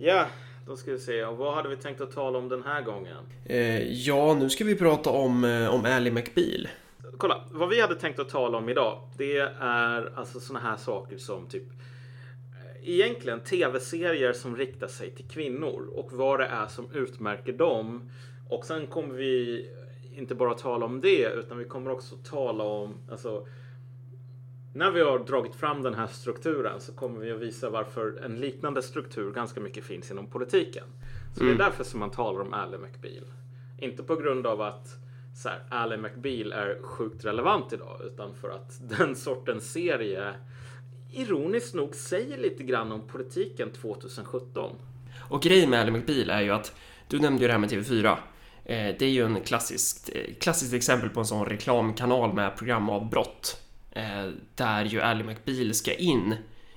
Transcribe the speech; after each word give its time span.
Ja, 0.00 0.26
då 0.66 0.76
ska 0.76 0.92
vi 0.92 0.98
se. 0.98 1.24
Och 1.24 1.36
vad 1.36 1.54
hade 1.54 1.68
vi 1.68 1.76
tänkt 1.76 2.00
att 2.00 2.12
tala 2.12 2.38
om 2.38 2.48
den 2.48 2.62
här 2.62 2.82
gången? 2.82 3.16
Eh, 3.44 3.92
ja, 3.92 4.34
nu 4.34 4.50
ska 4.50 4.64
vi 4.64 4.74
prata 4.74 5.10
om, 5.10 5.44
eh, 5.44 5.74
om 5.74 5.84
Ally 5.84 6.10
McBeal. 6.10 6.68
Kolla, 7.16 7.44
vad 7.50 7.68
vi 7.68 7.80
hade 7.80 7.94
tänkt 7.94 8.18
att 8.18 8.28
tala 8.28 8.58
om 8.58 8.68
idag, 8.68 9.10
det 9.16 9.38
är 9.60 10.12
alltså 10.14 10.40
såna 10.40 10.60
här 10.60 10.76
saker 10.76 11.18
som 11.18 11.46
typ 11.46 11.62
eh, 11.62 12.90
egentligen 12.90 13.40
tv-serier 13.40 14.32
som 14.32 14.56
riktar 14.56 14.88
sig 14.88 15.10
till 15.10 15.28
kvinnor 15.28 15.90
och 15.94 16.12
vad 16.12 16.40
det 16.40 16.46
är 16.46 16.66
som 16.66 16.90
utmärker 16.94 17.52
dem. 17.52 18.10
Och 18.48 18.64
sen 18.64 18.86
kommer 18.86 19.14
vi 19.14 19.66
inte 20.16 20.34
bara 20.34 20.54
tala 20.54 20.86
om 20.86 21.00
det, 21.00 21.32
utan 21.32 21.58
vi 21.58 21.64
kommer 21.64 21.90
också 21.90 22.16
tala 22.16 22.64
om 22.64 22.94
alltså 23.10 23.46
när 24.72 24.90
vi 24.90 25.00
har 25.00 25.18
dragit 25.18 25.54
fram 25.54 25.82
den 25.82 25.94
här 25.94 26.06
strukturen 26.06 26.80
så 26.80 26.92
kommer 26.92 27.20
vi 27.20 27.32
att 27.32 27.40
visa 27.40 27.70
varför 27.70 28.20
en 28.24 28.36
liknande 28.40 28.82
struktur 28.82 29.32
ganska 29.32 29.60
mycket 29.60 29.84
finns 29.84 30.10
inom 30.10 30.26
politiken. 30.26 30.84
Så 31.34 31.42
Mm. 31.42 31.56
det 31.56 31.64
är 31.64 31.68
därför 31.68 31.84
som 31.84 32.00
man 32.00 32.10
talar 32.10 32.40
om 32.40 32.54
Ally 32.54 32.78
McBeal. 32.78 33.24
Inte 33.78 34.02
på 34.02 34.16
grund 34.16 34.46
av 34.46 34.60
att 34.60 34.86
så 35.42 35.48
här, 35.48 35.62
Ally 35.70 35.96
McBeal 35.96 36.52
är 36.52 36.82
sjukt 36.82 37.24
relevant 37.24 37.72
idag, 37.72 38.00
utan 38.04 38.34
för 38.34 38.50
att 38.50 38.80
den 38.98 39.16
sortens 39.16 39.72
serie 39.72 40.34
ironiskt 41.12 41.74
nog 41.74 41.94
säger 41.94 42.38
lite 42.38 42.62
grann 42.62 42.92
om 42.92 43.06
politiken 43.08 43.70
2017. 43.72 44.70
Och 45.28 45.42
grejen 45.42 45.70
med 45.70 45.80
Ally 45.80 45.90
McBeal 45.90 46.30
är 46.30 46.40
ju 46.40 46.50
att 46.50 46.74
du 47.08 47.18
nämnde 47.18 47.42
ju 47.42 47.46
det 47.46 47.52
här 47.52 47.60
med 47.60 47.70
TV4. 47.70 48.10
Eh, 48.64 48.94
det 48.98 49.02
är 49.02 49.10
ju 49.10 49.24
en 49.24 49.40
klassiskt, 49.40 50.10
eh, 50.14 50.34
klassiskt 50.40 50.74
exempel 50.74 51.10
på 51.10 51.20
en 51.20 51.26
sån 51.26 51.46
reklamkanal 51.46 52.32
med 52.34 52.56
programavbrott. 52.56 53.62
Eh, 53.98 54.30
där 54.54 54.84
ju 54.84 55.00
Ally 55.00 55.24
McBeal 55.24 55.74
ska 55.74 55.94
in 55.94 56.34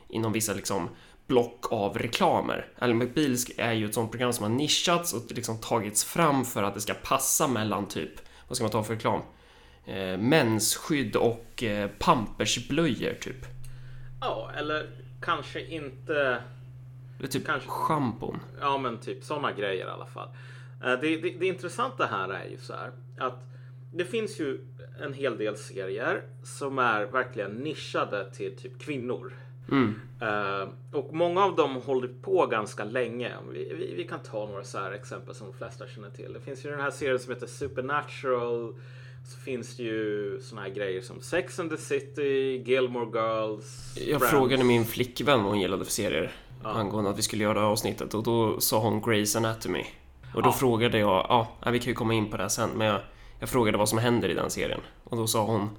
inom 0.09 0.31
vissa 0.34 0.53
liksom 0.53 0.89
block 1.27 1.71
av 1.71 1.98
reklamer. 1.98 2.67
Ally 2.79 2.93
McBeal 2.93 3.35
är 3.57 3.73
ju 3.73 3.85
ett 3.85 3.93
sånt 3.93 4.12
program 4.12 4.34
som 4.34 4.43
har 4.43 4.49
nischats 4.49 5.13
och 5.13 5.31
liksom 5.31 5.57
tagits 5.57 6.03
fram 6.03 6.45
för 6.45 6.63
att 6.63 6.73
det 6.73 6.82
ska 6.82 6.93
passa 6.93 7.48
mellan 7.48 7.87
typ, 7.87 8.12
vad 8.48 8.55
ska 8.57 8.63
man 8.63 8.71
ta 8.71 8.84
för 8.84 8.93
reklam? 8.93 9.21
Eh, 9.85 10.18
mensskydd 10.18 11.15
och 11.15 11.63
eh, 11.63 11.90
pampersblöjor 11.99 13.13
typ. 13.13 13.45
Ja, 14.21 14.51
eller 14.57 14.90
kanske 15.21 15.62
inte 15.65 16.43
Eller 17.20 17.27
typ 17.27 17.45
Kanske. 17.45 17.70
schampon. 17.70 18.40
Ja, 18.62 18.77
men 18.77 18.99
typ 18.99 19.23
sådana 19.23 19.51
grejer 19.51 19.88
i 19.88 19.90
alla 19.90 20.05
fall. 20.07 20.27
Eh, 20.84 20.99
Det, 21.01 21.17
det, 21.21 21.29
det 21.40 21.45
intressanta 21.48 22.05
här 22.05 22.29
är 22.29 22.45
ju 22.45 22.57
så 22.57 22.73
här 22.73 22.91
att 23.20 23.40
det 23.91 24.05
finns 24.05 24.39
ju 24.39 24.59
en 25.01 25.13
hel 25.13 25.37
del 25.37 25.57
serier 25.57 26.21
som 26.43 26.79
är 26.79 27.05
verkligen 27.05 27.51
nischade 27.51 28.31
till 28.31 28.57
typ 28.57 28.79
kvinnor. 28.81 29.33
Mm. 29.71 29.95
Eh, 30.21 30.70
och 30.99 31.13
många 31.13 31.43
av 31.43 31.55
dem 31.55 31.75
håller 31.75 32.07
på 32.21 32.45
ganska 32.48 32.83
länge. 32.83 33.31
Vi, 33.51 33.73
vi, 33.73 33.93
vi 33.98 34.03
kan 34.03 34.20
ta 34.20 34.45
några 34.48 34.63
så 34.63 34.77
här 34.77 34.91
exempel 34.91 35.35
som 35.35 35.48
de 35.48 35.53
flesta 35.57 35.87
känner 35.87 36.09
till. 36.09 36.33
Det 36.33 36.39
finns 36.39 36.65
ju 36.65 36.70
den 36.70 36.79
här 36.81 36.91
serien 36.91 37.20
som 37.20 37.33
heter 37.33 37.48
Supernatural. 37.48 38.75
Så 39.27 39.39
finns 39.39 39.77
det 39.77 39.83
ju 39.83 40.39
såna 40.41 40.61
här 40.61 40.70
grejer 40.70 41.01
som 41.01 41.21
Sex 41.21 41.59
and 41.59 41.70
the 41.70 41.77
City, 41.77 42.63
Gilmore 42.65 43.05
Girls. 43.05 43.95
Jag 43.98 44.05
Friends. 44.20 44.29
frågade 44.29 44.63
min 44.63 44.85
flickvän 44.85 45.39
vad 45.43 45.51
hon 45.51 45.59
gillade 45.61 45.85
för 45.85 45.91
serier 45.91 46.31
Ja. 46.63 46.70
angående 46.70 47.09
att 47.09 47.17
vi 47.17 47.21
skulle 47.21 47.43
göra 47.43 47.53
det 47.53 47.59
här 47.59 47.67
avsnittet 47.67 48.13
och 48.13 48.23
då 48.23 48.59
sa 48.59 48.79
hon 48.79 49.01
Grey's 49.01 49.37
Anatomy. 49.37 49.85
Och 50.35 50.43
då 50.43 50.49
Ja. 50.49 50.53
frågade 50.53 50.98
jag, 50.99 51.26
ja, 51.29 51.48
vi 51.71 51.79
kan 51.79 51.87
ju 51.87 51.93
komma 51.93 52.13
in 52.13 52.29
på 52.29 52.37
det 52.37 52.43
här 52.43 52.49
sen, 52.49 52.70
men 52.76 52.87
jag, 52.87 53.01
jag 53.41 53.49
frågade 53.49 53.77
vad 53.77 53.89
som 53.89 53.97
händer 53.97 54.29
i 54.29 54.34
den 54.34 54.49
serien. 54.49 54.81
Och 55.03 55.17
då 55.17 55.27
sa 55.27 55.45
hon 55.45 55.70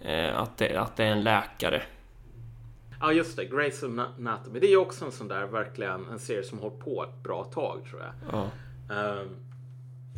eh, 0.00 0.38
att, 0.38 0.58
det, 0.58 0.76
att 0.76 0.96
det 0.96 1.04
är 1.04 1.12
en 1.12 1.22
läkare. 1.22 1.82
Ja 3.00 3.12
just 3.12 3.36
det, 3.36 3.44
Grey's 3.44 3.84
Anatomy. 4.18 4.60
Det 4.60 4.66
är 4.66 4.70
ju 4.70 4.76
också 4.76 5.04
en 5.04 5.12
sån 5.12 5.28
där 5.28 5.46
verkligen 5.46 6.08
en 6.08 6.18
serie 6.18 6.42
som 6.42 6.58
hållit 6.58 6.80
på 6.80 7.04
ett 7.04 7.22
bra 7.22 7.44
tag 7.44 7.84
tror 7.90 8.02
jag. 8.02 8.12
Ja. 8.32 8.50
Ehm, 8.94 9.36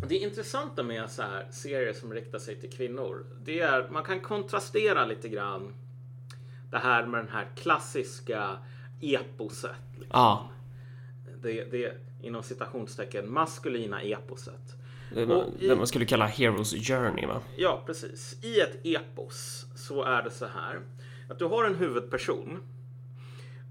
det 0.09 0.17
intressanta 0.17 0.83
med 0.83 1.11
så 1.11 1.23
här 1.23 1.49
serier 1.51 1.93
som 1.93 2.13
riktar 2.15 2.39
sig 2.39 2.61
till 2.61 2.73
kvinnor, 2.73 3.27
det 3.45 3.61
är 3.61 3.89
man 3.89 4.05
kan 4.05 4.21
kontrastera 4.21 5.07
lite 5.07 5.29
grann 5.29 5.75
det 6.71 6.79
här 6.79 7.07
med 7.07 7.21
den 7.21 7.33
här 7.33 7.49
klassiska 7.57 8.59
eposet. 9.01 9.71
Liksom. 9.93 10.09
Ja. 10.13 10.51
Det, 11.43 11.65
det 11.65 11.95
inom 12.23 12.43
citationstecken 12.43 13.33
maskulina 13.33 14.03
eposet. 14.03 14.80
Det, 15.15 15.27
man, 15.27 15.37
Och 15.37 15.53
i- 15.59 15.69
det 15.69 15.77
man 15.77 15.87
skulle 15.87 16.05
kalla 16.05 16.27
Heroes 16.27 16.89
Journey 16.89 17.27
va? 17.27 17.41
Ja, 17.57 17.83
precis. 17.87 18.37
I 18.45 18.61
ett 18.61 18.79
epos 18.87 19.67
så 19.77 20.03
är 20.05 20.23
det 20.23 20.31
så 20.31 20.47
här 20.47 20.81
att 21.31 21.39
du 21.39 21.45
har 21.45 21.65
en 21.65 21.75
huvudperson. 21.75 22.59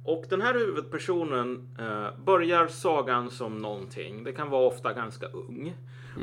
Och 0.05 0.25
den 0.29 0.41
här 0.41 0.53
huvudpersonen 0.53 1.67
eh, 1.79 2.07
börjar 2.25 2.67
sagan 2.67 3.31
som 3.31 3.57
någonting. 3.57 4.23
Det 4.23 4.31
kan 4.31 4.49
vara 4.49 4.67
ofta 4.67 4.93
ganska 4.93 5.27
ung. 5.27 5.73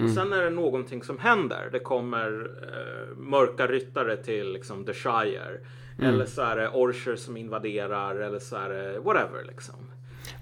Och 0.05 0.11
sen 0.11 0.33
är 0.33 0.43
det 0.43 0.51
någonting 0.51 1.03
som 1.03 1.19
händer. 1.19 1.69
Det 1.73 1.79
kommer 1.79 2.51
eh, 2.63 3.17
mörka 3.17 3.67
ryttare 3.67 4.17
till 4.17 4.53
liksom, 4.53 4.85
The 4.85 4.93
Shire. 4.95 5.61
Eller 6.03 6.27
så 6.27 6.43
är 6.43 6.57
det 6.57 6.69
orcher 6.69 7.17
som 7.17 7.37
invaderar. 7.37 8.17
Eller 8.17 8.39
så 8.39 8.57
är 8.57 8.69
det 8.69 8.99
whatever 8.99 9.45
liksom. 9.45 9.75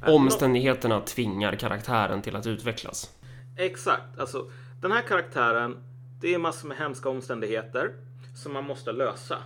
Omständigheterna 0.06 1.00
tvingar 1.00 1.54
karaktären 1.56 2.22
till 2.22 2.36
att 2.36 2.46
utvecklas. 2.46 3.10
Exakt. 3.58 4.18
Alltså, 4.18 4.50
den 4.84 4.92
här 4.92 5.02
karaktären, 5.02 5.76
det 6.20 6.34
är 6.34 6.38
massor 6.38 6.68
med 6.68 6.76
hemska 6.76 7.08
omständigheter 7.08 7.94
som 8.36 8.52
man 8.52 8.64
måste 8.64 8.92
lösa. 8.92 9.38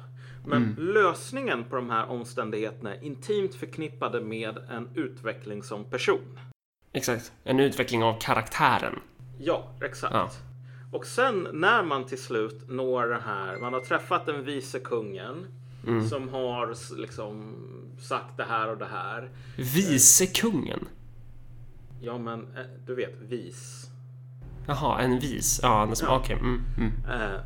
Men 0.47 0.77
lösningen 0.79 1.65
på 1.65 1.77
de 1.77 1.91
här 1.91 2.11
omständigheterna 2.11 2.95
är 2.95 3.05
intimt 3.05 3.55
förknippade 3.55 4.21
med 4.21 4.59
en 4.71 4.89
utveckling 4.95 5.63
som 5.63 5.91
person. 5.91 6.39
Exakt. 6.93 7.33
En 7.45 7.61
utveckling 7.61 8.03
av 8.03 8.21
karaktären. 8.21 9.01
Ja, 9.41 9.75
exakt. 9.83 10.15
Ja. 10.15 10.31
Och 10.93 11.07
sen 11.07 11.49
när 11.53 11.83
man 11.83 12.07
till 12.07 12.23
slut 12.23 12.69
når 12.69 13.07
det 13.07 13.21
här, 13.21 13.57
man 13.57 13.73
har 13.73 13.81
träffat 13.81 14.27
den 14.27 14.45
vice 14.45 14.79
kungen 14.79 15.47
som 16.09 16.29
har 16.29 16.97
liksom 16.97 17.55
sagt 18.01 18.37
det 18.37 18.45
här 18.45 18.69
och 18.69 18.79
det 18.79 18.89
här. 18.93 19.31
Vice 19.57 20.27
kungen. 20.27 20.89
Ja, 22.01 22.19
men 22.19 22.41
eh, 22.41 22.65
du 22.87 22.95
vet, 22.95 23.15
vis. 23.21 23.89
Jaha, 24.69 25.01
en 25.01 25.19
vis. 25.19 25.61
Ja, 25.63 25.83
en 25.83 25.97
som- 25.97 26.09
Ja. 26.09 26.17
okej. 26.19 26.37
Mm, 26.37 26.63
mm. 26.77 26.93
Eh, 27.09 27.41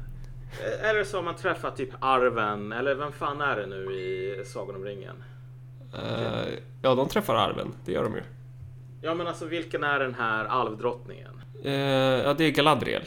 eller 0.90 1.04
så 1.04 1.16
har 1.18 1.22
man 1.24 1.36
träffat 1.36 1.76
typ 1.76 1.90
Arven, 2.00 2.72
eller 2.72 2.94
vem 2.94 3.12
fan 3.12 3.40
är 3.40 3.56
det 3.56 3.66
nu 3.66 3.92
i 3.92 4.42
Sagan 4.46 4.76
om 4.76 4.84
ringen? 4.84 5.24
Eh, 5.94 6.54
ja, 6.82 6.94
de 6.94 7.08
träffar 7.08 7.34
arven. 7.34 7.74
Det 7.84 7.92
gör 7.92 8.04
de 8.04 8.14
ju. 8.14 8.22
Ja 9.02 9.14
men 9.14 9.26
alltså 9.26 9.46
vilken 9.46 9.84
är 9.84 9.98
den 9.98 10.14
här 10.14 10.44
alvdrottningen? 10.44 11.40
Eh, 11.64 11.72
ja, 11.72 12.34
det 12.34 12.44
är 12.44 12.50
Galadriel. 12.50 13.02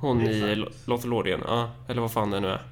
Hon 0.00 0.20
i 0.20 0.54
Exakt. 0.54 0.86
Lothlorien. 0.88 1.40
Ja, 1.46 1.70
eller 1.88 2.00
vad 2.00 2.12
fan 2.12 2.30
det 2.30 2.40
nu 2.40 2.48
är. 2.48 2.62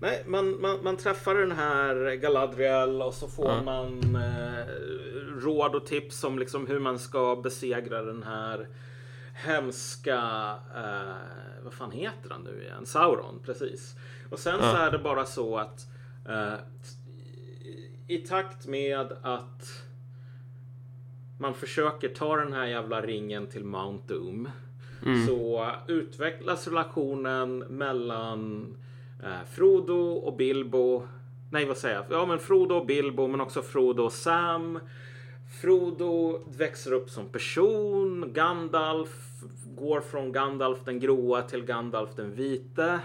Nej, 0.00 0.22
man, 0.26 0.60
man, 0.60 0.78
man 0.84 0.96
träffar 0.96 1.34
den 1.34 1.52
här 1.52 2.14
Galadriel 2.14 3.02
och 3.02 3.14
så 3.14 3.28
får 3.28 3.46
Ja. 3.48 3.62
man 3.62 4.16
eh, 4.16 4.64
råd 5.40 5.74
och 5.74 5.86
tips 5.86 6.24
om 6.24 6.38
liksom 6.38 6.66
hur 6.66 6.78
man 6.80 6.98
ska 6.98 7.36
besegra 7.36 8.02
den 8.02 8.22
här 8.22 8.68
hemska, 9.34 10.18
eh, 10.76 11.14
vad 11.64 11.72
fan 11.72 11.90
heter 11.90 12.30
han 12.30 12.42
nu 12.42 12.62
igen? 12.62 12.86
Sauron, 12.86 13.40
precis. 13.44 13.94
Och 14.30 14.38
sen 14.38 14.58
så 14.58 14.64
Ja. 14.64 14.76
är 14.78 14.90
det 14.90 14.98
bara 14.98 15.26
så 15.26 15.56
att 15.56 15.86
eh, 16.28 16.54
i- 18.08 18.18
takt 18.18 18.66
med 18.66 19.12
att 19.22 19.82
man 21.38 21.54
försöker 21.54 22.08
ta 22.08 22.36
den 22.36 22.52
här 22.52 22.66
jävla 22.66 23.00
ringen 23.00 23.46
till 23.46 23.64
Mount 23.64 24.14
Doom 24.14 24.48
så 25.28 25.70
utvecklas 25.88 26.68
relationen 26.68 27.58
mellan 27.58 28.66
eh, 29.22 29.46
Frodo 29.54 30.12
och 30.12 30.36
Bilbo. 30.36 31.08
Nej, 31.52 31.64
vad 31.66 31.76
säger 31.76 31.94
jag? 31.96 32.04
Ja, 32.10 32.26
men 32.26 32.38
Frodo 32.38 32.74
och 32.74 32.86
Bilbo, 32.86 33.26
men 33.26 33.40
också 33.40 33.62
Frodo 33.62 34.02
och 34.02 34.12
Sam. 34.12 34.78
Frodo 35.60 36.42
växer 36.56 36.92
upp 36.92 37.10
som 37.10 37.28
person. 37.28 38.32
Gandalf 38.32 39.10
går 39.76 40.00
från 40.00 40.32
Gandalf 40.32 40.78
den 40.84 41.00
gråa 41.00 41.42
till 41.42 41.64
Gandalf 41.64 42.10
den 42.16 42.34
vite. 42.34 43.00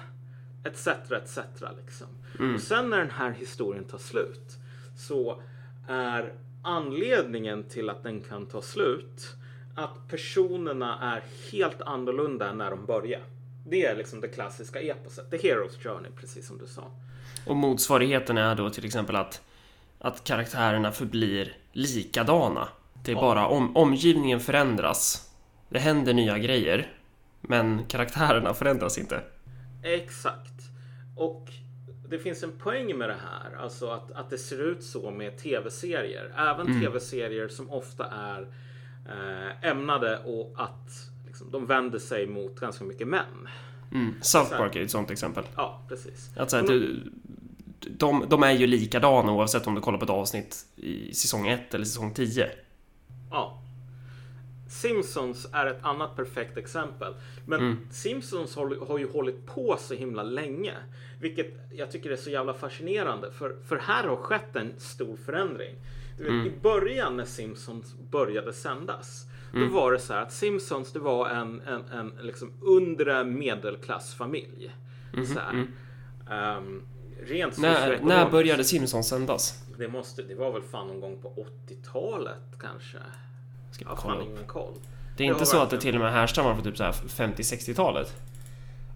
Etc, 0.65 0.87
etc 0.87 1.39
liksom. 1.77 2.07
Och 2.55 2.61
sen 2.61 2.89
när 2.89 2.97
den 2.97 3.09
här 3.09 3.31
historien 3.31 3.83
tar 3.83 3.97
slut 3.97 4.57
så 4.97 5.41
är 5.87 6.33
anledningen 6.63 7.63
till 7.63 7.89
att 7.89 8.03
den 8.03 8.21
kan 8.21 8.45
ta 8.45 8.61
slut 8.61 9.35
att 9.75 10.07
personerna 10.09 11.15
är 11.15 11.23
helt 11.51 11.81
annorlunda 11.81 12.49
än 12.49 12.57
när 12.57 12.71
de 12.71 12.85
börjar. 12.85 13.21
Det 13.67 13.85
är 13.85 13.95
liksom 13.95 14.21
det 14.21 14.27
klassiska 14.27 14.81
eposet. 14.81 15.31
The 15.31 15.37
Hero's 15.37 15.83
Journey, 15.83 16.11
precis 16.19 16.47
som 16.47 16.57
du 16.57 16.67
sa. 16.67 16.91
Och 17.47 17.55
motsvarigheten 17.55 18.37
är 18.37 18.55
då 18.55 18.69
till 18.69 18.85
exempel 18.85 19.15
att, 19.15 19.41
att 19.99 20.23
karaktärerna 20.23 20.91
förblir 20.91 21.57
likadana. 21.75 22.67
Det 23.03 23.11
är 23.11 23.15
Ja. 23.15 23.21
bara 23.21 23.47
om, 23.47 23.77
omgivningen 23.77 24.39
förändras. 24.39 25.31
Det 25.69 25.79
händer 25.79 26.13
nya 26.13 26.37
grejer. 26.37 26.93
Men 27.41 27.85
karaktärerna 27.85 28.53
förändras 28.53 28.97
inte. 28.97 29.21
Exakt. 29.83 30.51
Och 31.17 31.47
det 32.09 32.19
finns 32.19 32.43
en 32.43 32.51
poäng 32.59 32.97
med 32.97 33.09
det 33.09 33.17
här. 33.31 33.55
Alltså 33.63 33.89
att, 33.89 34.11
att 34.11 34.29
det 34.29 34.37
ser 34.37 34.61
ut 34.71 34.83
så 34.83 35.11
med 35.11 35.37
tv-serier. 35.37 36.33
Även 36.37 36.67
Mm. 36.67 36.81
tv-serier 36.81 37.47
som 37.47 37.69
ofta 37.69 38.05
är 38.05 38.41
eh, 39.09 39.69
ämnade 39.69 40.19
och 40.25 40.53
att 40.57 40.89
liksom, 41.27 41.51
de 41.51 41.65
vänder 41.65 41.99
sig 41.99 42.27
mot 42.27 42.59
ganska 42.59 42.83
mycket 42.83 43.07
män. 43.07 43.47
Mm. 43.91 44.13
South 44.21 44.57
Park 44.57 44.75
är 44.75 44.81
ett 44.83 44.91
sånt 44.91 45.11
exempel. 45.11 45.43
Ja, 45.55 45.81
precis. 45.89 46.31
Att 46.37 46.49
så 46.51 46.57
här, 46.57 46.63
du, 46.63 47.03
de, 47.89 48.25
de 48.29 48.43
är 48.43 48.51
ju 48.51 48.67
likadana 48.67 49.31
oavsett 49.31 49.67
om 49.67 49.75
du 49.75 49.81
kollar 49.81 49.97
på 49.97 50.03
ett 50.03 50.09
avsnitt 50.09 50.65
i 50.75 51.13
säsong 51.13 51.47
1 51.47 51.73
eller 51.73 51.85
säsong 51.85 52.13
10. 52.13 52.49
Ja. 53.31 53.61
Simpsons 54.69 55.47
är 55.53 55.65
ett 55.65 55.85
annat 55.85 56.15
perfekt 56.15 56.57
exempel. 56.57 57.13
Men 57.47 57.59
Mm. 57.59 57.77
Simpsons 57.91 58.55
har, 58.55 58.87
har 58.87 58.97
ju 58.97 59.11
hållit 59.11 59.45
på 59.45 59.77
så 59.79 59.93
himla 59.93 60.23
länge. 60.23 60.73
Vilket 61.21 61.53
jag 61.73 61.91
tycker 61.91 62.09
är 62.09 62.15
så 62.15 62.29
jävla 62.29 62.53
fascinerande. 62.53 63.31
För, 63.31 63.55
för 63.67 63.77
här 63.77 64.03
har 64.03 64.15
skett 64.15 64.55
en 64.55 64.73
stor 64.79 65.17
förändring. 65.17 65.75
Du 66.17 66.23
vet, 66.23 66.31
Mm. 66.31 66.47
I 66.47 66.51
början 66.61 67.17
när 67.17 67.25
Simpsons 67.25 67.95
började 68.11 68.53
sändas. 68.53 69.25
Då 69.53 69.65
var 69.65 69.91
det 69.91 69.99
så 69.99 70.13
här 70.13 70.21
att 70.21 70.33
Simpsons 70.33 70.93
det 70.93 70.99
var 70.99 71.29
en, 71.29 71.61
en, 71.61 71.85
en 71.85 72.13
liksom 72.21 72.51
undre 72.61 73.23
medelklassfamilj. 73.23 74.71
Så 75.33 75.39
här. 75.39 75.67
Rent 77.23 77.57
När, 77.57 77.99
när 77.99 78.29
började 78.29 78.63
Simpsons 78.63 79.07
sändas? 79.07 79.63
Det, 79.77 79.87
måste, 79.87 80.23
det 80.23 80.35
var 80.35 80.51
väl 80.51 80.61
fan 80.61 80.87
någon 80.87 80.99
gång 80.99 81.21
på 81.21 81.45
80-talet 81.67 82.59
kanske. 82.59 82.97
Ska 83.71 83.85
Jag 83.85 83.97
kolla 83.97 84.23
ingen 84.23 84.47
koll. 84.47 84.73
Det 85.17 85.23
är 85.23 85.27
Jag 85.27 85.35
inte 85.35 85.45
så 85.45 85.61
att 85.61 85.69
det 85.69 85.81
till 85.81 85.95
och 85.95 86.01
med 86.01 86.11
härstammar 86.11 86.53
från 86.53 86.63
typ 86.63 86.77
så 86.77 86.83
här 86.83 86.91
50-60-talet? 86.91 88.13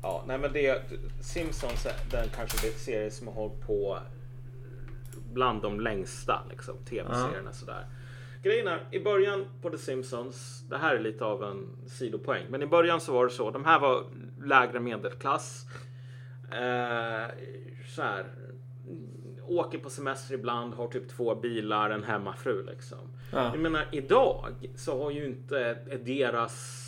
Ja, 0.02 0.24
nej 0.28 0.38
men 0.38 0.54
det 0.54 0.82
Simpsons 1.22 1.88
den 2.12 2.30
kanske 2.36 2.68
det 2.68 2.74
serie 2.74 3.12
som 3.12 3.28
har 3.28 3.34
hållit 3.34 3.68
på 3.68 4.00
bland 5.34 5.62
de 5.62 5.80
längsta 5.80 6.42
liksom, 6.50 6.76
tv-serierna 6.90 7.54
sådär. 7.54 7.86
Grejen 8.44 8.68
är, 8.68 8.88
i 8.92 9.00
början 9.00 9.46
på 9.62 9.70
The 9.70 9.78
Simpsons, 9.78 10.64
det 10.70 10.78
här 10.78 10.96
är 10.96 11.00
lite 11.00 11.26
av 11.26 11.44
en 11.44 11.68
sidopoäng, 11.88 12.46
men 12.50 12.62
i 12.62 12.68
början 12.68 13.02
så 13.02 13.14
var 13.14 13.26
det 13.26 13.32
så, 13.32 13.52
de 13.52 13.66
här 13.66 13.80
var 13.80 14.04
lägre 14.44 14.80
medelklass. 14.80 15.66
Eh, 16.52 17.28
så 17.88 18.02
här, 18.02 18.26
åker 19.48 19.78
på 19.78 19.90
semester 19.90 20.34
ibland, 20.34 20.74
har 20.74 20.88
typ 20.88 21.10
två 21.10 21.36
bilar, 21.36 21.90
en 21.90 22.04
hemmafru 22.04 22.66
liksom. 22.66 22.98
Ja. 23.32 23.44
Jag 23.44 23.60
menar, 23.60 23.86
idag 23.92 24.46
så 24.76 25.04
har 25.04 25.12
ju 25.12 25.26
inte 25.26 25.74
deras 26.06 26.86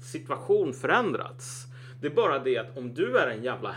situation 0.00 0.72
förändrats. 0.72 1.66
Det 2.00 2.06
är 2.06 2.14
bara 2.14 2.38
det 2.38 2.58
att 2.58 2.76
om 2.76 2.94
du 2.94 3.18
är 3.18 3.26
en 3.26 3.42
jävla 3.42 3.74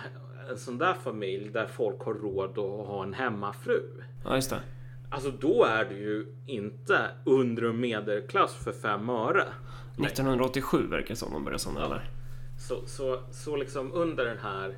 en 0.50 0.58
sån 0.58 0.78
där 0.78 0.94
familj 0.94 1.50
där 1.50 1.68
folk 1.68 2.02
har 2.02 2.14
råd 2.14 2.50
att 2.50 2.88
ha 2.88 3.04
en 3.04 3.14
hemmafru. 3.14 3.82
Ja, 4.26 4.36
just 4.36 4.50
det. 4.50 4.62
Alltså 5.10 5.32
då 5.32 5.64
är 5.64 5.86
du 5.86 5.98
ju 5.98 6.28
inte 6.46 7.00
under 7.24 7.66
och 7.66 7.76
medelklass 7.76 8.56
för 8.56 8.72
fem 8.72 9.10
öre. 9.10 9.44
1987 9.98 10.88
verkar 10.88 11.10
det 11.10 11.16
som 11.16 11.34
de 11.34 11.44
började 11.44 11.60
sådana 11.60 11.86
eller? 11.86 12.10
Så, 12.68 12.86
så, 12.86 13.20
så 13.32 13.56
liksom 13.56 13.94
under 13.94 14.26
den 14.26 14.38
här 14.38 14.78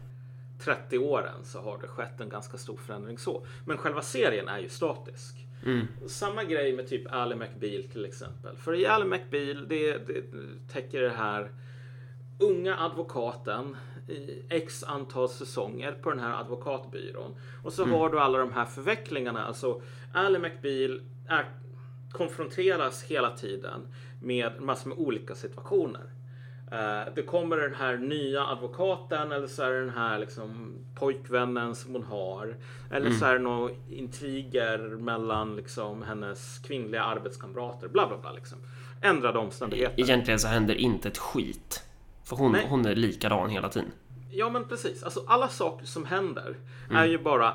30 0.60 0.98
åren 0.98 1.44
så 1.44 1.60
har 1.62 1.78
det 1.78 1.88
skett 1.88 2.22
en 2.22 2.30
ganska 2.30 2.58
stor 2.58 2.78
förändring 2.78 3.18
så. 3.18 3.46
Men 3.66 3.78
själva 3.78 4.02
serien 4.02 4.48
är 4.48 4.60
ju 4.60 4.70
statisk. 4.70 5.48
Samma 6.08 6.44
grej 6.44 6.74
med 6.74 6.88
typ 6.88 7.14
Ally 7.14 7.36
McBeal 7.36 7.84
till 7.84 8.06
exempel. 8.06 8.58
För 8.58 8.76
i 8.76 8.86
Ally 8.86 9.06
McBeal, 9.06 9.68
det, 9.68 9.98
det 9.98 10.24
täcker 10.72 11.02
det 11.02 11.10
här 11.10 11.52
unga 12.40 12.78
advokaten 12.78 13.78
i 14.08 14.44
x 14.50 14.84
antal 14.84 15.30
säsonger 15.30 15.92
på 15.92 16.10
den 16.10 16.20
här 16.20 16.40
advokatbyrån. 16.40 17.36
Och 17.64 17.74
så 17.74 17.86
har 17.86 18.10
du 18.10 18.20
alla 18.20 18.38
de 18.38 18.54
här 18.54 18.66
förvecklingarna. 18.66 19.46
Alltså 19.46 19.82
Ally 20.14 20.40
McBeal 20.40 21.02
är, 21.28 21.46
konfronteras 22.12 23.04
hela 23.04 23.38
tiden 23.38 23.88
med 24.22 24.62
massor 24.62 24.90
med 24.90 24.98
olika 24.98 25.36
situationer. 25.36 26.04
Eh, 26.72 27.14
det 27.16 27.22
kommer 27.22 27.58
den 27.58 27.76
här 27.76 27.98
nya 27.98 28.46
advokaten 28.46 29.32
eller 29.32 29.48
så 29.48 29.64
är 29.64 29.72
det 29.72 29.80
den 29.80 29.90
här 29.90 30.20
liksom, 30.20 30.76
pojkvännen 31.00 31.76
som 31.76 31.94
hon 31.94 32.04
har. 32.04 32.56
Eller 32.92 33.12
så 33.12 33.26
är 33.26 33.34
det 33.34 33.40
några 33.40 33.74
intriger 33.90 34.78
mellan 34.80 35.56
liksom, 35.56 36.04
hennes 36.04 36.60
kvinnliga 36.60 37.04
arbetskamrater. 37.04 37.88
Bla 37.88 38.08
bla 38.08 38.18
bla. 38.18 38.32
Liksom. 38.32 38.58
Ändrade 39.02 39.40
omständigheter. 39.40 40.00
Egentligen 40.02 40.40
så 40.40 40.48
händer 40.48 40.76
inte 40.76 41.08
ett 41.08 41.18
skit. 41.18 41.84
För 42.24 42.36
hon, 42.36 42.52
Nej. 42.52 42.66
hon 42.70 42.86
är 42.86 42.96
likadan 42.96 43.50
hela 43.50 43.70
tiden. 43.70 43.92
Ja 44.32 44.50
men 44.50 44.68
precis. 44.68 45.04
Alltså 45.04 45.24
alla 45.28 45.48
saker 45.48 45.86
som 45.86 46.06
händer 46.06 46.56
är 46.92 47.06
ju 47.06 47.18
bara 47.18 47.54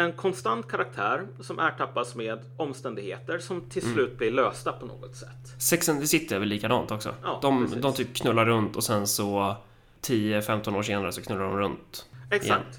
en 0.00 0.12
konstant 0.12 0.68
karaktär 0.68 1.26
som 1.40 1.58
ertappas 1.58 2.14
med 2.14 2.38
omständigheter 2.56 3.38
som 3.38 3.60
till 3.60 3.92
slut 3.92 4.18
blir 4.18 4.30
lösta 4.30 4.72
på 4.72 4.86
något 4.86 5.16
sätt. 5.16 5.54
Sex 5.58 5.88
and 5.88 6.00
the 6.00 6.06
City 6.06 6.34
är 6.34 6.38
väl 6.38 6.48
likadant 6.48 6.90
också? 6.90 7.14
Ja, 7.22 7.38
de, 7.42 7.64
precis. 7.64 7.82
de 7.82 7.92
typ 7.92 8.14
knullar 8.14 8.46
runt 8.46 8.76
och 8.76 8.84
sen 8.84 9.06
så 9.06 9.56
10-15 10.02 10.78
år 10.78 10.82
senare 10.82 11.12
så 11.12 11.22
knullar 11.22 11.42
de 11.42 11.56
runt. 11.58 12.06
Exakt. 12.30 12.78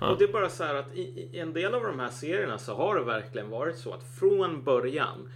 Ja. 0.00 0.10
Och 0.10 0.18
det 0.18 0.24
är 0.24 0.32
bara 0.32 0.48
så 0.48 0.64
här 0.64 0.74
att 0.74 0.94
i, 0.94 1.00
i 1.32 1.38
en 1.38 1.52
del 1.52 1.74
av 1.74 1.82
de 1.82 1.98
här 1.98 2.10
serierna 2.10 2.58
så 2.58 2.74
har 2.74 2.94
det 2.94 3.04
verkligen 3.04 3.50
varit 3.50 3.78
så 3.78 3.92
att 3.92 4.02
från 4.18 4.64
början, 4.64 5.30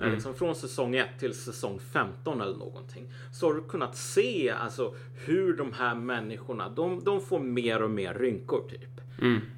eh, 0.00 0.10
liksom 0.10 0.34
från 0.34 0.54
säsong 0.54 0.96
1 0.96 1.08
till 1.18 1.34
säsong 1.34 1.80
15 1.92 2.40
eller 2.40 2.56
någonting, 2.56 3.12
så 3.32 3.46
har 3.46 3.54
du 3.54 3.62
kunnat 3.62 3.96
se 3.96 4.50
alltså 4.50 4.94
hur 5.14 5.56
de 5.56 5.72
här 5.72 5.94
människorna, 5.94 6.68
de, 6.68 7.04
de 7.04 7.20
får 7.20 7.40
mer 7.40 7.82
och 7.82 7.90
mer 7.90 8.14
rynkor 8.14 8.68
typ. 8.68 9.00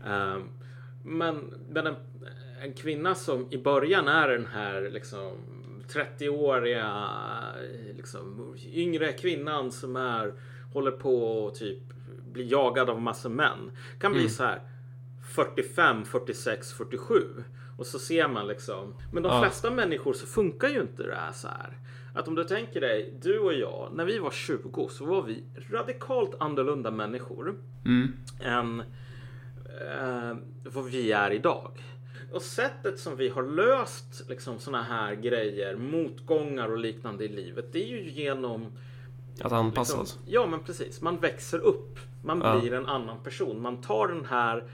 Ehm, 0.07 0.43
men 1.03 1.55
men 1.71 1.87
en, 1.87 1.95
en 2.63 2.73
kvinna 2.73 3.15
som 3.15 3.49
i 3.53 3.59
början 3.59 4.09
är 4.09 4.29
den 4.29 4.47
här 4.47 4.91
liksom 4.93 5.33
30-åriga 5.89 7.09
liksom, 7.97 8.55
yngre 8.73 9.13
kvinnan 9.13 9.73
som 9.73 9.97
är 9.97 10.35
håller 10.73 10.91
på 10.91 11.45
och 11.45 11.55
typ 11.55 11.79
blir 12.33 12.53
jagad 12.53 12.91
av 12.91 13.01
massa 13.03 13.29
män 13.29 13.71
kan 14.01 14.13
bli 14.13 14.29
så 14.29 14.43
här 14.45 14.61
45, 15.35 16.05
46, 16.05 16.73
47 16.73 17.15
och 17.79 17.87
så 17.87 17.99
ser 17.99 18.29
man 18.29 18.47
liksom. 18.49 18.95
Men 19.13 19.23
de 19.23 19.29
Ja. 19.33 19.43
flesta 19.43 19.71
människor 19.71 20.13
så 20.13 20.27
funkar 20.27 20.69
ju 20.69 20.81
inte 20.81 21.03
det 21.03 21.15
här 21.15 21.33
så 21.33 21.49
här. 21.49 21.79
Att 22.15 22.29
om 22.29 22.35
du 22.35 22.45
tänker 22.45 22.81
dig, 22.81 23.15
du 23.23 23.39
och 23.39 23.53
jag, 23.55 23.91
när 23.95 24.05
vi 24.05 24.19
var 24.19 24.31
20 24.31 24.89
så 24.89 25.05
var 25.05 25.23
vi 25.23 25.45
radikalt 25.71 26.35
annorlunda 26.41 26.91
människor 26.91 27.55
än 28.45 28.83
eh, 29.81 30.37
vad 30.65 30.85
vi 30.85 31.13
är 31.13 31.31
idag. 31.31 31.71
Och 32.33 32.43
sättet 32.43 32.99
som 32.99 33.17
vi 33.17 33.29
har 33.29 33.43
löst 33.43 34.29
liksom 34.29 34.59
såna 34.59 34.83
här 34.83 35.15
grejer, 35.15 35.77
motgångar 35.77 36.69
och 36.69 36.79
liknande 36.79 37.25
i 37.25 37.29
livet, 37.29 37.73
det 37.73 37.83
är 37.83 37.87
ju 37.89 38.11
genom 38.11 38.67
Att 39.43 39.53
anpassa 39.53 39.81
liksom, 40.01 40.01
oss. 40.01 40.19
Ja, 40.27 40.47
men 40.47 40.61
precis. 40.61 41.01
Man 41.01 41.17
växer 41.17 41.59
upp. 41.59 41.99
Man 42.25 42.41
Ja. 42.45 42.61
blir 42.61 42.73
en 42.75 42.87
annan 42.87 43.23
person. 43.23 43.63
Man 43.63 43.81
tar 43.81 44.09
den 44.09 44.25
här, 44.25 44.65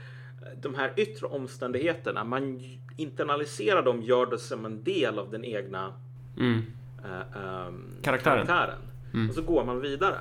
de 0.61 0.75
här 0.75 0.93
yttre 0.97 1.27
omständigheterna, 1.27 2.23
man 2.23 2.61
internaliserar 2.97 3.83
dem, 3.83 4.01
gör 4.01 4.25
det 4.25 4.37
som 4.37 4.65
en 4.65 4.83
del 4.83 5.19
av 5.19 5.31
den 5.31 5.45
egna 5.45 5.93
Mm. 6.37 6.61
eh, 7.05 7.41
ehm, 7.41 7.83
Karaktären. 8.01 8.45
karaktären. 8.47 8.79
Och 9.29 9.35
så 9.35 9.41
går 9.41 9.65
man 9.65 9.81
vidare. 9.81 10.19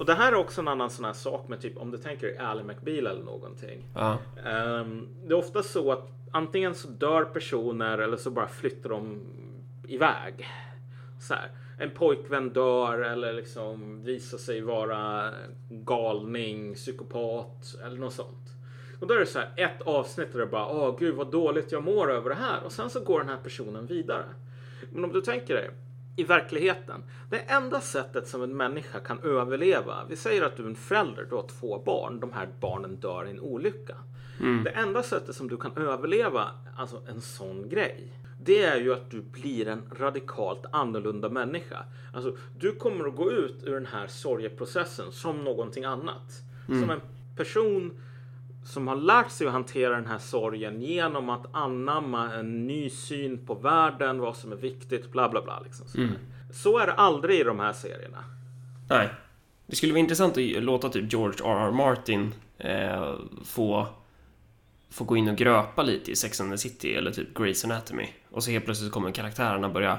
Och 0.00 0.06
det 0.06 0.14
här 0.14 0.32
är 0.32 0.36
också 0.36 0.60
en 0.60 0.68
annan 0.68 0.90
sån 0.90 1.04
här 1.04 1.12
sak 1.12 1.48
med 1.48 1.60
typ 1.60 1.76
om 1.76 1.90
du 1.90 1.98
tänker 1.98 2.40
Ally 2.42 2.62
McBeal 2.62 3.06
eller 3.06 3.24
någonting. 3.24 3.84
Ja. 3.94 4.18
Ehm, 4.44 5.08
det 5.24 5.34
är 5.34 5.38
ofta 5.38 5.62
så 5.62 5.92
att 5.92 6.08
antingen 6.30 6.74
så 6.74 6.88
dör 6.88 7.24
personer 7.24 7.98
eller 7.98 8.16
så 8.16 8.30
bara 8.30 8.48
flyttar 8.48 8.90
de 8.90 9.20
iväg. 9.88 10.48
Så 11.20 11.34
här. 11.34 11.50
En 11.78 11.90
pojkvän 11.90 12.52
dör 12.52 12.98
eller 12.98 13.32
liksom 13.32 14.04
visar 14.04 14.38
sig 14.38 14.60
vara 14.60 15.30
galning, 15.70 16.74
psykopat 16.74 17.76
eller 17.86 17.98
något 17.98 18.14
sånt. 18.14 18.48
Och 19.00 19.06
då 19.06 19.14
är 19.14 19.18
det 19.18 19.26
så 19.26 19.38
här 19.38 19.52
ett 19.56 19.82
avsnitt 19.82 20.32
där 20.32 20.38
det 20.38 20.46
bara 20.46 20.66
åh 20.66 20.98
gud 20.98 21.14
vad 21.14 21.30
dåligt 21.30 21.72
jag 21.72 21.84
mår 21.84 22.10
över 22.10 22.28
det 22.28 22.36
här 22.36 22.64
och 22.64 22.72
sen 22.72 22.90
så 22.90 23.00
går 23.00 23.18
den 23.18 23.28
här 23.28 23.40
personen 23.42 23.86
vidare. 23.86 24.24
Men 24.92 25.04
om 25.04 25.12
du 25.12 25.20
tänker 25.20 25.54
dig 25.54 25.70
i 26.16 26.24
verkligheten. 26.24 27.02
Det 27.30 27.38
enda 27.38 27.80
sättet 27.80 28.28
som 28.28 28.42
en 28.42 28.56
människa 28.56 29.00
kan 29.00 29.18
överleva. 29.18 30.04
Vi 30.08 30.16
säger 30.16 30.42
att 30.42 30.56
du 30.56 30.62
är 30.62 30.68
en 30.68 30.76
förälder, 30.76 31.26
du 31.30 31.34
har 31.34 31.46
två 31.60 31.82
barn. 31.84 32.20
De 32.20 32.32
här 32.32 32.48
barnen 32.60 32.96
dör 32.96 33.26
i 33.26 33.30
en 33.30 33.40
olycka. 33.40 33.94
Det 34.64 34.70
enda 34.70 35.02
sättet 35.02 35.36
som 35.36 35.48
du 35.48 35.56
kan 35.56 35.76
överleva 35.76 36.50
alltså 36.76 37.02
en 37.08 37.20
sån 37.20 37.68
grej. 37.68 38.12
Det 38.42 38.62
är 38.62 38.80
ju 38.80 38.92
att 38.92 39.10
du 39.10 39.20
blir 39.20 39.68
en 39.68 39.82
radikalt 39.98 40.64
annorlunda 40.72 41.28
människa. 41.28 41.84
Alltså, 42.14 42.36
du 42.58 42.74
kommer 42.74 43.08
att 43.08 43.16
gå 43.16 43.32
ut 43.32 43.64
ur 43.64 43.74
den 43.74 43.86
här 43.86 44.06
sorgeprocessen 44.06 45.12
som 45.12 45.44
någonting 45.44 45.84
annat. 45.84 46.42
Som 46.66 46.90
en 46.90 47.00
person 47.36 47.92
som 48.64 48.88
har 48.88 48.96
lärt 48.96 49.30
sig 49.30 49.46
att 49.46 49.52
hantera 49.52 49.96
den 49.96 50.06
här 50.06 50.18
sorgen 50.18 50.82
genom 50.82 51.28
att 51.28 51.54
anamma 51.54 52.34
en 52.34 52.66
ny 52.66 52.90
syn 52.90 53.46
på 53.46 53.54
världen, 53.54 54.18
vad 54.18 54.36
som 54.36 54.52
är 54.52 54.56
viktigt, 54.56 55.12
bla 55.12 55.28
bla 55.28 55.42
bla. 55.42 55.60
Liksom 55.60 55.86
sådär. 55.86 56.18
Så 56.52 56.78
är 56.78 56.86
det 56.86 56.92
aldrig 56.92 57.40
i 57.40 57.44
de 57.44 57.58
här 57.60 57.72
serierna. 57.72 58.24
Nej. 58.88 59.08
Det 59.66 59.76
skulle 59.76 59.92
vara 59.92 60.00
intressant 60.00 60.38
att 60.38 60.62
låta 60.62 60.88
typ 60.88 61.12
George 61.12 61.44
R.R. 61.44 61.70
Martin 61.70 62.34
eh, 62.58 63.14
få 63.44 63.86
får 64.90 65.04
gå 65.04 65.16
in 65.16 65.28
och 65.28 65.36
gröpa 65.36 65.82
lite 65.82 66.10
i 66.10 66.16
Sex 66.16 66.40
and 66.40 66.52
the 66.52 66.58
City 66.58 66.94
eller 66.94 67.10
typ 67.10 67.36
Grey's 67.38 67.64
Anatomy. 67.64 68.08
Och 68.30 68.44
så 68.44 68.50
helt 68.50 68.64
plötsligt 68.64 68.92
kommer 68.92 69.10
karaktärerna 69.10 69.68
börja 69.68 69.98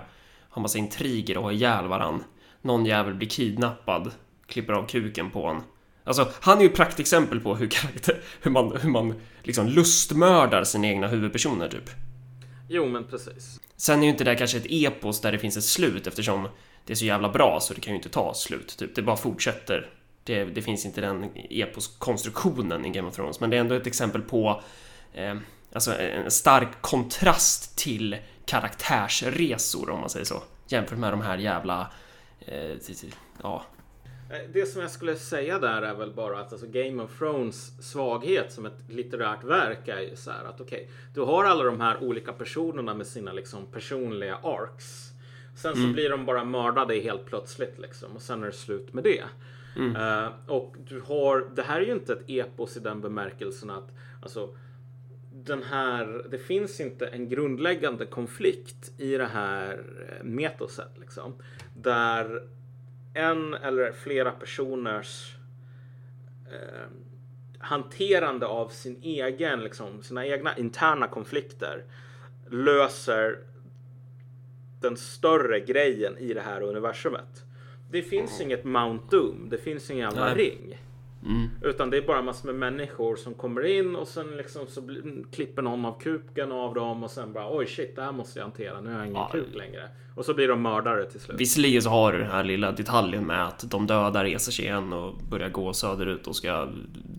ha 0.49 0.61
massa 0.61 0.77
intriger 0.77 1.37
och 1.37 1.43
ha 1.43 1.51
ihjäl 1.51 1.87
varann. 1.87 2.23
Någon 2.61 2.85
jävel 2.85 3.13
blir 3.13 3.29
kidnappad, 3.29 4.11
klipper 4.45 4.73
av 4.73 4.87
kuken 4.87 5.31
på 5.31 5.47
honom. 5.47 5.63
Alltså, 6.03 6.31
han 6.39 6.57
är 6.57 6.61
ju 6.61 6.69
ett 6.69 6.75
praktexempel 6.75 7.39
på 7.39 7.55
hur, 7.55 7.67
karaktär, 7.67 8.21
hur 8.41 8.51
man, 8.51 8.77
hur 8.77 8.89
man 8.89 9.13
liksom 9.43 9.67
lustmördar 9.67 10.63
sina 10.63 10.87
egna 10.87 11.07
huvudpersoner 11.07 11.67
typ. 11.69 11.89
Jo, 12.67 12.85
men 12.85 13.07
precis. 13.07 13.59
Sen 13.77 13.99
är 13.99 14.03
ju 14.03 14.09
inte 14.09 14.23
det 14.23 14.35
kanske 14.35 14.57
ett 14.57 14.65
epos 14.69 15.21
där 15.21 15.31
det 15.31 15.39
finns 15.39 15.57
ett 15.57 15.63
slut 15.63 16.07
eftersom 16.07 16.47
det 16.85 16.93
är 16.93 16.95
så 16.95 17.05
jävla 17.05 17.29
bra 17.29 17.59
så 17.61 17.73
det 17.73 17.81
kan 17.81 17.93
ju 17.93 17.97
inte 17.97 18.09
ta 18.09 18.33
slut. 18.33 18.77
Typ. 18.77 18.95
Det 18.95 19.01
bara 19.01 19.17
fortsätter. 19.17 19.89
Det, 20.23 20.45
det 20.45 20.61
finns 20.61 20.85
inte 20.85 21.01
den 21.01 21.29
eposkonstruktionen 21.49 22.85
i 22.85 22.89
Game 22.89 23.07
of 23.07 23.15
Thrones, 23.15 23.39
men 23.39 23.49
det 23.49 23.55
är 23.55 23.61
ändå 23.61 23.75
ett 23.75 23.87
exempel 23.87 24.21
på 24.21 24.61
eh, 25.13 25.35
alltså 25.73 25.99
en 25.99 26.31
stark 26.31 26.81
kontrast 26.81 27.77
till 27.77 28.17
karaktärsresor 28.45 29.89
om 29.89 29.99
man 29.99 30.09
säger 30.09 30.25
så. 30.25 30.43
Jämfört 30.67 30.97
med 30.97 31.13
de 31.13 31.21
här 31.21 31.37
jävla 31.37 31.91
eh, 32.39 32.77
ja, 33.43 33.65
det 34.53 34.65
som 34.65 34.81
jag 34.81 34.91
skulle 34.91 35.15
säga 35.15 35.59
där 35.59 35.81
är 35.81 35.95
väl 35.95 36.13
bara 36.13 36.39
att 36.39 36.51
alltså 36.51 36.67
Game 36.67 37.03
of 37.03 37.17
Thrones 37.17 37.83
svaghet 37.91 38.51
som 38.51 38.65
ett 38.65 38.83
litterärt 38.87 39.43
verk 39.43 39.87
är 39.87 39.99
ju 39.99 40.15
så 40.15 40.31
här 40.31 40.43
att 40.45 40.61
okej, 40.61 40.81
okay, 40.83 40.95
du 41.13 41.21
har 41.21 41.43
alla 41.43 41.63
de 41.63 41.81
här 41.81 42.03
olika 42.03 42.33
personerna 42.33 42.93
med 42.93 43.07
sina 43.07 43.33
liksom 43.33 43.65
personliga 43.65 44.35
arcs. 44.35 45.11
Sen 45.55 45.73
så 45.73 45.79
mm. 45.79 45.93
blir 45.93 46.09
de 46.09 46.25
bara 46.25 46.43
mördade 46.43 46.95
helt 46.95 47.25
plötsligt 47.25 47.79
liksom 47.79 48.15
och 48.15 48.21
sen 48.21 48.43
är 48.43 48.47
det 48.47 48.53
slut 48.53 48.93
med 48.93 49.03
det. 49.03 49.23
Mm. 49.75 49.95
Uh, 49.95 50.31
och 50.47 50.75
du 50.87 50.99
har, 50.99 51.49
det 51.55 51.61
här 51.61 51.81
är 51.81 51.85
ju 51.85 51.93
inte 51.93 52.13
ett 52.13 52.23
epos 52.27 52.77
i 52.77 52.79
den 52.79 53.01
bemärkelsen 53.01 53.69
att 53.69 53.89
alltså 54.23 54.55
den 55.33 55.63
här, 55.63 56.25
det 56.29 56.37
finns 56.37 56.79
inte 56.79 57.07
en 57.07 57.29
grundläggande 57.29 58.05
konflikt 58.05 58.91
i 58.97 59.17
det 59.17 59.25
här 59.25 59.83
metoset 60.23 60.97
liksom. 60.99 61.33
Där 61.75 62.41
en 63.13 63.53
eller 63.53 63.91
flera 63.91 64.31
personers 64.31 65.35
eh, 66.51 66.87
hanterande 67.59 68.45
av 68.45 68.67
sin 68.67 68.99
egen, 69.03 69.63
liksom, 69.63 70.03
sina 70.03 70.25
egna 70.25 70.57
interna 70.57 71.07
konflikter 71.07 71.83
löser 72.49 73.39
den 74.81 74.97
större 74.97 75.59
grejen 75.59 76.17
i 76.17 76.33
det 76.33 76.41
här 76.41 76.61
universumet. 76.61 77.43
Det 77.91 78.01
finns 78.01 78.39
mm. 78.39 78.47
inget 78.47 78.63
Mount 78.63 79.05
Doom. 79.09 79.47
Det 79.49 79.57
finns 79.57 79.91
ingen 79.91 80.09
jävla 80.09 80.35
ring. 80.35 80.77
Mm. 81.25 81.49
Utan 81.61 81.89
det 81.89 81.97
är 81.97 82.01
bara 82.01 82.21
massor 82.21 82.53
med 82.53 82.73
människor 82.73 83.15
som 83.15 83.33
kommer 83.33 83.65
in 83.65 83.95
och 83.95 84.07
sen 84.07 84.37
liksom 84.37 84.67
så 84.67 84.81
klipper 85.31 85.61
någon 85.61 85.85
av 85.85 85.99
kuken 85.99 86.51
av 86.51 86.73
dem 86.73 87.03
och 87.03 87.11
sen 87.11 87.33
bara 87.33 87.57
oj 87.57 87.67
shit, 87.67 87.95
det 87.95 88.01
här 88.01 88.11
måste 88.11 88.39
jag 88.39 88.45
hantera. 88.45 88.81
Nu 88.81 88.91
har 88.91 88.97
jag 88.97 89.07
ingen 89.07 89.21
ja. 89.21 89.29
kuk 89.31 89.55
längre. 89.55 89.89
Och 90.15 90.25
så 90.25 90.33
blir 90.33 90.47
de 90.47 90.61
mördare 90.61 91.05
till 91.05 91.19
slut. 91.19 91.39
Visserligen 91.39 91.81
så 91.81 91.89
har 91.89 92.11
du 92.11 92.17
den 92.17 92.31
här 92.31 92.43
lilla 92.43 92.71
detaljen 92.71 93.27
med 93.27 93.47
att 93.47 93.71
de 93.71 93.87
döda 93.87 94.23
reser 94.23 94.51
sig 94.51 94.65
igen 94.65 94.93
och 94.93 95.15
börjar 95.29 95.49
gå 95.49 95.73
söderut 95.73 96.27
och 96.27 96.35
ska 96.35 96.67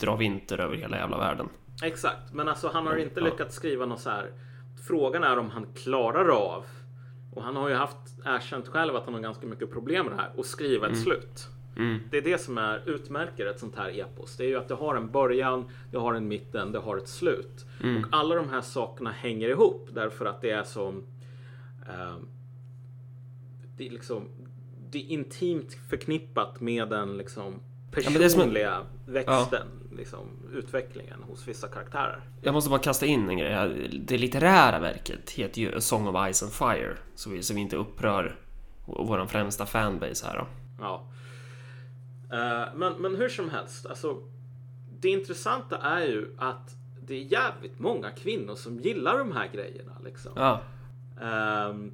dra 0.00 0.16
vinter 0.16 0.58
över 0.58 0.76
hela 0.76 0.96
jävla 0.96 1.18
världen. 1.18 1.48
Exakt, 1.82 2.32
men 2.32 2.48
alltså 2.48 2.70
han 2.72 2.86
har 2.86 2.96
inte 2.96 3.20
ja. 3.20 3.26
lyckats 3.26 3.56
skriva 3.56 3.86
något 3.86 4.00
så 4.00 4.10
här. 4.10 4.32
Frågan 4.88 5.24
är 5.24 5.38
om 5.38 5.50
han 5.50 5.66
klarar 5.74 6.28
av 6.28 6.64
och 7.34 7.42
han 7.42 7.56
har 7.56 7.68
ju 7.68 7.74
haft 7.74 7.96
erkänt 8.24 8.68
själv 8.68 8.96
att 8.96 9.04
han 9.04 9.14
har 9.14 9.20
ganska 9.20 9.46
mycket 9.46 9.72
problem 9.72 10.06
med 10.06 10.14
det 10.14 10.22
här 10.22 10.30
och 10.36 10.46
skriva 10.46 10.86
ett 10.86 10.92
mm. 10.92 11.04
slut. 11.04 11.48
Mm. 11.76 11.98
Det 12.10 12.18
är 12.18 12.22
det 12.22 12.38
som 12.38 12.58
är 12.58 12.82
utmärker 12.86 13.46
ett 13.46 13.60
sånt 13.60 13.76
här 13.76 14.00
epos. 14.00 14.36
Det 14.36 14.44
är 14.44 14.48
ju 14.48 14.56
att 14.56 14.68
det 14.68 14.74
har 14.74 14.94
en 14.94 15.10
början, 15.10 15.70
det 15.90 15.98
har 15.98 16.14
en 16.14 16.28
mitten, 16.28 16.72
det 16.72 16.78
har 16.78 16.96
ett 16.96 17.08
slut. 17.08 17.66
Mm. 17.82 18.04
Och 18.04 18.08
alla 18.12 18.34
de 18.34 18.48
här 18.48 18.60
sakerna 18.60 19.10
hänger 19.10 19.48
ihop 19.48 19.88
därför 19.92 20.26
att 20.26 20.40
det 20.40 20.50
är 20.50 20.64
som 20.64 21.04
eh, 21.88 22.16
det 23.76 23.86
är 23.86 23.90
liksom 23.90 24.28
det 24.90 24.98
är 24.98 25.10
intimt 25.10 25.78
förknippat 25.90 26.60
med 26.60 26.88
den 26.88 27.18
liksom 27.18 27.60
personliga 27.90 28.70
ja, 28.70 28.80
en... 29.06 29.12
växten, 29.12 29.68
ja. 29.90 29.96
liksom, 29.96 30.28
utvecklingen 30.52 31.22
hos 31.22 31.48
vissa 31.48 31.68
karaktärer. 31.68 32.20
Jag 32.42 32.54
måste 32.54 32.70
bara 32.70 32.80
kasta 32.80 33.06
in 33.06 33.28
en 33.28 33.38
grej. 33.38 33.90
Det 33.92 34.18
litterära 34.18 34.80
verket 34.80 35.30
heter 35.30 35.60
ju 35.60 35.76
A 35.76 35.80
Song 35.80 36.08
of 36.08 36.32
Ice 36.32 36.42
and 36.42 36.52
Fire, 36.52 36.96
så 37.14 37.30
vi, 37.30 37.42
så 37.42 37.54
vi 37.54 37.60
inte 37.60 37.76
upprör 37.76 38.36
vår 38.86 39.26
främsta 39.26 39.66
fanbase 39.66 40.26
här 40.26 40.38
då. 40.38 40.46
Ja. 40.80 41.08
Uh, 42.32 42.74
men, 42.74 42.92
men 42.92 43.16
hur 43.16 43.28
som 43.28 43.50
helst, 43.50 43.86
alltså, 43.86 44.22
det 45.00 45.08
intressanta 45.08 45.78
är 45.78 46.06
ju 46.06 46.34
att 46.38 46.76
det 47.00 47.14
är 47.14 47.22
jävligt 47.22 47.78
många 47.78 48.10
kvinnor 48.10 48.54
som 48.54 48.78
gillar 48.78 49.18
de 49.18 49.32
här 49.32 49.48
grejerna. 49.52 49.92
Liksom. 50.04 50.32
Ja. 50.36 50.60
Um, 51.68 51.92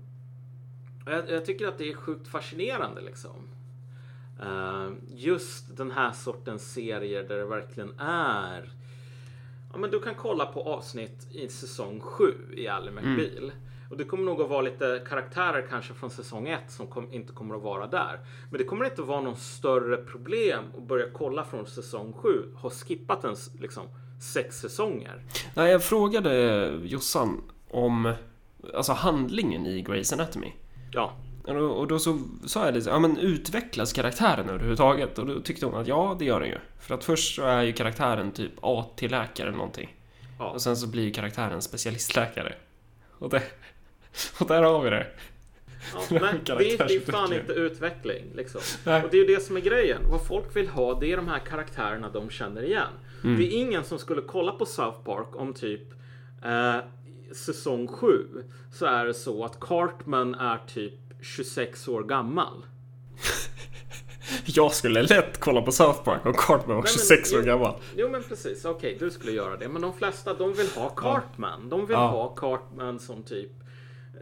jag, 1.07 1.31
jag, 1.31 1.45
tycker 1.45 1.69
att 1.69 1.79
det 1.79 1.91
är 1.91 1.95
sjukt 1.95 2.29
fascinerande 2.29 3.01
liksom. 3.01 3.49
Uh, 4.43 4.91
just 5.09 5.77
den 5.77 5.91
här 5.91 6.13
sortens 6.13 6.73
serier 6.73 7.23
där 7.23 7.39
det 7.39 7.45
verkligen 7.45 8.01
är 8.01 8.73
Ja, 9.73 9.79
men 9.79 9.91
du 9.91 10.01
kan 10.01 10.15
kolla 10.15 10.47
på 10.47 10.63
avsnitt 10.63 11.27
i 11.31 11.49
säsong 11.49 12.01
7 12.01 12.35
i 12.55 12.69
Ally 12.69 12.91
McBeal. 12.91 13.45
Mm. 13.45 13.57
Och 13.91 13.97
det 13.97 14.05
kommer 14.05 14.25
nog 14.25 14.43
att 14.43 14.49
vara 14.49 14.61
lite 14.61 15.03
karaktärer 15.09 15.67
kanske 15.71 15.95
från 15.95 16.11
säsong 16.11 16.49
1 16.49 16.61
som 16.69 16.87
kom, 16.87 17.13
inte 17.13 17.33
kommer 17.33 17.55
att 17.55 17.63
vara 17.63 17.87
där. 17.87 18.21
Men 18.51 18.59
det 18.59 18.65
kommer 18.65 18.85
inte 18.85 19.03
att 19.03 19.09
vara 19.09 19.21
någon 19.21 19.37
större 19.37 19.97
problem 19.97 20.65
att 20.77 20.83
börja 20.83 21.07
kolla 21.13 21.45
från 21.45 21.67
säsong 21.67 22.13
7. 22.13 22.55
Ha 22.55 22.71
skippat 22.71 23.25
en 23.25 23.37
liksom 23.61 23.83
sex 24.35 24.57
säsonger. 24.57 25.23
Nej, 25.55 25.71
jag 25.73 25.85
frågade 25.85 26.67
Jossan 26.85 27.43
om 27.71 28.13
alltså 28.75 28.93
handlingen 28.93 29.67
i 29.67 29.85
Grey's 29.85 30.15
Anatomy. 30.15 30.53
Ja. 30.93 31.13
Och 31.47 31.87
då 31.87 31.99
så 31.99 32.19
sa 32.47 32.65
jag 32.65 32.75
det, 32.75 32.87
ja 32.87 32.99
men 32.99 33.19
utvecklas 33.19 33.93
karaktären 33.93 34.49
överhuvudtaget? 34.49 35.19
Och 35.19 35.27
då 35.27 35.41
tyckte 35.41 35.67
hon 35.67 35.75
att 35.75 35.87
ja, 35.87 36.17
det 36.19 36.25
gör 36.25 36.41
den 36.41 36.49
ju. 36.49 36.59
För 36.81 36.95
att 36.95 37.05
först 37.05 37.35
så 37.35 37.43
är 37.43 37.63
ju 37.63 37.73
karaktären 37.73 38.33
typ 38.33 38.53
AT-läkare 38.61 39.49
eller 39.49 39.59
någonting. 39.59 39.97
Ja. 40.39 40.51
Och 40.51 40.63
sen 40.63 40.77
så 40.77 40.87
blir 40.87 41.03
ju 41.03 41.11
karaktären 41.11 41.63
specialistläkare. 41.63 42.55
Och 43.19 43.31
det, 43.31 43.43
och 44.41 44.47
där 44.47 44.63
har 44.63 44.83
vi 44.83 44.91
det. 44.91 45.07
Ja, 45.95 46.03
men 46.11 46.41
det, 46.45 46.53
är, 46.53 46.89
det 46.89 47.13
fan 47.13 47.33
inte 47.33 47.53
utveckling. 47.53 48.25
Liksom. 48.35 48.61
Och 48.85 49.11
det 49.11 49.17
är 49.17 49.29
ju 49.29 49.35
det 49.35 49.43
som 49.43 49.57
är 49.57 49.61
grejen. 49.61 50.03
Vad 50.11 50.27
folk 50.27 50.57
vill 50.57 50.69
ha, 50.69 51.01
det 51.01 51.13
är 51.13 51.17
de 51.17 51.29
här 51.29 51.39
karaktärerna 51.39 52.11
de 52.11 52.31
känner 52.31 52.63
igen. 52.63 52.93
Mm. 53.25 53.37
Det 53.37 53.47
är 53.47 53.61
ingen 53.61 53.85
som 53.85 53.99
skulle 53.99 54.23
kolla 54.23 54.53
på 54.53 54.67
South 54.67 54.99
Park 55.05 55.37
om 55.37 55.55
typ 55.55 55.83
eh, 56.45 56.77
säsong 57.33 57.89
7 57.89 58.27
så 58.73 58.87
är 58.87 59.05
det 59.05 59.15
så 59.15 59.45
att 59.45 59.61
Cartman 59.61 60.35
är 60.35 60.59
typ 60.67 60.95
26 61.23 61.89
år 61.89 62.03
gammal. 62.03 62.67
Jag 64.45 64.73
skulle 64.73 65.03
lätt 65.03 65.41
kolla 65.41 65.63
på 65.63 65.73
South 65.73 66.03
Park 66.05 66.27
om 66.27 66.35
Cartman 66.35 66.77
var 66.77 66.87
26 66.87 67.33
år 67.33 67.43
gammal. 67.43 67.75
Jo 67.97 68.09
men 68.09 68.23
precis, 68.23 68.65
okej 68.65 68.95
okay, 68.95 69.07
du 69.07 69.11
skulle 69.11 69.33
göra 69.33 69.57
det. 69.57 69.69
Men 69.69 69.83
de 69.83 69.93
flesta 69.93 70.35
de 70.35 70.53
vill 70.53 70.69
ha 70.69 70.89
Cartman. 70.89 71.69
De 71.69 71.87
vill 71.87 71.95
ja. 71.95 72.07
ha 72.07 72.35
Cartman 72.35 72.99
som 72.99 73.23
typ 73.23 73.51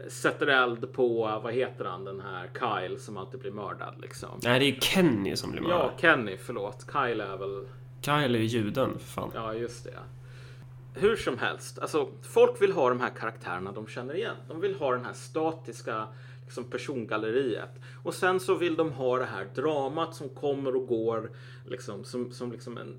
sätter 0.07 0.47
eld 0.47 0.93
på, 0.93 1.39
vad 1.43 1.53
heter 1.53 1.85
han, 1.85 2.05
den 2.05 2.21
här 2.21 2.49
Kyle 2.59 2.99
som 2.99 3.17
alltid 3.17 3.39
blir 3.39 3.51
mördad 3.51 3.93
liksom. 4.01 4.29
Nej, 4.43 4.59
det 4.59 4.65
är 4.65 4.79
Kenny 4.79 5.35
som 5.35 5.51
blir 5.51 5.61
mördad. 5.61 5.79
Ja, 5.79 5.91
Kenny, 5.97 6.37
förlåt. 6.37 6.85
Kyle 6.91 7.21
är 7.21 7.37
väl... 7.37 7.67
Kyle 8.01 8.35
är 8.35 8.39
ju 8.39 8.45
juden, 8.45 8.99
för 8.99 9.05
fan. 9.05 9.31
Ja, 9.33 9.53
just 9.53 9.83
det. 9.83 9.99
Hur 10.93 11.15
som 11.15 11.37
helst, 11.37 11.79
alltså 11.79 12.09
folk 12.21 12.61
vill 12.61 12.71
ha 12.71 12.89
de 12.89 12.99
här 12.99 13.09
karaktärerna 13.09 13.71
de 13.71 13.87
känner 13.87 14.15
igen. 14.15 14.35
De 14.47 14.61
vill 14.61 14.75
ha 14.75 14.91
den 14.91 15.05
här 15.05 15.13
statiska 15.13 16.07
liksom 16.43 16.63
persongalleriet. 16.63 17.69
Och 18.03 18.13
sen 18.13 18.39
så 18.39 18.55
vill 18.55 18.75
de 18.75 18.91
ha 18.91 19.17
det 19.17 19.25
här 19.25 19.47
dramat 19.55 20.15
som 20.15 20.29
kommer 20.29 20.75
och 20.75 20.87
går 20.87 21.31
liksom, 21.65 22.03
som, 22.03 22.31
som 22.31 22.51
liksom 22.51 22.77
en, 22.77 22.95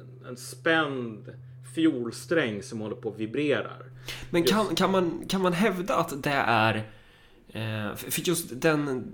en, 0.00 0.26
en 0.26 0.36
spänd 0.36 1.32
fiolsträng 1.78 2.62
som 2.62 2.80
håller 2.80 2.96
på 2.96 3.08
och 3.08 3.20
vibrerar. 3.20 3.82
Men 4.30 4.44
kan, 4.44 4.74
kan, 4.74 4.90
man, 4.90 5.24
kan 5.28 5.42
man 5.42 5.52
hävda 5.52 5.94
att 5.94 6.22
det 6.22 6.30
är 6.46 6.90
Eh, 7.52 7.94
för 7.94 8.28
just 8.28 8.60
den, 8.60 9.12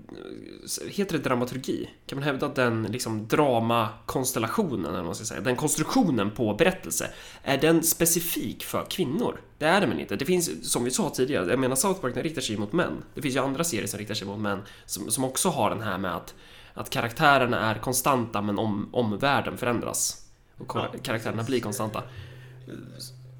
heter 0.87 1.17
det 1.17 1.23
dramaturgi? 1.23 1.89
Kan 2.05 2.17
man 2.17 2.23
hävda 2.23 2.45
att 2.45 2.55
den 2.55 2.83
liksom 2.83 3.27
dramakonstellationen, 3.27 4.85
eller 4.85 4.97
vad 4.97 5.05
man 5.05 5.15
ska 5.15 5.25
säga, 5.25 5.41
den 5.41 5.55
konstruktionen 5.55 6.31
på 6.31 6.53
berättelse, 6.53 7.09
är 7.43 7.57
den 7.57 7.83
specifik 7.83 8.63
för 8.63 8.85
kvinnor? 8.89 9.41
Det 9.57 9.65
är 9.65 9.81
det 9.81 9.87
väl 9.87 9.99
inte? 9.99 10.15
Det 10.15 10.25
finns, 10.25 10.71
som 10.71 10.83
vi 10.83 10.91
sa 10.91 11.09
tidigare, 11.09 11.49
jag 11.49 11.59
menar 11.59 11.75
South 11.75 12.01
Park 12.01 12.13
den 12.13 12.23
riktar 12.23 12.41
sig 12.41 12.57
mot 12.57 12.73
män. 12.73 13.03
Det 13.13 13.21
finns 13.21 13.35
ju 13.35 13.39
andra 13.39 13.63
serier 13.63 13.87
som 13.87 13.99
riktar 13.99 14.15
sig 14.15 14.27
mot 14.27 14.39
män, 14.39 14.61
som, 14.85 15.11
som 15.11 15.23
också 15.23 15.49
har 15.49 15.69
den 15.69 15.81
här 15.81 15.97
med 15.97 16.15
att, 16.15 16.35
att 16.73 16.89
karaktärerna 16.89 17.59
är 17.59 17.75
konstanta 17.75 18.41
men 18.41 18.59
om, 18.59 18.89
omvärlden 18.91 19.57
förändras. 19.57 20.25
Och 20.57 20.71
ja, 20.75 20.87
karaktärerna 21.03 21.43
blir 21.43 21.59
konstanta. 21.59 22.03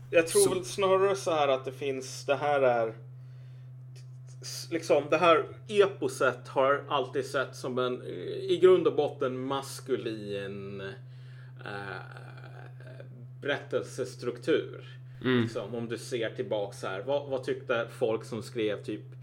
Jag 0.10 0.27
tror 0.27 0.41
så. 0.41 0.53
väl 0.53 0.65
snarare 0.65 1.15
så 1.15 1.32
här 1.32 1.48
att 1.48 1.65
det 1.65 1.72
finns, 1.72 2.25
det 2.25 2.36
här 2.36 2.62
är 2.62 2.94
liksom 4.72 5.03
det 5.10 5.17
här 5.17 5.46
eposet 5.67 6.48
har 6.48 6.84
alltid 6.88 7.25
sett 7.25 7.55
som 7.55 7.79
en 7.79 8.03
i 8.41 8.60
grund 8.62 8.88
och 8.88 8.96
botten 8.96 9.39
maskulin 9.39 10.82
äh, 11.65 12.01
berättelsestruktur. 13.41 14.86
Liksom, 15.41 15.75
om 15.75 15.88
du 15.88 15.98
ser 15.98 16.29
tillbaks 16.29 16.84
här. 16.84 17.01
Vad, 17.01 17.29
vad 17.29 17.44
tyckte 17.44 17.88
folk 17.91 18.24
som 18.24 18.44
skrev 18.44 18.84
typ 18.84 19.14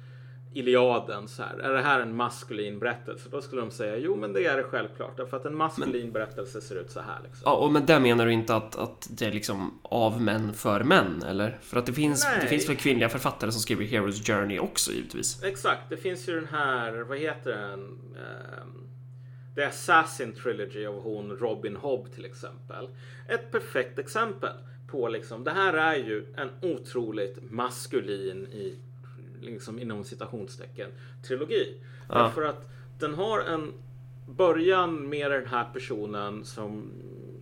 Iliaden 0.55 1.29
så 1.29 1.43
här. 1.43 1.59
Är 1.59 1.73
det 1.73 1.83
här 1.83 2.01
en 2.01 2.17
maskulin 2.17 2.79
berättelse? 2.79 3.29
Då 3.31 3.43
skulle 3.43 3.61
de 3.61 3.71
säga 3.71 3.97
jo, 3.97 4.17
men 4.17 4.33
det 4.33 4.47
är 4.47 4.57
det 4.57 4.63
självklart. 4.63 5.17
Därför 5.17 5.37
att 5.37 5.45
en 5.45 5.57
maskulin 5.57 6.13
berättelse 6.13 6.61
ser 6.61 6.75
ut 6.75 6.91
så 6.91 7.01
här. 7.01 7.19
Liksom. 7.25 7.43
Ja, 7.45 7.57
och 7.57 7.73
men 7.73 7.87
där 7.87 8.01
menar 8.01 8.27
du 8.27 8.33
inte 8.33 8.55
att, 8.55 8.77
att 8.77 9.09
det 9.11 9.27
är 9.27 9.33
liksom 9.33 9.81
av 9.83 10.23
män 10.23 10.55
för 10.55 10.85
män, 10.85 11.23
eller? 11.29 11.59
För 11.63 11.79
att 11.79 11.87
det 11.87 11.93
finns, 11.93 12.25
Nej. 12.25 12.39
det 12.41 12.47
finns 12.47 12.69
väl 12.69 12.77
kvinnliga 12.77 13.09
författare 13.09 13.53
som 13.53 13.61
skriver 13.61 13.85
Heroes 13.85 14.27
Journey 14.27 14.59
också, 14.59 14.93
givetvis. 14.93 15.43
Exakt, 15.43 15.83
det 15.89 15.97
finns 15.97 16.29
ju 16.29 16.35
den 16.35 16.49
här, 16.51 16.93
vad 16.93 17.19
heter 17.19 17.51
den? 17.51 17.81
Um, 17.81 18.89
The 19.55 19.63
Assassin 19.63 20.33
Trilogy 20.33 20.87
av 20.87 21.03
hon 21.03 21.37
Robin 21.37 21.77
Hobb 21.77 22.13
till 22.15 22.25
exempel. 22.25 22.89
Ett 23.29 23.51
perfekt 23.51 23.99
exempel 23.99 24.53
på 24.93 25.09
liksom, 25.09 25.45
det 25.45 25.51
här 25.51 25.73
är 25.75 25.97
ju 25.97 26.27
en 26.37 26.51
otroligt 26.63 27.51
maskulin 27.51 28.47
i, 28.47 28.79
liksom 29.43 29.79
inom 29.79 30.05
citationstecken, 30.05 30.91
trilogi. 31.27 31.81
Ja. 32.09 32.19
Därför 32.19 32.43
att 32.43 32.69
den 32.99 33.15
har 33.15 33.41
en 33.41 33.73
början 34.29 35.09
med 35.09 35.31
den 35.31 35.47
här 35.47 35.65
personen 35.73 36.45
som 36.45 36.93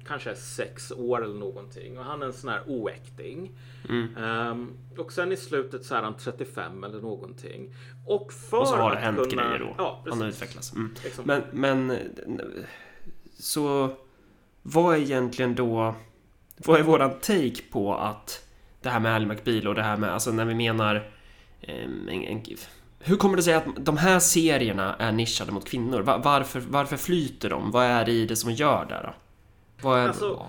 kanske 0.07 0.31
är 0.31 0.35
sex 0.35 0.93
år 0.93 1.25
eller 1.25 1.39
någonting 1.39 1.99
och 1.99 2.05
han 2.05 2.23
är 2.23 2.27
en 2.27 2.33
sån 2.33 2.51
här 2.51 2.63
oäkting. 2.67 3.53
Ehm, 4.19 4.73
och 4.99 5.13
sen 5.13 5.33
i 5.33 5.37
slutet 5.37 5.85
så 5.85 5.95
är 5.95 6.03
han 6.03 6.17
35 6.17 6.85
eller 6.85 7.01
någonting. 7.01 7.75
Och 8.07 8.33
för 8.33 8.61
Och 8.61 8.69
så 8.69 8.77
har 8.77 8.91
det 8.91 8.97
hänt 8.97 9.31
kunna... 9.31 9.43
grejer 9.43 9.59
då. 9.59 9.75
Ja, 9.79 10.05
Han 10.09 10.21
har 10.21 10.29
utvecklats. 10.29 10.73
Mm. 10.73 10.95
Liksom. 11.05 11.25
Men, 11.27 11.43
men... 11.53 11.99
Så... 13.39 13.97
Vad 14.63 14.95
är 14.95 14.99
egentligen 14.99 15.55
då... 15.55 15.95
Vad 16.57 16.81
är 16.81 16.85
våran 16.85 17.11
take 17.11 17.63
på 17.73 17.95
att 17.95 18.47
det 18.83 18.89
här 18.89 19.01
med 19.01 19.15
Ally 19.15 19.27
McBeal 19.27 19.69
och 19.69 19.75
det 19.75 19.83
här 19.83 19.97
med, 19.97 20.11
alltså 20.11 20.33
när 20.33 20.45
vi 20.45 20.55
menar... 20.55 21.11
ehm, 21.63 22.09
en, 22.09 22.23
en, 22.23 22.43
hur 22.99 23.17
kommer 23.17 23.37
det 23.37 23.43
sig 23.43 23.55
att 23.55 23.65
de 23.77 23.97
här 23.97 24.19
serierna 24.19 24.95
är 24.95 25.13
nischade 25.13 25.53
mot 25.53 25.69
kvinnor? 25.69 26.01
Va- 26.01 26.21
varför, 26.25 26.61
varför 26.61 26.97
flyter 26.97 27.51
de? 27.51 27.71
Vad 27.71 27.85
är 27.85 28.05
det 28.05 28.13
i 28.13 28.27
det 28.27 28.37
som 28.37 28.53
gör 28.53 28.87
det 28.89 29.01
då? 29.03 29.15
Vad 29.83 29.99
är... 30.01 30.09
Alltså, 30.09 30.47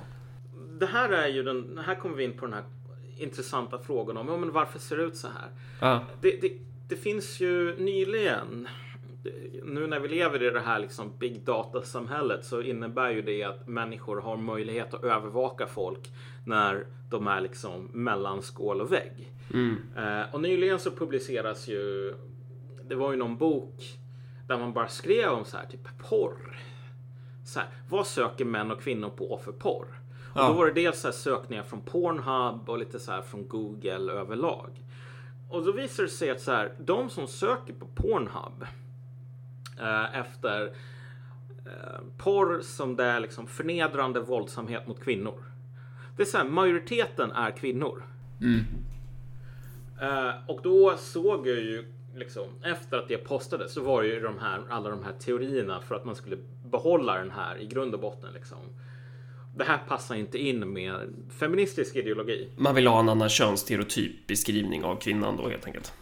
Det 0.80 0.86
här 0.86 1.10
är 1.10 1.28
ju 1.28 1.44
den... 1.44 1.80
Här 1.86 1.96
kommer 1.96 2.16
vi 2.16 2.24
in 2.24 2.38
på 2.38 2.46
den 2.46 2.54
här 2.54 2.64
intressanta 3.18 3.80
frågan 3.80 4.18
om 4.18 4.28
ja, 4.28 4.38
men 4.38 4.52
varför 4.52 4.80
ser 4.80 4.98
det 4.98 5.04
ut 5.04 5.18
så 5.18 5.28
här? 5.28 5.50
ja. 5.82 6.06
Det, 6.22 6.42
det, 6.42 6.52
det 6.90 6.96
finns 6.96 7.40
ju 7.40 7.76
nyligen, 7.80 8.68
nu 9.64 9.88
när 9.88 10.00
vi 10.00 10.08
lever 10.08 10.44
i 10.44 10.50
det 10.50 10.60
här 10.60 10.80
liksom 10.80 11.18
big 11.18 11.42
data-samhället 11.46 12.46
så 12.46 12.62
innebär 12.62 13.10
ju 13.10 13.22
det 13.22 13.44
att 13.44 13.68
människor 13.68 14.22
har 14.22 14.38
möjlighet 14.38 14.94
att 14.94 15.04
övervaka 15.04 15.68
folk 15.68 16.10
när 16.46 16.86
de 17.10 17.28
är 17.28 17.42
liksom 17.42 17.86
mellan 17.94 18.42
skål 18.42 18.82
och 18.82 18.92
vägg. 18.92 19.32
Eh, 19.98 20.34
och 20.36 20.42
nyligen 20.42 20.80
så 20.80 20.92
publiceras 20.92 21.68
ju, 21.68 22.14
det 22.88 22.96
var 22.96 23.12
ju 23.12 23.18
någon 23.18 23.38
bok 23.38 23.84
där 24.48 24.58
man 24.58 24.74
bara 24.74 24.88
skrev 24.88 25.30
om 25.30 25.46
så 25.46 25.58
här, 25.58 25.66
typ 25.66 26.10
porr. 26.10 26.58
Så 27.46 27.60
här, 27.60 27.70
vad 27.90 28.08
söker 28.08 28.46
män 28.46 28.72
och 28.72 28.82
kvinnor 28.82 29.10
på 29.10 29.38
för 29.44 29.52
porr? 29.52 29.88
Och 30.34 30.40
Ja. 30.40 30.48
då 30.48 30.54
var 30.54 30.66
det 30.66 30.72
dels 30.74 31.00
så 31.02 31.08
här 31.08 31.14
sökningar 31.14 31.64
från 31.64 31.82
Pornhub 31.82 32.70
och 32.70 32.78
lite 32.80 33.00
så 33.00 33.12
här 33.12 33.22
från 33.22 33.48
Google 33.48 34.12
överlag. 34.14 34.70
Och 35.50 35.66
då 35.66 35.72
visar 35.72 36.04
det 36.04 36.10
sig 36.10 36.30
att 36.32 36.42
så 36.42 36.52
här, 36.52 36.74
de 36.80 37.10
som 37.10 37.28
söker 37.28 37.74
på 37.74 37.86
Pornhub 37.96 38.66
eh, 39.82 40.20
efter 40.20 40.66
eh, 41.66 42.02
porr 42.18 42.62
som 42.62 42.96
det 42.96 43.04
är 43.04 43.20
liksom 43.20 43.48
förnedrande 43.48 44.20
våldsamhet 44.20 44.88
mot 44.88 45.04
kvinnor. 45.04 45.44
Det 46.18 46.24
är 46.24 46.28
så 46.28 46.38
här, 46.38 46.46
majoriteten 46.46 47.32
är 47.32 47.52
kvinnor. 47.52 48.04
Eh, 50.02 50.34
och 50.48 50.60
då 50.64 50.98
såg 50.98 51.48
jag 51.48 51.58
ju 51.58 51.86
liksom 52.16 52.44
efter 52.64 52.98
att 52.98 53.08
det 53.08 53.18
postades 53.18 53.74
så 53.74 53.82
var 53.82 54.02
det 54.02 54.08
ju 54.08 54.20
de 54.20 54.40
här, 54.40 54.62
alla 54.70 54.90
de 54.90 55.04
här 55.04 55.14
teorierna 55.20 55.82
för 55.82 55.96
att 55.96 56.06
man 56.06 56.16
skulle 56.16 56.38
behålla 56.72 57.18
den 57.18 57.32
här 57.32 57.58
i 57.58 57.68
grund 57.68 57.94
och 57.94 58.00
botten 58.00 58.34
liksom. 58.34 58.58
Det 59.56 59.64
här 59.64 59.80
passar 59.88 60.16
inte 60.16 60.38
in 60.38 60.74
med 60.74 61.14
feministisk 61.40 61.96
ideologi. 61.96 62.50
Man 62.58 62.76
vill 62.76 62.88
ha 62.88 63.00
en 63.00 63.10
annan 63.10 63.30
könsstereotyp 63.30 64.28
beskrivning 64.28 64.84
av 64.84 64.96
kvinnan 64.96 65.38
då 65.38 65.50
helt 65.50 65.66
enkelt. 65.66 65.94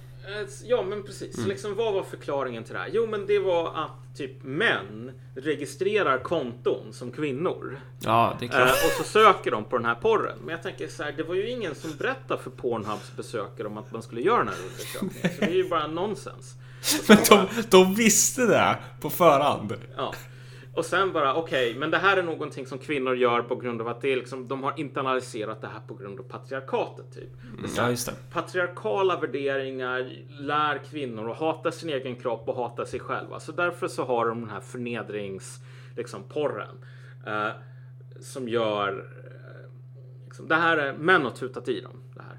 Eh, 0.41 0.47
Ja, 0.63 0.83
men 0.83 1.03
precis. 1.03 1.41
Så 1.41 1.47
Liksom, 1.47 1.75
vad 1.75 1.93
var 1.93 2.03
förklaringen 2.03 2.63
till 2.63 2.73
det 2.73 2.79
här? 2.79 2.89
Jo, 2.93 3.07
men 3.07 3.25
det 3.25 3.39
var 3.39 3.67
att 3.83 4.17
typ 4.17 4.43
män 4.43 5.11
registrerar 5.35 6.17
konton 6.17 6.93
som 6.93 7.11
kvinnor. 7.11 7.79
Ja, 7.99 8.37
det 8.39 8.45
är 8.45 8.49
Eh, 8.49 8.55
klart. 8.65 8.69
och 8.85 8.91
så 8.91 9.03
söker 9.03 9.51
de 9.51 9.63
på 9.63 9.77
den 9.77 9.85
här 9.85 9.95
porren. 9.95 10.37
Men 10.39 10.49
jag 10.49 10.63
tänker 10.63 10.87
så 10.87 11.03
här, 11.03 11.11
det 11.11 11.23
var 11.23 11.35
ju 11.35 11.49
ingen 11.49 11.75
som 11.75 11.91
berättade 11.97 12.43
för 12.43 12.49
Pornhubs 12.49 13.11
besökare 13.17 13.67
om 13.67 13.77
att 13.77 13.91
man 13.91 14.01
skulle 14.03 14.21
göra 14.21 14.37
den 14.37 14.47
här 14.47 14.55
undersökningen. 14.69 15.35
Så 15.39 15.45
det 15.45 15.51
är 15.51 15.55
ju 15.55 15.69
bara 15.69 15.87
nonsens. 15.87 16.53
Men 17.07 17.17
de, 17.29 17.47
de 17.69 17.95
visste 17.95 18.45
det 18.45 18.77
på 19.01 19.09
förhand. 19.09 19.73
Ja. 19.97 20.13
Och 20.79 20.85
sen 20.85 21.13
bara 21.13 21.35
okej, 21.35 21.75
men 21.75 21.91
det 21.91 21.97
här 21.97 22.17
är 22.17 22.23
någonting 22.23 22.65
som 22.65 22.77
kvinnor 22.77 23.15
gör 23.15 23.41
på 23.41 23.55
grund 23.55 23.81
av 23.81 23.87
att 23.87 24.01
det 24.01 24.13
är 24.13 24.15
liksom, 24.15 24.47
de 24.47 24.63
har 24.63 24.73
internaliserat 24.77 25.61
det 25.61 25.67
här 25.67 25.79
på 25.87 25.93
grund 25.93 26.19
av 26.19 26.23
patriarkatet. 26.23 27.13
Typ. 27.13 27.29
Här, 27.61 27.69
Ja, 27.77 27.89
just 27.89 28.05
det. 28.05 28.13
Patriarkala 28.31 29.19
värderingar 29.19 30.11
lär 30.39 30.77
kvinnor 30.77 31.31
att 31.31 31.37
hata 31.37 31.71
sin 31.71 31.89
egen 31.89 32.15
kropp 32.15 32.49
och 32.49 32.55
hata 32.55 32.85
sig 32.85 32.99
själva. 32.99 33.39
Så 33.39 33.51
därför 33.51 33.87
så 33.87 34.05
har 34.05 34.25
de 34.25 34.39
den 34.41 34.49
här 34.49 34.61
förnedrings, 34.61 35.59
liksom 35.95 36.23
porren. 36.23 36.75
Eh, 37.27 37.51
som 38.21 38.49
gör, 38.49 38.89
eh, 38.89 39.71
liksom, 40.25 40.47
det 40.47 40.55
här 40.55 40.77
är, 40.77 40.93
män 40.93 41.23
har 41.23 41.31
tutat 41.31 41.67
i 41.67 41.81
dem. 41.81 42.03
Det, 42.15 42.21
här. 42.21 42.37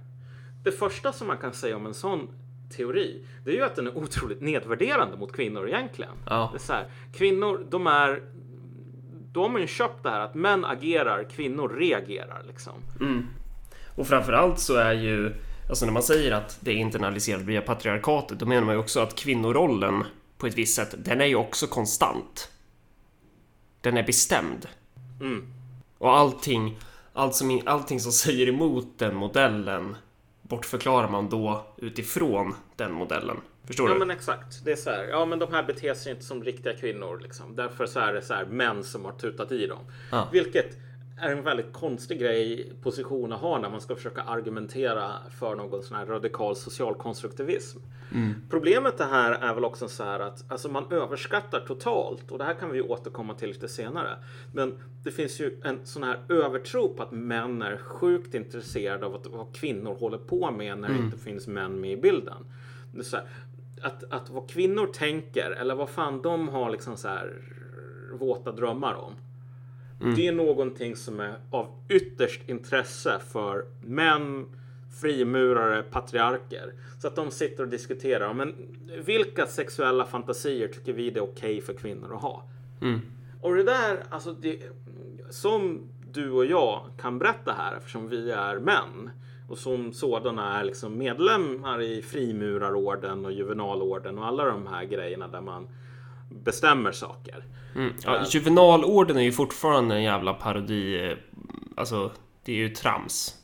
det 0.65 0.73
första 0.73 1.13
som 1.13 1.27
man 1.27 1.39
kan 1.39 1.53
säga 1.53 1.77
om 1.77 1.87
en 1.87 1.95
sån 1.95 2.29
teori, 2.77 3.25
det 3.45 3.51
är 3.51 3.55
ju 3.55 3.63
att 3.63 3.77
den 3.77 3.87
är 3.87 3.97
otroligt 3.97 4.41
nedvärderande 4.41 5.17
mot 5.17 5.33
kvinnor 5.33 5.69
egentligen. 5.69 6.13
Ja. 6.27 6.49
Det 6.53 6.57
är 6.57 6.61
så 6.61 6.73
här, 6.73 6.91
kvinnor, 7.13 7.67
de 7.71 7.87
är 7.87 8.23
då 9.33 9.43
har 9.43 9.49
man 9.49 9.61
ju 9.61 9.67
köpt 9.67 10.03
det 10.03 10.11
här 10.11 10.21
att 10.21 10.35
män 10.35 10.65
agerar, 10.65 11.31
kvinnor 11.31 11.69
reagerar 11.69 12.43
liksom. 12.47 12.73
Och 13.97 14.07
framförallt 14.07 14.59
så 14.59 14.75
är 14.75 14.93
ju, 14.93 15.35
alltså 15.69 15.85
när 15.85 15.93
man 15.93 16.03
säger 16.03 16.33
att 16.33 16.59
det 16.61 16.71
är 16.71 16.77
internaliserat 16.77 17.43
via 17.43 17.61
patriarkatet, 17.61 18.39
då 18.39 18.47
menar 18.47 18.67
man 18.67 18.75
ju 18.75 18.81
också 18.81 19.01
att 19.01 19.17
kvinnorollen 19.17 20.05
på 20.39 20.47
ett 20.47 20.59
visst 20.59 20.77
sätt, 20.77 20.95
den 20.99 21.21
är 21.21 21.27
ju 21.27 21.35
också 21.35 21.67
konstant. 21.67 22.51
Den 23.81 23.97
är 23.97 24.03
bestämd. 24.03 24.69
Mm. 25.21 25.53
Och 25.99 26.17
allting, 26.17 26.79
allt 27.13 27.35
som, 27.35 27.61
allting 27.67 28.01
som 28.01 28.13
säger 28.13 28.49
emot 28.49 28.99
den 28.99 29.15
modellen 29.15 29.97
bortförklarar 30.51 31.09
man 31.09 31.29
då 31.29 31.67
utifrån 31.77 32.55
den 32.77 32.93
modellen. 32.93 33.37
Förstår 33.65 33.89
Ja 33.89 33.93
du? 33.95 33.99
men 33.99 34.11
exakt. 34.11 34.65
Det 34.65 34.73
är 34.73 34.77
så 34.77 34.91
här. 34.91 35.05
Ja 35.11 35.25
men 35.25 35.39
de 35.39 35.53
här 35.53 35.63
beter 35.63 35.95
sig 35.95 36.13
inte 36.13 36.25
som 36.25 36.45
riktiga 36.45 36.77
kvinnor 36.77 37.21
liksom. 37.23 37.57
Därför 37.57 37.87
så 37.87 38.01
är 38.01 38.13
det 38.13 38.23
så 38.23 38.35
här 38.35 38.45
män 38.45 38.85
som 38.85 39.05
har 39.05 39.13
tutat 39.13 39.53
i 39.53 39.67
dem. 39.67 39.79
Ja. 40.11 40.29
Vilket 40.33 40.67
är 41.21 41.31
en 41.31 41.43
väldigt 41.43 41.73
konstig 41.73 42.21
grej 42.21 42.73
position 42.83 43.33
att 43.33 43.41
ha 43.41 43.59
när 43.59 43.71
man 43.71 43.81
ska 43.81 43.97
försöka 43.97 44.23
argumentera 44.23 45.13
för 45.39 45.55
någon 45.55 45.83
sån 45.83 45.97
här 45.97 46.07
radikal 46.07 46.57
socialkonstruktivism. 46.57 47.79
Problemet 48.51 48.99
det 48.99 49.05
här 49.05 49.33
är 49.33 49.55
väl 49.55 49.65
också 49.65 49.89
så 49.89 50.05
här 50.05 50.21
att 50.21 50.53
alltså 50.53 50.69
man 50.69 50.93
överskattar 50.93 51.61
totalt 51.61 52.31
och 52.31 52.39
det 52.39 52.45
här 52.45 52.55
kan 52.55 52.71
vi 52.71 52.81
återkomma 52.81 53.35
till 53.35 53.49
lite 53.49 53.69
senare. 53.69 54.17
Men 54.55 54.79
det 55.05 55.11
finns 55.11 55.41
ju 55.41 55.61
en 55.65 55.87
sån 55.87 56.03
här 56.03 56.21
övertro 56.29 56.95
på 56.95 57.03
att 57.03 57.13
män 57.13 57.63
är 57.63 57.77
sjukt 57.77 58.35
intresserade 58.35 59.07
av 59.07 59.15
att, 59.15 59.27
vad 59.27 59.55
kvinnor 59.55 59.95
håller 59.95 60.19
på 60.19 60.51
med 60.51 60.79
när 60.79 60.89
det 60.89 60.99
inte 60.99 61.19
finns 61.19 61.47
män 61.47 61.81
med 61.81 61.91
i 61.91 61.97
bilden. 61.97 62.45
Det 62.95 63.13
här, 63.13 63.29
att, 63.83 64.13
att 64.13 64.31
vad 64.31 64.51
kvinnor 64.51 64.87
tänker 64.87 65.51
eller 65.51 65.75
vad 65.75 65.91
fan 65.91 66.23
de 66.23 66.49
har 66.49 66.71
liksom 66.71 66.97
så 66.97 67.09
här 67.09 67.43
våta 68.13 68.53
drömmar 68.53 68.95
om. 68.95 69.15
Det 70.01 70.27
är 70.27 70.33
någonting 70.33 70.97
som 70.97 71.21
är 71.21 71.35
av 71.51 71.67
ytterst 71.89 72.49
intresse 72.49 73.21
för 73.33 73.65
män, 73.83 74.47
frimurare, 75.01 75.83
patriarker. 75.83 76.73
Så 76.99 77.07
att 77.09 77.17
de 77.17 77.31
sitter 77.31 77.63
och 77.63 77.69
diskuterar. 77.69 78.35
Men 78.35 78.55
vilka 79.05 79.47
sexuella 79.47 80.05
fantasier 80.07 80.69
tycker 80.69 80.93
vi 80.93 81.11
det 81.11 81.21
är 81.21 81.25
okej 81.25 81.61
för 81.61 81.73
kvinnor 81.73 82.15
att 82.15 82.23
ha? 82.23 82.49
Och 83.41 83.55
det 83.55 83.63
där, 83.63 84.05
alltså 84.11 84.33
det, 84.33 84.59
som 85.31 85.81
du 86.13 86.31
och 86.31 86.47
jag 86.47 86.91
kan 86.99 87.19
berätta 87.19 87.53
här 87.53 87.77
eftersom 87.77 88.09
vi 88.09 88.31
är 88.31 88.59
män 88.59 89.11
och 89.49 89.59
som 89.59 89.93
sådana 89.93 90.59
är 90.61 90.65
liksom 90.65 90.99
medlemmar 90.99 91.81
i 91.83 92.03
frimurarorden 92.03 93.25
och 93.25 93.33
juvenalorden 93.33 94.19
och 94.19 94.27
alla 94.27 94.45
de 94.45 94.67
här 94.67 94.85
grejerna 94.85 95.29
där 95.29 95.41
man 95.41 95.69
bestämmer 96.31 96.93
saker. 96.93 97.45
Mm. 97.77 97.93
Ja, 98.05 98.25
juvenalorden 98.31 99.17
är 99.17 99.23
ju 99.23 99.33
fortfarande 99.33 99.95
en 99.95 100.03
jävla 100.03 100.35
parodi. 100.35 101.11
eh, 101.11 101.17
Alltså, 101.77 102.11
det 102.45 102.53
är 102.53 102.57
ju 102.57 102.69
trams. 102.69 103.35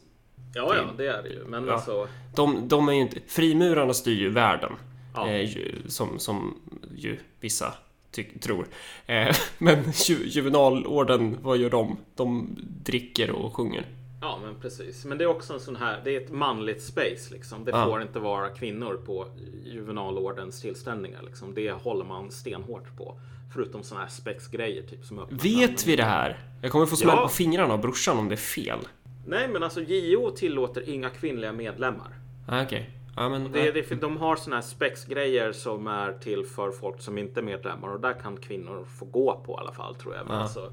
Ja, 0.55 0.75
ja, 0.77 0.83
det 0.96 1.07
är 1.07 1.22
det 1.22 1.29
ju. 1.29 1.44
Men 1.44 1.66
Ja. 1.66 1.72
alltså, 1.72 2.09
De, 2.37 2.68
de 2.68 2.88
är 2.88 2.92
ju 2.92 3.01
inte... 3.01 3.20
Frimurarna 3.27 3.94
styr 3.94 4.20
ju 4.20 4.31
världen. 4.31 4.72
Ja. 5.14 5.29
Eh, 5.29 5.49
som, 5.87 6.18
som 6.18 6.55
ju 6.96 7.18
vissa 7.40 7.75
ty- 8.11 8.38
tror. 8.38 8.66
Eh, 9.07 9.37
men 9.59 9.85
ju, 10.09 10.14
juvenalorden, 10.27 11.38
vad 11.42 11.59
gör 11.59 11.70
de? 11.70 11.96
De 12.14 12.57
dricker 12.85 13.31
och 13.31 13.55
sjunger. 13.57 13.87
Ja, 14.27 14.39
men 14.43 14.55
precis. 14.55 15.05
Men 15.05 15.19
det 15.19 15.25
är 15.25 15.29
också 15.29 15.53
en 15.55 15.61
sån 15.61 15.77
här, 15.77 16.01
det 16.05 16.17
är 16.17 16.21
ett 16.21 16.31
manligt 16.33 16.83
space 16.83 17.35
liksom. 17.35 17.65
Det 17.65 17.73
får 17.73 18.03
inte 18.03 18.19
vara 18.19 18.49
kvinnor 18.49 19.01
på 19.07 19.27
juvenalordens 19.65 20.61
tillställningar 20.61 21.23
liksom. 21.23 21.55
Det 21.55 21.73
håller 21.73 22.05
man 22.05 22.31
stenhårt 22.31 22.97
på. 22.97 23.19
Förutom 23.55 23.83
såna 23.83 24.01
här 24.01 24.09
spexgrejer 24.09 24.83
typ 24.83 25.05
som 25.05 25.27
Vet 25.31 25.87
vi 25.87 25.97
det 25.97 26.05
här? 26.05 26.39
Jag 26.62 26.73
kommer 26.73 26.87
få 26.87 26.97
smäll 26.97 27.15
Ja. 27.17 27.23
på 27.23 27.29
fingrarna 27.29 27.75
av 27.75 27.81
brorsan 27.81 28.19
om 28.19 28.29
det 28.29 28.35
är 28.35 28.37
fel. 28.37 28.79
Nej, 29.27 29.49
men 29.49 29.62
alltså 29.62 29.81
JO 29.81 30.31
tillåter 30.31 30.89
inga 30.89 31.11
kvinnliga 31.11 31.53
medlemmar. 31.53 32.15
Ah, 32.49 32.62
Okej. 32.62 32.91
Ja, 33.17 33.29
men... 33.29 33.53
Det 33.53 33.71
det 33.73 34.01
de 34.01 34.17
har 34.17 34.37
såna 34.37 34.57
här 34.57 34.62
spexgrejer 34.62 35.53
som 35.53 35.87
är 35.87 36.12
till 36.12 36.45
för 36.45 36.71
folk 36.71 37.01
som 37.03 37.19
inte 37.19 37.41
är 37.41 37.45
medlemmar 37.45 37.89
och 37.89 38.01
där 38.01 38.12
kan 38.23 38.37
kvinnor 38.37 38.85
få 38.99 39.05
gå 39.05 39.43
på 39.47 39.53
i 39.53 39.57
alla 39.57 39.73
fall 39.73 39.95
tror 39.95 40.15
jag. 40.15 40.27
Men 40.27 40.37
Ja. 40.37 40.43
alltså, 40.43 40.61
eh, 40.61 40.73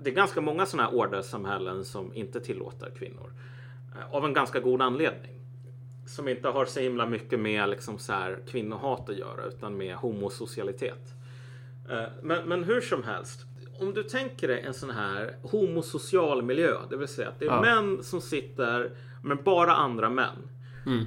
det 0.00 0.10
är 0.10 0.14
ganska 0.14 0.40
många 0.40 0.66
såna 0.66 0.82
här 0.82 0.94
ordersamhällen 0.94 1.84
som 1.84 2.14
inte 2.14 2.40
tillåter 2.40 2.90
kvinnor. 2.98 3.32
Eh, 3.96 4.14
Av 4.14 4.24
en 4.24 4.32
ganska 4.32 4.60
god 4.60 4.82
anledning. 4.82 5.32
Som 6.06 6.28
inte 6.28 6.48
har 6.48 6.64
så 6.66 6.80
himla 6.80 7.06
mycket 7.06 7.40
med 7.40 7.68
liksom 7.68 7.98
så 7.98 8.12
här 8.12 8.38
kvinnohat 8.48 9.08
att 9.08 9.16
göra 9.16 9.44
utan 9.44 9.76
med 9.76 9.96
homosocialitet. 9.96 11.14
Eh, 11.90 12.04
Men, 12.22 12.48
men 12.48 12.64
hur 12.64 12.80
som 12.80 13.02
helst. 13.02 13.40
Om 13.80 13.94
du 13.94 14.02
tänker 14.02 14.48
dig 14.48 14.60
en 14.60 14.74
sån 14.74 14.90
här 14.90 15.36
homosocial 15.42 16.42
miljö, 16.42 16.74
det 16.90 16.96
vill 16.96 17.08
säga 17.08 17.28
att 17.28 17.38
det 17.38 17.44
är 17.44 17.50
Ja. 17.50 17.60
män 17.60 18.02
som 18.02 18.20
sitter 18.20 18.90
med 19.22 19.42
bara 19.42 19.74
andra 19.74 20.10
män. 20.10 20.36
Mm. 20.86 21.04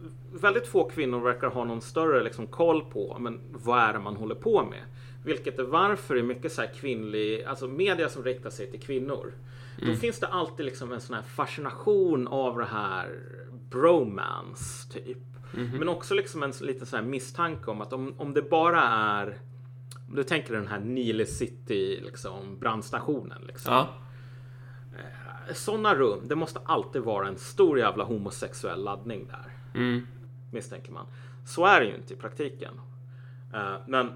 Eh, 0.00 0.40
väldigt 0.40 0.66
få 0.66 0.84
kvinnor 0.90 1.20
verkar 1.20 1.48
ha 1.48 1.64
någon 1.64 1.80
större 1.80 2.22
liksom, 2.22 2.46
koll 2.46 2.84
på 2.84 3.16
men 3.18 3.40
vad 3.50 3.78
är 3.78 3.92
det 3.92 3.98
man 3.98 4.16
håller 4.16 4.34
på 4.34 4.64
med. 4.64 4.82
Vilket 5.24 5.58
är 5.58 5.62
varför 5.62 6.14
det 6.14 6.20
är 6.20 6.24
mycket 6.24 6.52
så 6.52 6.62
här 6.62 6.72
kvinnlig, 6.74 7.44
alltså 7.44 7.68
media 7.68 8.08
som 8.08 8.24
riktar 8.24 8.50
sig 8.50 8.70
till 8.70 8.80
kvinnor. 8.80 9.32
Då 9.86 9.94
finns 9.94 10.20
det 10.20 10.26
alltid 10.26 10.66
liksom 10.66 10.92
en 10.92 11.00
sån 11.00 11.14
här 11.16 11.22
fascination 11.22 12.28
av 12.28 12.58
det 12.58 12.64
här 12.64 13.18
bromance 13.70 14.92
typ. 14.92 15.18
Men 15.78 15.88
också 15.88 16.14
liksom 16.14 16.42
en 16.42 16.52
liten 16.60 16.86
sån 16.86 16.98
här 16.98 17.06
misstanke 17.06 17.70
om 17.70 17.80
att 17.80 17.92
om, 17.92 18.14
om 18.20 18.34
det 18.34 18.42
bara 18.42 18.82
är 18.82 19.38
om 20.08 20.16
du 20.16 20.24
tänker 20.24 20.54
den 20.54 20.66
här 20.66 20.80
Nile 20.80 21.26
City 21.26 22.00
liksom 22.04 22.58
brandstationen 22.58 23.42
liksom. 23.46 23.74
Ja. 23.74 23.88
Sådana 25.54 25.94
rum, 25.94 26.20
det 26.28 26.34
måste 26.34 26.60
alltid 26.64 27.02
vara 27.02 27.28
en 27.28 27.38
stor 27.38 27.78
jävla 27.78 28.04
homosexuell 28.04 28.84
laddning 28.84 29.26
där. 29.26 29.53
Mm. 29.74 30.06
Misstänker 30.50 30.92
man. 30.92 31.06
Så 31.46 31.66
är 31.66 31.80
det 31.80 31.86
ju 31.86 31.94
inte 31.94 32.14
i 32.14 32.16
praktiken. 32.16 32.80
Eh, 33.54 33.76
men 33.86 34.12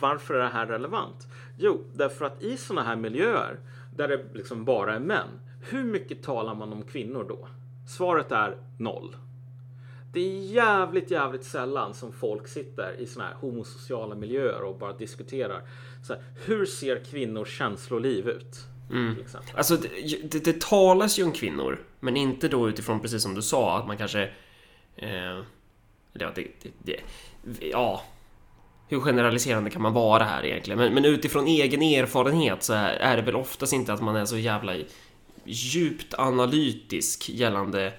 varför 0.00 0.34
är 0.34 0.38
det 0.38 0.48
här 0.48 0.66
relevant? 0.66 1.28
Jo, 1.56 1.84
därför 1.94 2.24
att 2.24 2.42
i 2.42 2.56
sådana 2.56 2.86
här 2.86 2.96
miljöer 2.96 3.58
där 3.96 4.08
det 4.08 4.24
liksom 4.34 4.64
bara 4.64 4.94
är 4.94 5.00
män. 5.00 5.28
Hur 5.60 5.84
mycket 5.84 6.22
talar 6.22 6.54
man 6.54 6.72
om 6.72 6.82
kvinnor 6.82 7.24
då? 7.28 7.48
Svaret 7.86 8.32
är 8.32 8.56
noll. 8.78 9.16
Det 10.12 10.20
är 10.20 10.40
jävligt, 10.40 11.10
jävligt 11.10 11.44
sällan 11.44 11.94
som 11.94 12.12
folk 12.12 12.48
sitter 12.48 12.94
i 12.98 13.06
sådana 13.06 13.30
här 13.30 13.36
homosociala 13.36 14.14
miljöer 14.14 14.62
och 14.62 14.78
bara 14.78 14.92
diskuterar. 14.92 15.62
Så 16.02 16.12
här, 16.12 16.22
hur 16.44 16.66
ser 16.66 17.04
kvinnors 17.04 17.58
känsloliv 17.58 18.28
ut? 18.28 18.66
Till 18.92 19.24
exempel. 19.24 19.56
Alltså, 19.56 19.76
det, 19.76 19.88
det, 20.30 20.44
det 20.44 20.60
talas 20.60 21.18
ju 21.18 21.24
om 21.24 21.32
kvinnor, 21.32 21.84
men 22.00 22.16
inte 22.16 22.48
då 22.48 22.68
utifrån 22.68 23.00
precis 23.00 23.22
som 23.22 23.34
du 23.34 23.42
sa, 23.42 23.78
att 23.78 23.86
man 23.86 23.98
kanske... 23.98 24.22
Eh, 24.96 25.42
ja, 26.12 26.32
det, 26.34 26.46
det, 26.82 27.00
ja, 27.60 28.02
hur 28.88 29.00
generaliserande 29.00 29.70
kan 29.70 29.82
man 29.82 29.92
vara 29.92 30.24
här 30.24 30.44
egentligen? 30.44 30.78
Men, 30.78 30.94
men 30.94 31.04
utifrån 31.04 31.46
egen 31.46 31.82
erfarenhet 31.82 32.62
så 32.62 32.72
är, 32.72 32.94
är 32.94 33.16
det 33.16 33.22
väl 33.22 33.36
oftast 33.36 33.72
inte 33.72 33.92
att 33.92 34.02
man 34.02 34.16
är 34.16 34.24
så 34.24 34.38
jävla 34.38 34.74
djupt 35.44 36.14
analytisk 36.14 37.28
gällande 37.28 37.92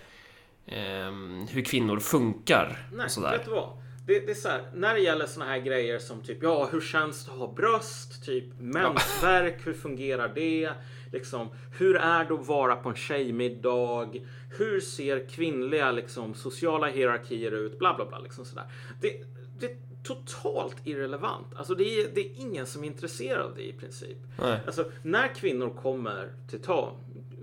ehm, 0.66 1.48
hur 1.50 1.62
kvinnor 1.62 2.00
funkar 2.00 2.88
Nej, 2.94 3.06
och 3.06 3.12
sådär. 3.12 3.32
vet 3.32 3.46
du 3.46 3.52
vad? 3.52 3.83
Det, 4.06 4.20
det 4.20 4.32
är 4.32 4.36
så 4.36 4.50
här, 4.50 4.62
när 4.74 4.94
det 4.94 5.00
gäller 5.00 5.26
såna 5.26 5.46
här 5.46 5.60
grejer 5.60 6.00
som 6.00 6.22
typ, 6.22 6.44
ja, 6.44 6.70
hur 6.72 6.82
känns 6.82 7.26
det 7.26 7.32
att 7.32 7.38
ha 7.38 7.54
bröst? 7.54 8.26
Typ 8.26 8.46
mensvärk, 8.60 9.68
hur 9.68 9.74
fungerar 9.74 10.32
det? 10.36 10.70
Liksom, 11.12 11.50
hur 11.78 11.96
är 11.96 12.26
det 12.26 12.34
att 12.34 12.48
vara 12.48 12.76
på 12.76 12.90
en 12.90 12.96
tjejmiddag? 12.96 14.10
Hur 14.58 14.80
ser 14.80 15.30
kvinnliga 15.30 15.92
liksom, 15.92 16.34
sociala 16.34 16.88
hierarkier 16.88 17.52
ut? 17.52 17.80
Bla, 17.80 17.94
bla, 17.94 18.06
bla. 18.06 18.20
Liksom 18.20 18.46
sådär. 18.46 18.66
Det, 19.02 19.26
det 19.60 19.66
är 19.66 19.78
totalt 20.04 20.76
irrelevant. 20.84 21.48
Alltså, 21.56 21.76
det, 21.76 21.84
är, 21.84 22.10
det 22.14 22.22
är 22.22 22.40
ingen 22.40 22.66
som 22.66 22.84
är 22.84 22.88
intresserad 22.88 23.42
av 23.42 23.56
det 23.56 23.68
i 23.68 23.74
princip. 23.74 24.18
Nej. 24.40 24.60
Alltså, 24.66 24.92
när 25.02 25.36
kvinnor 25.36 25.70
kommer 25.82 26.32
till 26.50 26.62
tal, 26.62 26.94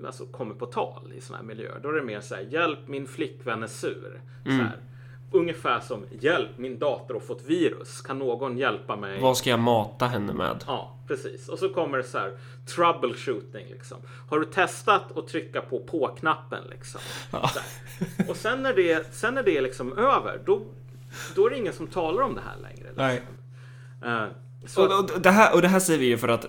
alltså 0.07 0.27
kommer 0.27 0.55
på 0.55 0.67
tal 0.67 1.13
i 1.17 1.21
såna 1.21 1.39
här 1.39 1.45
miljöer, 1.45 1.81
då 1.83 1.89
är 1.89 1.93
det 1.93 2.03
mer 2.03 2.21
så 2.21 2.35
här, 2.35 2.43
hjälp 2.43 2.79
min 2.87 3.07
flickvän 3.07 3.63
är 3.63 3.67
sur. 3.67 4.21
Så 4.45 4.51
här, 4.51 4.79
ungefär 5.33 5.81
som, 5.81 6.05
hjälp 6.21 6.59
min 6.59 6.79
dator 6.79 7.15
har 7.15 7.21
fått 7.21 7.43
virus. 7.43 8.01
Kan 8.01 8.19
någon 8.19 8.59
hjälpa 8.59 8.97
mig? 8.97 9.21
Vad 9.21 9.37
ska 9.37 9.51
jag 9.51 9.61
mata 9.61 10.07
henne 10.07 10.33
med? 10.33 10.65
Ja, 10.67 10.99
precis. 11.09 11.49
Och 11.49 11.59
så 11.59 11.69
kommer 11.69 11.99
det 11.99 12.05
så 12.05 12.19
här 12.19 12.39
troubleshooting 12.75 13.67
liksom. 13.71 13.97
Har 14.31 14.39
du 14.39 14.47
testat 14.47 15.17
att 15.19 15.29
trycka 15.29 15.61
på 15.61 15.81
på-knappen 15.81 16.65
liksom? 16.71 17.01
Här. 17.33 17.51
Och 18.29 18.37
sen 18.37 18.63
när 18.63 18.75
det, 18.75 19.15
sen 19.15 19.35
när 19.35 19.43
det 19.43 19.57
är 19.57 19.63
liksom 19.63 19.99
över, 19.99 20.41
då, 20.47 20.63
då 21.35 21.47
är 21.47 21.51
det 21.51 21.59
ingen 21.59 21.73
som 21.73 21.87
talar 21.87 22.23
om 22.23 22.35
det 22.35 22.41
här 22.41 22.57
längre. 22.63 22.89
Liksom. 22.89 23.05
Nej. 23.05 23.23
Eh, 24.05 24.29
så 24.67 24.85
Och, 24.87 25.11
och, 25.15 25.21
det 25.21 25.31
här, 25.31 25.55
och 25.55 25.63
det 25.63 25.69
här 25.69 25.81
säger 25.81 25.99
vi 26.01 26.07
ju 26.07 26.19
för 26.19 26.29
att 26.29 26.47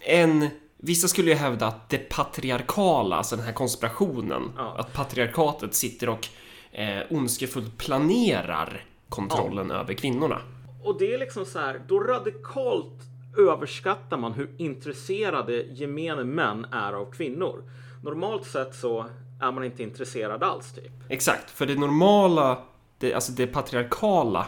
en... 0.00 0.48
Vissa 0.76 1.08
skulle 1.08 1.30
ju 1.30 1.36
hävda 1.36 1.66
att 1.66 1.88
det 1.90 1.98
patriarkala, 1.98 3.16
alltså 3.16 3.36
den 3.36 3.44
här 3.44 3.52
konspirationen, 3.52 4.42
Ja. 4.56 4.74
att 4.78 4.92
patriarkatet 4.92 5.74
sitter 5.74 6.08
och 6.08 6.28
eh, 6.74 7.02
ondskefullt 7.10 7.78
planerar 7.78 8.84
kontrollen 9.08 9.70
över 9.70 9.94
kvinnorna. 9.94 10.40
Och 10.82 10.98
det 10.98 11.14
är 11.14 11.18
liksom 11.18 11.44
så 11.44 11.58
här, 11.58 11.80
då 11.88 12.00
radikalt 12.00 13.02
överskattar 13.38 14.16
man 14.16 14.32
hur 14.32 14.50
intresserade 14.58 15.62
gemene 15.62 16.24
män 16.24 16.66
är 16.72 16.92
av 16.92 17.12
kvinnor. 17.12 17.70
Normalt 18.02 18.46
sett 18.46 18.74
så 18.74 19.06
är 19.40 19.52
man 19.52 19.64
inte 19.64 19.82
intresserad 19.82 20.42
alls 20.42 20.72
typ. 20.72 20.92
Exakt, 21.08 21.50
för 21.50 21.66
det 21.66 21.74
normala, 21.74 22.58
det, 22.98 23.14
alltså 23.14 23.32
det 23.32 23.46
patriarkala, 23.46 24.46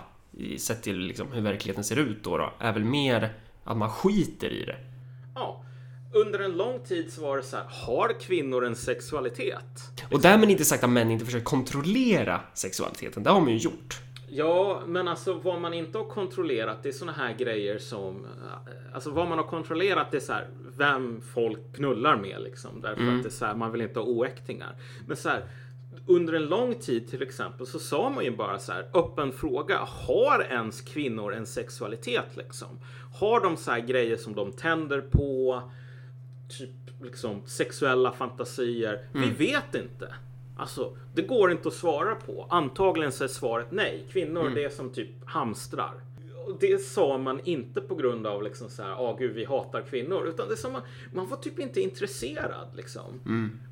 sett 0.59 0.83
till 0.83 0.99
liksom 0.99 1.33
hur 1.33 1.41
verkligheten 1.41 1.85
ser 1.85 1.99
ut 1.99 2.25
då, 2.25 2.39
då, 2.39 2.53
är 2.59 2.73
väl 2.73 2.85
mer 2.85 3.33
att 3.65 3.77
man 3.77 3.91
skiter 3.91 4.51
i 4.51 4.65
det. 4.65 4.77
Under 6.13 6.39
en 6.39 6.57
lång 6.57 6.81
tid 6.81 7.13
så 7.13 7.23
var 7.23 7.37
det 7.37 7.43
så 7.43 7.57
här, 7.57 7.67
har 7.69 8.21
kvinnor 8.21 8.65
en 8.65 8.77
sexualitet? 8.77 9.93
Och 10.11 10.21
därmed 10.21 10.51
inte 10.51 10.65
sagt 10.65 10.85
att 10.85 10.91
män 10.91 11.11
inte 11.11 11.25
försöker 11.25 11.45
kontrollera 11.45 12.41
sexualiteten, 12.55 13.23
det 13.23 13.31
har 13.31 13.41
man 13.41 13.53
ju 13.53 13.59
gjort. 13.59 14.01
Ja, 14.29 14.83
men 14.87 15.09
alltså 15.09 15.33
vad 15.33 15.61
man 15.61 15.75
inte 15.75 15.99
har 15.99 16.05
kontrollerat 16.05 16.83
det 16.83 16.89
är 16.89 16.93
såna 16.93 17.13
här 17.13 17.35
grejer 17.35 17.79
som... 17.79 18.27
Alltså 18.95 19.11
vad 19.11 19.29
man 19.29 19.39
har 19.39 19.47
kontrollerat 19.47 20.11
det 20.11 20.17
är 20.17 20.21
så 20.21 20.33
här 20.33 20.49
vem 20.77 21.21
folk 21.35 21.59
knullar 21.75 22.17
med 22.17 22.43
liksom. 22.43 22.81
Därför 22.81 23.03
att 23.03 23.23
det 23.23 23.29
är 23.29 23.31
så 23.31 23.45
här, 23.45 23.55
man 23.55 23.73
vill 23.73 23.81
inte 23.81 23.99
ha 23.99 24.07
oäktingar. 24.07 24.75
Men 25.07 25.17
så 25.17 25.29
här, 25.29 25.45
under 26.07 26.33
en 26.33 26.47
lång 26.47 26.75
tid 26.75 27.11
till 27.11 27.23
exempel 27.23 27.67
så 27.67 27.79
sa 27.79 28.11
man 28.11 28.25
ju 28.25 28.37
bara 28.37 28.59
så 28.59 28.73
här 28.73 28.89
öppen 28.95 29.33
fråga. 29.33 29.79
Har 29.79 30.47
ens 30.51 30.81
kvinnor 30.81 31.35
en 31.35 31.47
sexualitet 31.47 32.37
liksom? 32.37 32.69
Har 33.21 33.41
de 33.41 33.57
så 33.57 33.71
här 33.71 33.81
grejer 33.81 34.17
som 34.17 34.35
de 34.35 34.53
tänder 34.53 35.01
på? 35.01 35.63
Typ 36.49 37.03
liksom 37.03 37.43
sexuella 37.47 38.13
fantasier? 38.13 39.07
Vi 39.13 39.31
vet 39.31 39.75
inte. 39.75 40.15
Alltså, 40.59 40.97
det 41.15 41.23
går 41.23 41.51
inte 41.51 41.69
att 41.69 41.75
svara 41.75 42.15
på. 42.15 42.47
Antagligen 42.51 43.13
så 43.13 43.25
är 43.25 43.29
svaret 43.29 43.67
nej. 43.71 44.07
Kvinnor, 44.13 44.51
det 44.55 44.65
är 44.65 44.69
som 44.71 44.91
typ 44.93 45.11
hamstrar. 45.25 45.95
Det 46.61 46.79
sa 46.79 47.19
man 47.19 47.41
inte 47.45 47.81
på 47.81 47.95
grund 47.95 48.27
av 48.27 48.43
liksom 48.43 48.69
så 48.69 48.83
här, 48.83 48.91
ah 48.91 49.17
gud, 49.19 49.35
vi 49.35 49.45
hatar 49.45 49.83
kvinnor. 49.83 50.27
Utan 50.27 50.49
det 50.49 50.57
sa 50.57 50.71
man, 50.71 50.83
man 51.15 51.29
var 51.29 51.37
typ 51.37 51.59
inte 51.59 51.81
intresserad 51.81 52.69
liksom. 52.77 53.21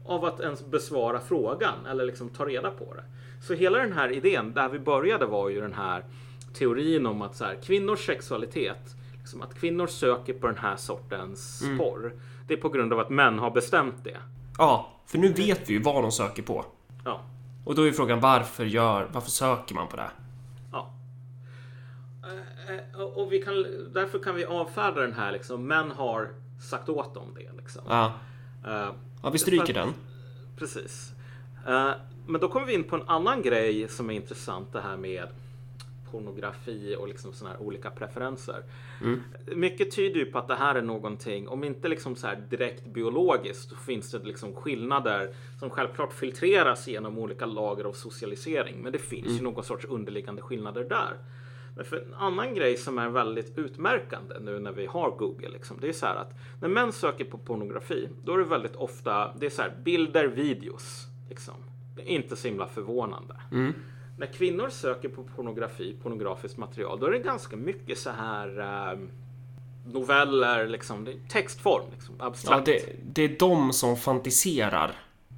Av 0.05 0.25
att 0.25 0.41
ens 0.41 0.67
besvara 0.67 1.21
frågan 1.21 1.87
eller 1.91 2.05
liksom 2.05 2.29
ta 2.29 2.45
reda 2.45 2.71
på 2.71 2.95
det. 2.95 3.05
Så 3.47 3.55
hela 3.55 3.79
den 3.79 3.93
här 3.93 4.13
idén, 4.13 4.53
där 4.53 4.69
vi 4.69 4.79
började 4.79 5.27
var 5.27 5.49
ju 5.49 5.61
den 5.61 5.73
här 5.73 6.05
teorin 6.53 7.07
om 7.07 7.23
att 7.23 7.37
så 7.37 7.45
här, 7.45 7.55
kvinnors 7.63 8.07
sexualitet, 8.07 8.97
liksom 9.19 9.43
att 9.43 9.55
kvinnor 9.55 9.87
söker 9.87 10.33
på 10.35 10.47
den 10.47 10.57
här 10.57 10.77
sortens 10.77 11.65
porr. 11.79 12.13
Det 12.46 12.54
är 12.54 12.59
på 12.59 12.68
grund 12.68 12.92
av 12.92 12.98
att 13.00 13.11
män 13.11 13.38
har 13.38 13.50
bestämt 13.50 14.04
det. 14.04 14.16
Ja, 14.59 14.90
för 15.07 15.18
nu 15.18 15.33
vet 15.33 15.70
vi 15.70 15.72
ju 15.74 15.83
vad 15.83 16.02
de 16.02 16.12
söker 16.12 16.42
på. 16.42 16.64
Ja. 17.04 17.20
Och 17.64 17.74
då 17.74 17.83
är 17.88 17.92
frågan 17.92 18.20
varför 18.20 18.64
gör, 18.64 19.09
varför 19.12 19.30
söker 19.30 19.74
man 19.74 19.88
på 19.88 19.96
det? 19.96 20.11
Ja. 20.72 20.90
Eh, 22.68 22.74
eh, 22.76 23.00
Och 23.00 23.33
vi 23.33 23.42
kan, 23.42 23.54
därför 23.92 24.18
kan 24.18 24.35
vi 24.35 24.44
avfärda 24.44 25.00
den 25.00 25.12
här 25.12 25.33
liksom. 25.33 25.66
Män 25.66 25.90
har 25.90 26.28
sagt 26.70 26.88
åt 26.88 27.16
om 27.16 27.35
det 27.35 27.52
liksom. 27.57 27.83
Ja, 27.88 28.12
Eh, 28.66 28.88
ja 29.22 29.30
vi 29.30 29.38
stryker 29.38 29.74
den. 29.74 29.88
Precis. 30.59 31.12
Men 32.26 32.40
då 32.40 32.48
kommer 32.48 32.66
vi 32.66 32.74
in 32.74 32.85
på 32.85 32.96
en 32.96 33.09
annan 33.09 33.42
grej 33.42 33.88
som 33.88 34.11
är 34.11 34.14
intressant 34.14 34.72
det 34.72 34.80
här 34.80 34.96
med 34.96 35.28
pornografi 36.14 36.96
och 36.98 37.09
liksom 37.09 37.33
såna 37.33 37.50
här 37.50 37.62
olika 37.62 37.90
preferenser. 37.90 38.62
Mycket 39.57 39.90
tyder 39.90 40.20
ju 40.20 40.27
på 40.27 40.38
att 40.38 40.48
det 40.48 40.55
här 40.55 40.74
är 40.74 40.83
någonting, 40.83 41.48
om 41.48 41.64
inte 41.64 41.88
liksom 41.88 42.16
så 42.16 42.29
direkt 42.50 42.87
biologiskt, 42.87 43.70
så 43.70 43.77
finns 43.77 44.11
det 44.11 44.18
liksom 44.18 44.55
skillnader 44.55 45.35
som 45.59 45.70
självklart 45.70 46.12
filtreras 46.12 46.88
genom 46.88 47.18
olika 47.18 47.46
lager 47.46 47.85
av 47.85 47.92
socialisering. 47.92 48.83
Men 48.83 48.92
det 48.92 48.98
finns 48.98 49.38
ju 49.38 49.42
någon 49.42 49.64
sorts 49.64 49.85
underliggande 49.85 50.42
skillnader 50.42 50.85
där. 50.85 51.18
Men 51.77 51.85
för 51.85 51.96
en 51.96 52.14
annan 52.14 52.55
grej 52.55 52.77
som 52.77 52.98
är 52.98 53.09
väldigt 53.09 53.59
utmärkande 53.59 54.35
nu 54.40 54.59
när 54.59 54.72
vi 54.72 54.87
har 54.87 55.11
Google, 55.11 55.48
liksom, 55.48 55.77
det 55.81 55.88
är 55.88 55.92
så 55.92 56.07
här 56.07 56.16
att 56.16 56.33
när 56.61 56.68
män 56.68 56.92
söker 56.92 57.24
på 57.24 57.38
pornografi, 57.38 58.09
då 58.24 58.35
är 58.35 58.38
det 58.38 58.44
väldigt 58.44 58.77
ofta 58.77 59.35
det 59.38 59.46
är 59.46 59.50
så 59.50 59.62
här, 59.62 59.72
bilder, 59.85 60.27
videos. 60.27 61.07
Liksom. 61.29 61.55
Det 61.96 62.03
är 62.03 62.07
inte 62.07 62.37
så 62.37 62.48
himla 62.48 62.66
förvånande. 62.66 63.35
När 64.18 64.27
kvinnor 64.27 64.68
söker 64.68 65.09
på 65.09 65.24
pornografi, 65.24 65.96
pornografiskt 66.03 66.57
material, 66.59 67.00
då 67.00 67.07
är 67.07 67.11
det 67.11 67.18
ganska 67.18 67.57
mycket 67.57 67.98
så 67.98 68.11
här 68.11 68.59
eh, 68.92 68.98
noveller, 69.92 70.66
liksom, 70.68 71.09
textform, 71.29 71.85
liksom, 71.94 72.14
Ja, 72.18 72.24
abstrakt. 72.27 72.66
det, 72.66 72.83
det 73.14 73.22
är 73.22 73.38
de 73.38 73.72
som 73.72 73.96
fantiserar. 73.96 74.92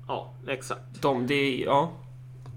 ja 0.08 0.34
exakt. 0.48 1.02
De, 1.02 1.26
det 1.26 1.34
är, 1.34 1.64
ja. 1.64 1.90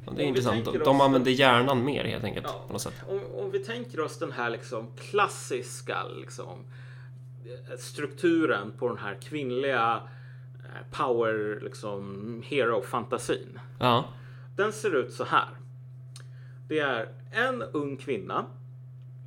Ja, 0.05 0.11
Det 0.15 0.21
är 0.21 0.23
Om 0.23 0.27
intressant. 0.29 0.65
De 0.65 0.81
oss- 0.95 1.01
använder 1.01 1.31
hjärnan 1.31 1.85
mer 1.85 2.03
helt 2.03 2.23
enkelt. 2.23 2.45
Ja. 2.49 2.63
På 2.67 2.73
något 2.73 2.81
sätt. 2.81 2.93
Om, 3.09 3.21
om 3.39 3.51
vi 3.51 3.59
tänker 3.59 3.99
oss 3.99 4.19
den 4.19 4.31
här 4.31 4.49
liksom 4.49 4.87
klassiska 4.97 6.03
liksom, 6.03 6.65
strukturen 7.79 8.73
på 8.79 8.87
den 8.87 8.97
här 8.97 9.17
kvinnliga 9.21 10.01
eh, 10.65 10.97
power 10.97 11.59
liksom, 11.63 12.43
hero-fantasin. 12.45 13.59
Ja. 13.79 14.05
Den 14.55 14.73
ser 14.73 14.95
ut 14.95 15.13
så 15.13 15.23
här. 15.23 15.47
Det 16.69 16.79
är 16.79 17.09
en 17.31 17.61
ung 17.61 17.97
kvinna 17.97 18.45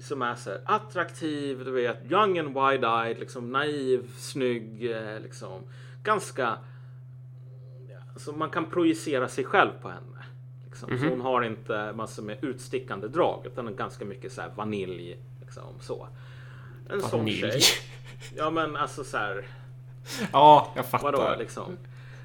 som 0.01 0.23
är 0.23 0.35
så 0.35 0.51
här 0.51 0.61
attraktiv, 0.65 1.65
du 1.65 1.71
vet, 1.71 2.11
young 2.11 2.39
and 2.39 2.49
wide-eyed, 2.57 3.19
liksom 3.19 3.53
naiv, 3.53 4.11
snygg, 4.17 4.91
eh, 4.91 5.21
liksom 5.21 5.63
ganska... 6.03 6.59
Så 8.17 8.33
man 8.33 8.51
kan 8.51 8.67
projicera 8.71 9.29
sig 9.29 9.45
själv 9.45 9.71
på 9.83 9.89
henne. 9.89 10.25
Liksom. 10.65 10.99
Så 10.99 11.07
hon 11.07 11.21
har 11.21 11.43
inte 11.43 11.93
massor 11.93 12.23
med 12.23 12.45
utstickande 12.45 13.09
drag 13.09 13.47
utan 13.47 13.77
ganska 13.77 14.05
mycket 14.05 14.33
så 14.33 14.41
här 14.41 14.51
vanilj. 14.57 15.17
Liksom, 15.41 15.81
så. 15.81 16.09
En 16.91 17.03
sån 17.03 17.19
Vanilj. 17.19 17.41
tjej. 17.41 17.63
Ja 18.37 18.51
men 18.51 18.77
alltså 18.77 19.05
så 19.05 19.17
här. 19.17 19.47
Ja, 20.33 20.73
jag 20.77 20.87
fattar. 20.87 21.13
Vadå 21.13 21.35
liksom? 21.39 21.77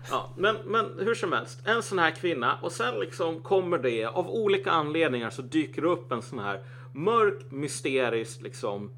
Ja, 0.10 0.30
men, 0.38 0.56
men 0.66 0.86
hur 1.00 1.16
som 1.16 1.32
helst, 1.32 1.60
en 1.66 1.84
sån 1.84 2.00
här 2.00 2.12
kvinna 2.12 2.58
och 2.62 2.72
sen 2.72 3.00
liksom 3.00 3.42
kommer 3.42 3.78
det 3.78 4.06
av 4.06 4.30
olika 4.30 4.72
anledningar 4.72 5.30
så 5.30 5.42
dyker 5.42 5.82
det 5.82 5.88
upp 5.88 6.12
en 6.12 6.22
sån 6.22 6.40
här 6.40 6.60
mörk, 6.94 7.52
mysteriskt 7.52 8.42
liksom 8.42 8.92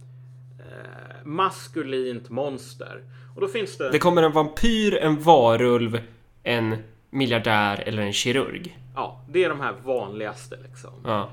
eh, 0.59 1.25
maskulint 1.25 2.29
monster. 2.29 3.03
Och 3.35 3.41
då 3.41 3.47
finns 3.47 3.77
det... 3.77 3.89
Det 3.89 3.99
kommer 3.99 4.23
en 4.23 4.31
vampyr, 4.31 4.95
en 4.95 5.19
varulv, 5.19 6.01
en 6.43 6.77
miljardär 7.09 7.83
eller 7.85 8.01
en 8.01 8.13
kirurg. 8.13 8.77
Ja, 8.95 9.21
det 9.29 9.43
är 9.43 9.49
de 9.49 9.59
här 9.59 9.73
vanligaste 9.83 10.57
liksom. 10.63 10.91
Ja. 11.05 11.29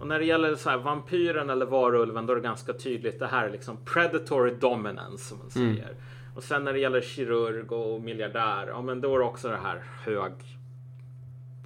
Och 0.00 0.06
när 0.06 0.18
det 0.18 0.24
gäller 0.24 0.54
så 0.54 0.70
här 0.70 0.78
vampyren 0.78 1.50
eller 1.50 1.66
varulven 1.66 2.26
då 2.26 2.32
är 2.32 2.36
det 2.36 2.42
ganska 2.42 2.72
tydligt. 2.72 3.18
Det 3.18 3.26
här 3.26 3.46
är 3.46 3.50
liksom 3.50 3.76
predatory 3.84 4.54
dominance 4.54 5.24
som 5.24 5.38
man 5.38 5.50
säger. 5.50 5.94
Och 6.34 6.42
sen 6.42 6.64
när 6.64 6.72
det 6.72 6.78
gäller 6.78 7.00
kirurg 7.00 7.72
och 7.72 8.02
miljardär, 8.02 8.66
ja 8.66 8.82
men 8.82 9.00
då 9.00 9.14
är 9.14 9.18
det 9.18 9.24
också 9.24 9.48
det 9.48 9.56
här 9.56 9.82
hög 10.04 10.32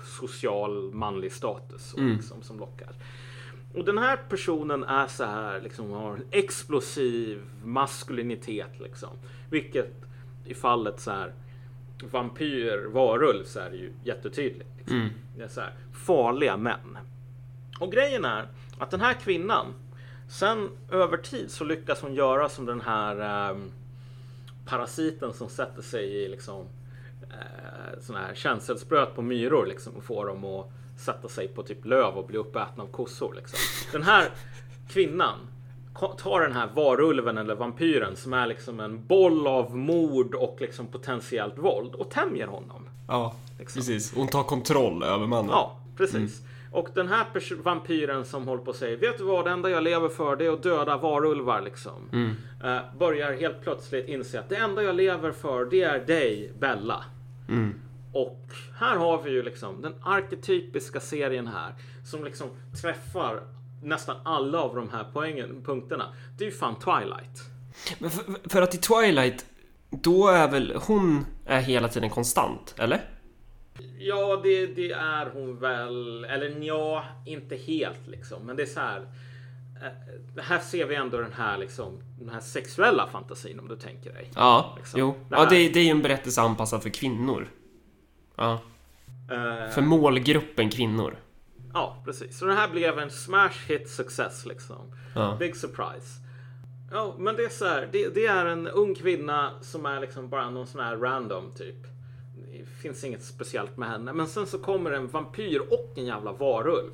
social 0.04 0.92
manlig 0.92 1.32
status 1.32 1.94
och 1.94 2.00
liksom, 2.00 2.42
som 2.42 2.58
lockar. 2.58 2.92
Och 3.74 3.84
den 3.84 3.98
här 3.98 4.18
personen 4.28 4.84
är 4.84 5.06
så 5.06 5.24
här, 5.24 5.60
liksom 5.60 5.90
har 5.90 6.14
en 6.14 6.24
explosiv 6.30 7.42
maskulinitet 7.64 8.80
liksom. 8.80 9.10
Vilket 9.50 9.92
i 10.44 10.54
fallet 10.54 11.00
så 11.00 11.10
här 11.10 11.32
vampyr, 12.10 12.86
varulv 12.86 13.44
så 13.44 13.60
är 13.60 13.70
det 13.70 13.76
ju 13.76 13.92
jättetydligt. 14.04 14.70
Liksom. 14.78 15.10
Det 15.36 15.42
är 15.42 15.48
så 15.48 15.60
här, 15.60 15.72
farliga 15.92 16.56
män. 16.56 16.98
Och 17.80 17.92
grejen 17.92 18.24
är 18.24 18.48
att 18.78 18.90
den 18.90 19.00
här 19.00 19.14
kvinnan, 19.14 19.66
sen 20.28 20.70
över 20.90 21.16
tid 21.16 21.50
så 21.50 21.64
lyckas 21.64 22.00
hon 22.02 22.14
göra 22.14 22.48
som 22.48 22.66
den 22.66 22.80
här 22.80 23.50
ehm, 23.50 23.70
parasiten 24.66 25.32
som 25.32 25.48
sätter 25.48 25.82
sig 25.82 26.04
i 26.24 26.28
liksom 26.28 26.66
eh, 27.30 28.00
sån 28.00 28.16
här 28.16 28.34
känselspröt 28.34 29.14
på 29.14 29.22
myror 29.22 29.66
liksom 29.66 29.96
och 29.96 30.04
får 30.04 30.26
dem 30.26 30.44
att 30.44 30.70
sätta 31.00 31.28
sig 31.28 31.48
på 31.48 31.62
typ 31.62 31.84
löv 31.84 32.14
och 32.14 32.26
bli 32.26 32.38
uppätna 32.38 32.82
av 32.82 32.86
kossor. 32.86 33.34
Liksom. 33.34 33.58
Den 33.92 34.02
här 34.02 34.28
kvinnan 34.88 35.38
tar 36.18 36.40
den 36.40 36.52
här 36.52 36.68
varulven 36.74 37.38
eller 37.38 37.54
vampyren 37.54 38.16
som 38.16 38.32
är 38.32 38.46
liksom 38.46 38.80
en 38.80 39.06
boll 39.06 39.46
av 39.46 39.76
mord 39.76 40.34
och 40.34 40.56
liksom 40.60 40.86
potentiellt 40.86 41.58
våld 41.58 41.94
och 41.94 42.10
tämjer 42.10 42.46
honom. 42.46 42.88
Ja, 43.08 43.34
Liksom. 43.58 43.80
precis. 43.80 44.14
Hon 44.14 44.28
tar 44.28 44.42
kontroll 44.42 45.02
över 45.02 45.26
mannen. 45.26 45.50
Ja, 45.50 45.78
precis. 45.96 46.42
Och 46.74 46.88
den 46.94 47.08
här 47.08 47.62
vampyren 47.62 48.24
som 48.24 48.48
håller 48.48 48.62
på 48.62 48.70
att 48.70 48.76
säga, 48.76 48.96
vet 48.96 49.18
du 49.18 49.24
vad, 49.24 49.44
det 49.44 49.50
enda 49.50 49.70
jag 49.70 49.82
lever 49.82 50.08
för 50.08 50.36
det 50.36 50.46
är 50.46 50.52
att 50.52 50.62
döda 50.62 50.96
varulvar 50.96 51.60
liksom. 51.60 52.10
Eh, 52.64 52.98
börjar 52.98 53.32
helt 53.32 53.62
plötsligt 53.62 54.08
inse 54.08 54.40
att 54.40 54.48
det 54.48 54.56
enda 54.56 54.82
jag 54.82 54.94
lever 54.94 55.32
för 55.32 55.64
det 55.64 55.82
är 55.82 55.98
dig, 55.98 56.52
Bella. 56.58 57.04
Och 58.12 58.46
här 58.78 58.96
har 58.96 59.22
vi 59.22 59.30
ju 59.30 59.42
liksom 59.42 59.82
den 59.82 59.94
arketypiska 60.02 61.00
serien 61.00 61.46
här 61.46 61.74
som 62.04 62.24
liksom 62.24 62.48
träffar 62.82 63.42
nästan 63.82 64.16
alla 64.24 64.60
av 64.60 64.74
de 64.74 64.90
här 64.90 65.06
poängen, 65.12 65.62
punkterna. 65.64 66.04
Det 66.38 66.44
är 66.44 66.48
ju 66.48 66.54
fan 66.54 66.78
Twilight. 66.78 67.42
Men 67.98 68.10
för, 68.10 68.48
för 68.48 68.62
att 68.62 68.74
i 68.74 68.78
Twilight, 68.78 69.46
då 69.90 70.28
är 70.28 70.50
väl 70.50 70.78
hon 70.86 71.26
är 71.46 71.60
hela 71.60 71.88
tiden 71.88 72.10
konstant, 72.10 72.74
eller? 72.78 73.13
Ja, 73.98 74.40
det, 74.42 74.66
det 74.66 74.92
är 74.92 75.30
hon 75.34 75.58
väl. 75.58 76.24
Eller 76.24 76.58
ja, 76.64 77.04
inte 77.26 77.56
helt 77.56 78.06
liksom. 78.06 78.46
Men 78.46 78.56
det 78.56 78.62
är 78.62 78.66
så 78.66 78.80
här. 78.80 79.00
eh, 79.82 80.42
Här 80.42 80.58
ser 80.58 80.86
vi 80.86 80.94
ändå 80.94 81.18
den 81.20 81.32
här 81.32 81.58
liksom 81.58 82.00
den 82.18 82.28
här 82.28 82.40
sexuella 82.40 83.06
fantasin 83.06 83.60
om 83.60 83.68
du 83.68 83.76
tänker 83.76 84.12
dig. 84.12 84.30
Ja, 84.34 84.74
Liksom. 84.78 85.00
jo. 85.00 85.14
Det 85.28 85.36
Ja, 85.36 85.46
det, 85.50 85.56
är 85.56 85.84
ju 85.84 85.90
en 85.90 86.02
berättelse 86.02 86.40
anpassad 86.40 86.82
för 86.82 86.90
kvinnor. 86.90 87.48
Ja, 88.36 88.60
Eh, 89.30 89.70
för 89.70 89.82
målgruppen 89.82 90.70
kvinnor. 90.70 91.16
Ja, 91.72 92.02
precis. 92.04 92.38
Så 92.38 92.44
den 92.44 92.56
här 92.56 92.68
blev 92.68 92.98
en 92.98 93.10
smash 93.10 93.68
hit 93.68 93.90
success 93.90 94.46
liksom. 94.46 94.92
Ja. 95.14 95.36
Big 95.40 95.56
surprise. 95.56 96.20
Ja, 96.92 97.14
men 97.18 97.36
det 97.36 97.44
är 97.44 97.48
så 97.48 97.64
här. 97.64 97.88
Det, 97.92 98.14
det 98.14 98.26
är 98.26 98.46
en 98.46 98.66
ung 98.68 98.94
kvinna 98.94 99.50
som 99.62 99.86
är 99.86 100.00
liksom 100.00 100.28
bara 100.28 100.50
någon 100.50 100.66
sån 100.66 100.80
här 100.80 100.96
random 100.96 101.54
typ. 101.54 101.76
Det 102.52 102.64
finns 102.64 103.04
inget 103.04 103.22
speciellt 103.22 103.76
med 103.76 103.88
henne. 103.88 104.12
Men 104.12 104.26
sen 104.26 104.46
så 104.46 104.58
kommer 104.58 104.90
en 104.90 105.08
vampyr 105.08 105.60
och 105.60 105.92
en 105.96 106.04
jävla 106.06 106.32
varulv. 106.32 106.92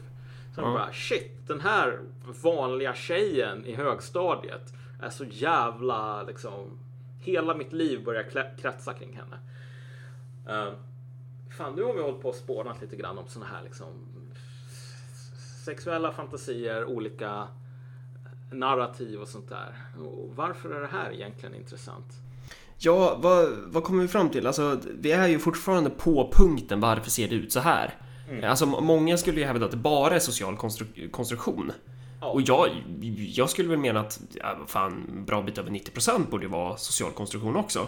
Som 0.54 0.64
Ja. 0.64 0.72
bara 0.72 0.92
shit, 0.92 1.46
den 1.46 1.60
här 1.60 2.00
vanliga 2.42 2.94
tjejen 2.94 3.66
i 3.66 3.74
högstadiet 3.74 4.72
är 5.02 5.10
så 5.10 5.24
jävla 5.24 6.22
liksom. 6.22 6.78
Hela 7.20 7.54
mitt 7.54 7.72
liv 7.72 8.04
börjar 8.04 8.56
kretsa 8.58 8.94
kring 8.94 9.16
henne. 9.16 9.38
Uh, 10.48 10.72
fan, 11.56 11.74
nu 11.74 11.82
har 11.82 11.94
vi 11.94 12.02
hållit 12.02 12.22
på 12.22 12.28
och 12.28 12.34
spånat 12.34 12.80
lite 12.80 12.96
grann 12.96 13.18
om 13.18 13.28
såna 13.28 13.46
här 13.46 13.62
liksom 13.62 13.86
sexuella 15.64 16.12
fantasier, 16.12 16.84
olika 16.84 17.48
narrativ 18.50 19.20
och 19.20 19.28
sånt 19.28 19.48
där. 19.48 19.74
Och 19.98 20.36
varför 20.36 20.70
är 20.70 20.80
det 20.80 20.86
här 20.86 21.12
egentligen 21.12 21.54
intressant? 21.54 22.20
Ja, 22.82 23.18
vad, 23.22 23.48
vad 23.66 23.84
kommer 23.84 24.02
vi 24.02 24.08
fram 24.08 24.30
till? 24.30 24.46
Alltså, 24.46 24.80
vi 25.00 25.12
är 25.12 25.28
ju 25.28 25.38
fortfarande 25.38 25.90
på 25.90 26.30
punkten 26.32 26.80
varför 26.80 27.10
ser 27.10 27.28
det 27.28 27.34
ut 27.34 27.52
så 27.52 27.60
här? 27.60 27.94
Alltså, 28.44 28.66
många 28.66 29.16
skulle 29.16 29.40
ju 29.40 29.46
hävda 29.46 29.64
att 29.64 29.70
det 29.70 29.76
bara 29.76 30.14
är 30.14 30.18
social 30.18 30.56
konstru- 30.56 31.10
konstruktion. 31.10 31.72
Ja. 32.20 32.26
Och 32.26 32.42
jag, 32.42 32.68
jag 33.16 33.50
skulle 33.50 33.68
väl 33.68 33.78
mena 33.78 34.00
att, 34.00 34.20
ja, 34.34 34.58
fan, 34.66 35.24
bra 35.26 35.42
bit 35.42 35.58
över 35.58 35.70
90% 35.70 36.30
borde 36.30 36.44
ju 36.44 36.50
vara 36.50 36.76
social 36.76 37.12
konstruktion 37.12 37.56
också. 37.56 37.86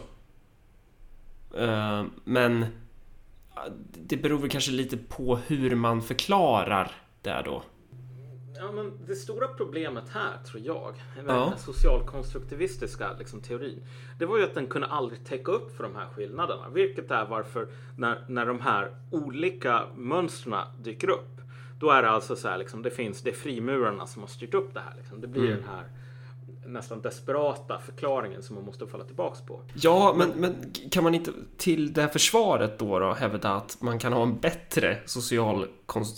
Eh, 1.58 2.04
men 2.24 2.66
det 4.06 4.16
beror 4.16 4.38
väl 4.38 4.50
kanske 4.50 4.72
lite 4.72 4.96
på 4.96 5.36
hur 5.46 5.74
man 5.74 6.02
förklarar 6.02 6.92
det 7.22 7.42
då. 7.44 7.62
Ja, 8.62 8.72
men 8.72 8.92
det 9.06 9.14
stora 9.14 9.46
problemet 9.48 10.08
här 10.08 10.32
tror 10.44 10.62
jag, 10.62 10.94
med 11.16 11.24
Ja. 11.36 11.48
den 11.50 11.58
socialkonstruktivistiska 11.58 13.12
liksom, 13.18 13.40
teorin, 13.40 13.82
det 14.18 14.26
var 14.26 14.38
ju 14.38 14.44
att 14.44 14.54
den 14.54 14.66
kunde 14.66 14.86
aldrig 14.86 15.24
täcka 15.24 15.52
upp 15.52 15.76
för 15.76 15.82
de 15.84 15.96
här 15.96 16.06
skillnaderna. 16.16 16.68
Vilket 16.68 17.10
är 17.10 17.26
varför 17.26 17.68
när, 17.96 18.24
när 18.28 18.46
de 18.46 18.60
här 18.60 18.96
olika 19.10 19.82
mönstren 19.96 20.64
dyker 20.82 21.10
upp, 21.10 21.40
då 21.78 21.90
är 21.90 22.02
det 22.02 22.10
alltså 22.10 22.36
så 22.36 22.48
här, 22.48 22.58
liksom, 22.58 22.82
det 22.82 22.90
finns, 22.90 23.22
det 23.22 23.30
är 23.30 23.34
frimurarna 23.34 24.06
som 24.06 24.22
har 24.22 24.28
styrt 24.28 24.54
upp 24.54 24.74
det 24.74 24.80
här. 24.80 24.94
Liksom. 24.96 25.20
Det 25.20 25.26
blir 25.26 25.48
den 25.48 25.64
här 25.64 25.84
nästan 26.72 27.02
desperata 27.02 27.78
förklaringen 27.78 28.42
som 28.42 28.54
man 28.54 28.64
måste 28.64 28.86
falla 28.86 29.04
tillbaks 29.04 29.40
på. 29.40 29.64
Ja, 29.74 30.14
men, 30.16 30.28
men 30.28 30.72
kan 30.90 31.04
man 31.04 31.14
inte 31.14 31.32
till 31.56 31.92
det 31.92 32.02
här 32.02 32.08
försvaret 32.08 32.78
då, 32.78 32.98
då 32.98 33.12
hävda 33.12 33.54
att 33.54 33.76
man 33.80 33.98
kan 33.98 34.12
ha 34.12 34.22
en 34.22 34.40
bättre 34.40 34.98
social, 35.06 35.66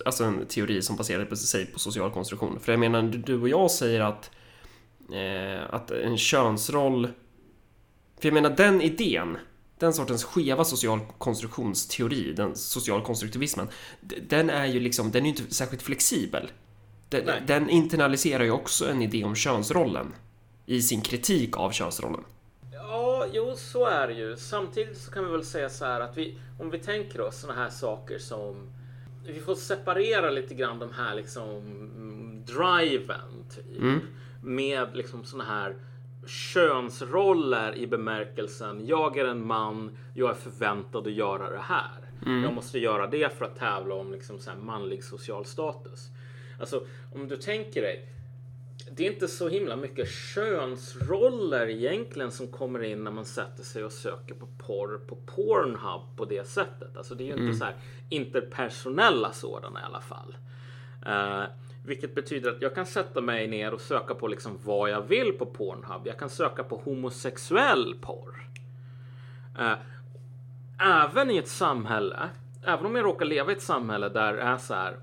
alltså 0.05 0.25
en 0.25 0.47
teori 0.47 0.83
som 0.83 0.97
baserar 0.97 1.35
sig 1.35 1.67
på 1.67 1.79
social 1.79 2.11
konstruktion? 2.11 2.61
För 2.61 2.73
jag 2.73 2.79
menar, 2.79 3.03
du 3.03 3.41
och 3.41 3.49
jag 3.49 3.71
säger 3.71 4.01
att, 4.01 4.31
eh, 5.13 5.75
att 5.75 5.91
en 5.91 6.19
könsroll... 6.19 7.09
För 8.21 8.29
jag 8.29 8.35
menar, 8.35 8.51
den 8.51 8.81
idén, 8.81 9.37
den 9.79 9.93
sortens 9.93 10.25
skeva 10.25 10.65
social 10.65 11.01
konstruktionsteori, 11.19 12.33
den 12.33 12.57
socialkonstruktivismen, 12.57 13.69
den 14.29 14.51
är 14.51 14.67
ju 14.67 14.81
liksom, 14.81 15.11
den 15.11 15.23
är 15.23 15.31
ju 15.31 15.37
inte 15.37 15.55
särskilt 15.55 15.83
flexibel. 15.83 16.51
Den, 17.09 17.47
den, 17.47 17.71
internaliserar 17.71 18.45
ju 18.45 18.51
också 18.51 18.91
en 18.91 19.03
idé 19.03 19.25
om 19.25 19.35
könsrollen 19.35 20.15
i 20.67 20.83
sin 20.83 21.01
kritik 21.01 21.57
av 21.57 21.71
könsrollen. 21.71 22.25
Ja, 22.73 23.27
jo, 23.33 23.55
så 23.57 23.87
är 23.87 24.09
det 24.09 24.15
ju. 24.15 24.37
Samtidigt 24.37 24.99
så 24.99 25.11
kan 25.11 25.25
vi 25.25 25.31
väl 25.31 25.45
säga 25.45 25.69
så 25.69 25.85
här 25.85 26.01
att 26.01 26.17
vi, 26.17 26.39
om 26.61 26.71
vi 26.71 26.79
tänker 26.79 27.21
oss 27.21 27.41
sådana 27.41 27.63
här 27.63 27.71
saker 27.71 28.19
som 28.19 28.71
vi 29.27 29.41
får 29.41 29.55
separera 29.55 30.31
lite 30.31 30.55
grann 30.55 30.79
de 30.79 30.93
här 30.93 31.15
liksom 31.15 31.63
driven 32.47 33.45
typ, 33.55 33.81
mm. 33.81 34.01
med 34.43 34.97
liksom 34.97 35.25
sådana 35.25 35.51
här 35.51 35.77
könsroller 36.27 37.77
i 37.77 37.87
bemärkelsen 37.87 38.87
jag 38.87 39.19
är 39.19 39.25
en 39.25 39.47
man, 39.47 39.97
jag 40.15 40.31
är 40.31 40.35
förväntad 40.35 41.07
att 41.07 41.13
göra 41.13 41.51
det 41.51 41.63
här. 41.63 42.05
Mm. 42.27 42.43
Jag 42.43 42.55
måste 42.55 42.79
göra 42.79 43.07
det 43.07 43.39
för 43.39 43.45
att 43.45 43.57
tävla 43.57 43.95
om 43.95 44.13
liksom 44.13 44.39
så 44.39 44.51
manlig 44.63 45.05
social 45.05 45.45
status. 45.45 46.09
Alltså 46.61 46.87
om 47.15 47.29
du 47.29 47.37
tänker 47.37 47.83
dig. 47.83 48.09
Det 48.91 49.07
är 49.07 49.13
inte 49.13 49.29
så 49.29 49.49
himla 49.49 49.77
mycket 49.77 50.09
könsroller 50.09 51.69
egentligen 51.69 52.33
som 52.33 52.49
kommer 52.49 52.83
in 52.83 53.05
när 53.05 53.11
man 53.11 53.25
sätter 53.25 53.63
sig 53.63 53.85
och 53.85 53.93
söker 53.93 54.35
på 54.35 54.47
porr 54.47 54.99
på 55.07 55.17
Pornhub 55.17 56.17
på 56.17 56.25
det 56.25 56.49
sättet. 56.49 56.97
Alltså 56.97 57.15
det 57.15 57.23
är 57.25 57.27
ju 57.27 57.33
mm. 57.33 57.47
inte 57.47 57.59
så 57.59 57.65
här 57.65 57.77
interpersonella 58.09 59.33
sådana 59.33 59.81
i 59.81 59.83
alla 59.83 60.01
fall. 60.01 60.37
Uh, 61.07 61.45
vilket 61.85 62.15
betyder 62.15 62.51
att 62.51 62.63
jag 62.63 62.75
kan 62.75 62.87
sätta 62.87 63.21
mig 63.21 63.49
ner 63.49 63.75
och 63.75 63.81
söka 63.81 64.15
på 64.15 64.29
liksom 64.29 64.59
vad 64.65 64.91
jag 64.91 65.03
vill 65.03 65.33
på 65.33 65.47
Pornhub. 65.47 66.07
Jag 66.07 66.19
kan 66.19 66.31
söka 66.31 66.65
på 66.65 66.77
homosexuell 66.77 67.95
porr. 68.01 68.49
Uh, 69.59 69.75
även 70.79 71.31
i 71.31 71.37
ett 71.37 71.49
samhälle, 71.49 72.29
även 72.65 72.87
om 72.87 72.97
jag 72.97 73.05
råkar 73.05 73.27
leva 73.27 73.53
i 73.53 73.55
ett 73.55 73.63
samhälle 73.63 74.09
där 74.09 74.33
det 74.33 74.43
är 74.43 74.59
så 74.59 74.75
här 74.75 74.97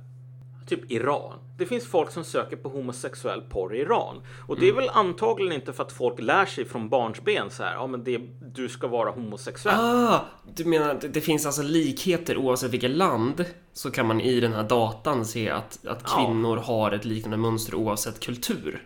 typ 0.65 0.91
Iran. 0.91 1.39
Det 1.61 1.67
finns 1.67 1.87
folk 1.87 2.11
som 2.11 2.23
söker 2.23 2.57
på 2.57 2.69
homosexuell 2.69 3.41
porr 3.41 3.75
i 3.75 3.79
Iran. 3.79 4.21
Och 4.47 4.59
det 4.59 4.65
är 4.65 4.71
mm. 4.71 4.83
väl 4.83 4.89
antagligen 4.93 5.53
inte 5.53 5.73
för 5.73 5.83
att 5.83 5.91
folk 5.91 6.21
lär 6.21 6.45
sig 6.45 6.65
från 6.65 6.89
barnsben 6.89 7.49
så 7.49 7.63
här, 7.63 7.73
ja 7.73 7.87
men 7.87 8.03
det, 8.03 8.21
du 8.41 8.69
ska 8.69 8.87
vara 8.87 9.11
homosexuell. 9.11 9.75
Ah, 9.79 10.25
du 10.53 10.65
menar 10.65 10.89
att 10.89 11.13
det 11.13 11.21
finns 11.21 11.45
alltså 11.45 11.61
likheter 11.61 12.37
oavsett 12.37 12.71
vilket 12.71 12.91
land 12.91 13.45
så 13.73 13.91
kan 13.91 14.07
man 14.07 14.21
i 14.21 14.39
den 14.39 14.53
här 14.53 14.63
datan 14.63 15.25
se 15.25 15.49
att, 15.49 15.87
att 15.87 16.03
kvinnor 16.03 16.57
ja. 16.57 16.63
har 16.63 16.91
ett 16.91 17.05
liknande 17.05 17.37
mönster 17.37 17.75
oavsett 17.75 18.19
kultur? 18.19 18.83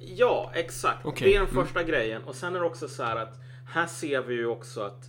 Ja, 0.00 0.50
exakt. 0.54 1.06
Okay. 1.06 1.28
Det 1.28 1.36
är 1.36 1.40
den 1.40 1.48
mm. 1.48 1.64
första 1.64 1.80
mm. 1.80 1.90
grejen. 1.90 2.24
Och 2.24 2.34
sen 2.34 2.56
är 2.56 2.60
det 2.60 2.66
också 2.66 2.88
så 2.88 3.02
här 3.02 3.16
att 3.16 3.34
här 3.74 3.86
ser 3.86 4.20
vi 4.22 4.34
ju 4.34 4.46
också 4.46 4.80
att 4.80 5.04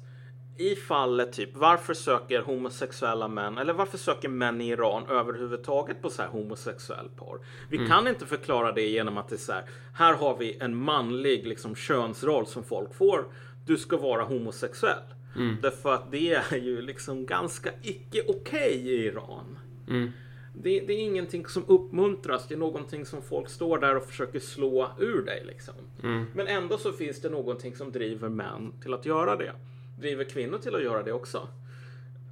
i 0.58 0.76
fallet 0.76 1.34
typ 1.34 1.50
varför 1.56 1.94
söker 1.94 2.42
homosexuella 2.42 3.28
män 3.28 3.58
eller 3.58 3.74
varför 3.74 3.98
söker 3.98 4.30
män 4.30 4.62
i 4.62 4.70
Iran 4.70 5.08
överhuvudtaget 5.10 6.02
på 6.02 6.10
så 6.10 6.22
här 6.22 6.30
homosexuell 6.30 7.10
porr? 7.16 7.40
Vi 7.70 7.78
mm. 7.78 7.90
kan 7.90 8.08
inte 8.08 8.26
förklara 8.26 8.72
det 8.72 8.88
genom 8.88 9.18
att 9.18 9.30
det 9.30 9.36
är 9.36 9.38
så 9.38 9.52
här. 9.52 9.66
Här 9.94 10.14
har 10.14 10.38
vi 10.38 10.58
en 10.60 10.76
manlig 10.76 11.48
liksom 11.48 11.76
könsroll 11.76 12.48
som 12.48 12.64
folk 12.64 12.94
får. 12.94 13.26
Du 13.66 13.78
ska 13.78 13.98
vara 13.98 14.24
homosexuell. 14.24 15.04
Mm. 15.36 15.58
Därför 15.62 15.94
att 15.94 16.12
det 16.12 16.34
är 16.34 16.58
ju 16.58 16.82
liksom 16.82 17.26
ganska 17.26 17.70
icke 17.82 18.22
okej 18.28 18.70
okay 18.70 18.72
i 18.72 19.06
Iran. 19.06 19.60
Mm. 19.90 20.12
Det, 20.56 20.80
det, 20.80 20.94
är 20.94 21.00
ingenting 21.00 21.46
som 21.46 21.66
uppmuntras. 21.68 22.48
Det 22.48 22.54
är 22.54 22.58
någonting 22.58 23.06
som 23.06 23.22
folk 23.22 23.50
står 23.50 23.78
där 23.78 23.98
och 23.98 24.04
försöker 24.04 24.40
slå 24.40 24.90
ur 25.00 25.26
dig. 25.26 25.44
Liksom. 25.46 25.74
Mm. 26.04 26.26
Men 26.36 26.48
ändå 26.48 26.78
så 26.78 26.92
finns 26.92 27.22
det 27.22 27.30
någonting 27.30 27.76
som 27.76 27.92
driver 27.92 28.30
män 28.30 28.74
till 28.82 28.94
att 28.94 29.06
göra 29.06 29.36
det 29.36 29.54
driver 30.02 30.24
kvinnor 30.24 30.58
till 30.58 30.76
att 30.76 30.84
göra 30.84 31.04
det 31.04 31.12
också. 31.12 31.48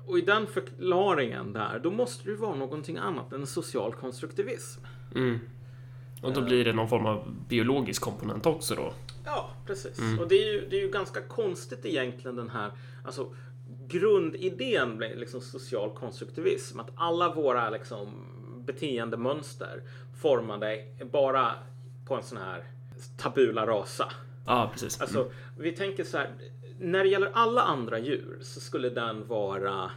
Och 0.06 0.18
i 0.18 0.22
den 0.22 0.48
förklaringen 0.48 1.54
där, 1.54 1.80
då 1.84 1.92
måste 1.92 2.30
det 2.30 2.36
vara 2.36 2.56
någonting 2.56 2.98
annat 2.98 3.34
än 3.34 3.48
social 3.48 3.94
konstruktivism. 3.94 4.82
Mm. 5.16 5.40
Och 6.22 6.34
då 6.34 6.42
blir 6.42 6.66
det 6.66 6.74
någon 6.74 6.90
form 6.90 7.06
av 7.06 7.36
biologisk 7.50 8.02
komponent 8.02 8.46
också 8.46 8.76
då? 8.76 8.94
Ja, 9.26 9.50
precis. 9.66 10.00
Mm. 10.00 10.20
Och 10.20 10.28
det 10.28 10.36
är, 10.36 10.54
ju, 10.54 10.70
det 10.70 10.78
är 10.78 10.82
ju 10.82 10.92
ganska 10.92 11.22
konstigt 11.22 11.86
egentligen 11.86 12.36
den 12.36 12.50
här, 12.50 12.72
alltså 13.06 13.34
grundidén 13.88 14.98
med 14.98 15.20
liksom 15.20 15.42
social 15.42 15.90
konstruktivism, 15.96 16.80
att 16.80 16.92
alla 16.96 17.34
våra 17.34 17.70
liksom 17.70 18.26
beteendemönster 18.66 19.82
formade 20.22 20.86
bara 21.12 21.52
på 22.08 22.16
en 22.16 22.24
sån 22.24 22.38
här 22.38 22.64
tabula 23.18 23.66
rasa. 23.66 24.12
Ja, 24.46 24.70
precis. 24.74 25.02
Alltså, 25.02 25.22
mm. 25.22 25.34
vi 25.58 25.72
tänker 25.72 26.04
så 26.04 26.18
här, 26.18 26.30
när 26.80 27.04
det 27.04 27.10
gäller 27.10 27.32
alla 27.34 27.62
andra 27.62 28.00
djur 28.00 28.38
så 28.42 28.60
skulle 28.60 28.90
den 28.90 29.28
vara 29.28 29.92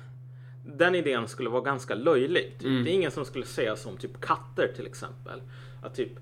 den 0.64 0.94
idén 0.94 1.28
skulle 1.28 1.50
vara 1.50 1.62
ganska 1.62 1.94
löjlig. 1.94 2.54
Typ. 2.58 2.66
Mm. 2.66 2.84
Det 2.84 2.90
är 2.90 2.94
ingen 2.94 3.10
som 3.10 3.24
skulle 3.24 3.46
säga 3.46 3.76
som 3.76 3.96
typ 3.96 4.20
katter 4.20 4.72
till 4.76 4.86
exempel. 4.86 5.42
Att 5.82 5.94
typ 5.94 6.12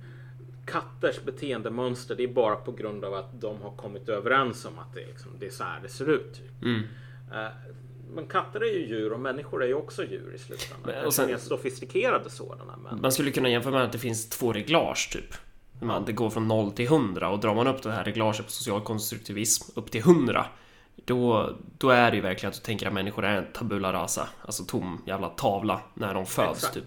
katters 0.66 1.23
beteendemönster 1.25 2.14
det 2.14 2.25
är 2.25 2.29
bara 2.29 2.57
på 2.57 2.73
grund 2.73 3.05
av 3.05 3.14
att 3.14 3.40
de 3.40 3.62
har 3.62 3.77
kommit 3.77 4.09
överens 4.09 4.64
om 4.64 4.79
att 4.79 4.94
det, 4.94 5.07
liksom, 5.07 5.31
det 5.38 5.46
är 5.46 5.51
så 5.51 5.64
här 5.64 5.81
det 5.83 5.88
ser 5.88 6.11
ut. 6.11 6.35
Typ. 6.35 6.62
Mm. 6.62 6.81
Uh, 7.33 7.49
men 8.14 8.27
katter 8.27 8.61
är 8.61 8.73
ju 8.73 8.87
djur 8.87 9.12
och 9.12 9.20
människor 9.20 9.62
är 9.62 9.66
ju 9.66 9.75
också 9.75 10.05
djur 10.05 10.33
i 10.35 10.38
slutändan. 10.38 11.05
Och 11.05 11.14
sen, 11.14 11.27
mer 11.31 11.37
sofistikerade 11.37 12.31
sådana. 12.31 12.77
Men... 12.77 13.01
Man 13.01 13.12
skulle 13.12 13.31
kunna 13.31 13.49
jämföra 13.49 13.73
med 13.73 13.83
att 13.83 13.92
det 13.92 13.99
finns 13.99 14.29
två 14.29 14.53
reglage 14.53 15.11
typ. 15.12 15.35
Man, 15.80 16.04
det 16.04 16.12
går 16.12 16.30
från 16.30 16.48
0 16.48 16.72
till 16.72 16.86
100 16.86 17.28
och 17.28 17.40
drar 17.40 17.54
man 17.54 17.66
upp 17.66 17.82
det 17.82 17.92
här 17.92 18.04
reglaget 18.04 18.46
på 18.46 18.52
social 18.52 18.80
konstruktivism 18.80 19.72
upp 19.74 19.90
till 19.90 20.00
100 20.00 20.46
då, 21.04 21.50
då 21.78 21.90
är 21.90 22.10
det 22.10 22.16
ju 22.16 22.22
verkligen 22.22 22.48
att 22.48 22.54
du 22.54 22.60
tänker 22.60 22.86
att 22.86 22.92
människor 22.92 23.24
är 23.24 23.36
en 23.36 23.52
tabula 23.52 23.92
rasa, 23.92 24.28
alltså 24.42 24.64
tom 24.64 25.02
jävla 25.06 25.28
tavla 25.28 25.80
när 25.94 26.14
de 26.14 26.26
föds 26.26 26.58
Exakt. 26.58 26.74
typ. 26.74 26.84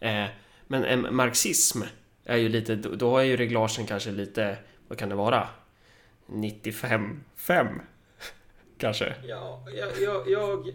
Eh, 0.00 0.24
men 0.66 0.84
en 0.84 1.14
marxism 1.14 1.82
är 2.24 2.36
ju 2.36 2.48
lite, 2.48 2.74
då 2.76 3.18
är 3.18 3.22
ju 3.22 3.36
reglagen 3.36 3.86
kanske 3.86 4.10
lite, 4.10 4.58
vad 4.88 4.98
kan 4.98 5.08
det 5.08 5.14
vara? 5.14 5.48
95, 6.26 7.24
5 7.36 7.66
kanske? 8.78 9.14
Ja, 9.28 9.64
jag, 9.76 9.88
jag, 10.02 10.30
jag... 10.30 10.72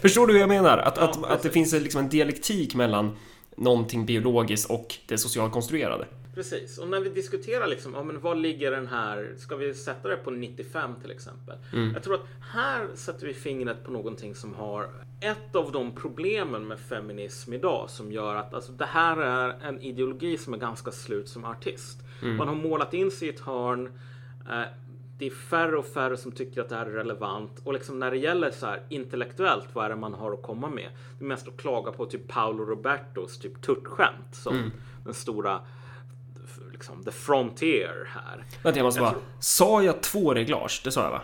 Förstår 0.00 0.26
du 0.26 0.32
hur 0.32 0.40
jag 0.40 0.48
menar? 0.48 0.78
Att, 0.78 0.96
ja, 0.96 1.04
att, 1.04 1.24
att 1.24 1.42
det 1.42 1.50
finns 1.50 1.72
liksom 1.72 2.00
en 2.00 2.08
dialektik 2.08 2.74
mellan 2.74 3.16
någonting 3.56 4.06
biologiskt 4.06 4.70
och 4.70 4.94
det 5.06 5.18
socialkonstruerade. 5.18 6.06
Precis, 6.34 6.78
och 6.78 6.88
när 6.88 7.00
vi 7.00 7.08
diskuterar 7.08 7.66
liksom, 7.66 7.94
ja, 7.94 8.02
men 8.02 8.20
vad 8.20 8.38
ligger 8.38 8.70
den 8.70 8.86
här, 8.86 9.34
ska 9.38 9.56
vi 9.56 9.74
sätta 9.74 10.08
det 10.08 10.16
på 10.16 10.30
95 10.30 10.90
till 11.00 11.10
exempel? 11.10 11.56
Mm. 11.72 11.92
Jag 11.94 12.02
tror 12.02 12.14
att 12.14 12.26
här 12.52 12.88
sätter 12.94 13.26
vi 13.26 13.34
fingret 13.34 13.84
på 13.84 13.90
någonting 13.90 14.34
som 14.34 14.54
har 14.54 14.90
ett 15.20 15.56
av 15.56 15.72
de 15.72 15.94
problemen 15.94 16.68
med 16.68 16.80
feminism 16.80 17.52
idag 17.52 17.90
som 17.90 18.12
gör 18.12 18.34
att 18.34 18.54
alltså, 18.54 18.72
det 18.72 18.86
här 18.86 19.16
är 19.16 19.68
en 19.68 19.80
ideologi 19.80 20.38
som 20.38 20.54
är 20.54 20.58
ganska 20.58 20.90
slut 20.90 21.28
som 21.28 21.44
artist. 21.44 21.98
Mm. 22.22 22.36
Man 22.36 22.48
har 22.48 22.54
målat 22.54 22.94
in 22.94 23.10
sig 23.10 23.28
i 23.28 23.30
ett 23.30 23.40
hörn. 23.40 23.92
Eh, 24.48 24.62
det 25.18 25.26
är 25.26 25.30
färre 25.30 25.76
och 25.76 25.86
färre 25.86 26.16
som 26.16 26.32
tycker 26.32 26.60
att 26.60 26.68
det 26.68 26.76
här 26.76 26.86
är 26.86 26.90
relevant 26.90 27.60
och 27.64 27.72
liksom 27.72 27.98
när 27.98 28.10
det 28.10 28.16
gäller 28.16 28.50
så 28.50 28.66
här 28.66 28.82
intellektuellt, 28.88 29.68
vad 29.72 29.84
är 29.84 29.88
det 29.88 29.96
man 29.96 30.14
har 30.14 30.32
att 30.32 30.42
komma 30.42 30.68
med? 30.68 30.90
Det 31.18 31.24
är 31.24 31.28
mest 31.28 31.48
att 31.48 31.56
klaga 31.56 31.92
på 31.92 32.06
typ 32.06 32.28
Paolo 32.28 32.64
Robertos 32.64 33.38
typ 33.38 33.62
turtskämt 33.62 34.34
som 34.34 34.56
mm. 34.56 34.70
den 35.04 35.14
stora 35.14 35.60
liksom 36.72 37.04
the 37.04 37.10
frontier 37.10 38.08
här. 38.14 38.44
Vänta, 38.62 38.78
jag 38.78 38.84
måste 38.84 39.00
jag 39.00 39.06
bara. 39.06 39.12
Tror... 39.12 39.22
Sa 39.40 39.82
jag 39.82 40.02
två 40.02 40.34
reglage? 40.34 40.80
Det 40.84 40.92
sa 40.92 41.02
jag 41.02 41.10
va? 41.10 41.22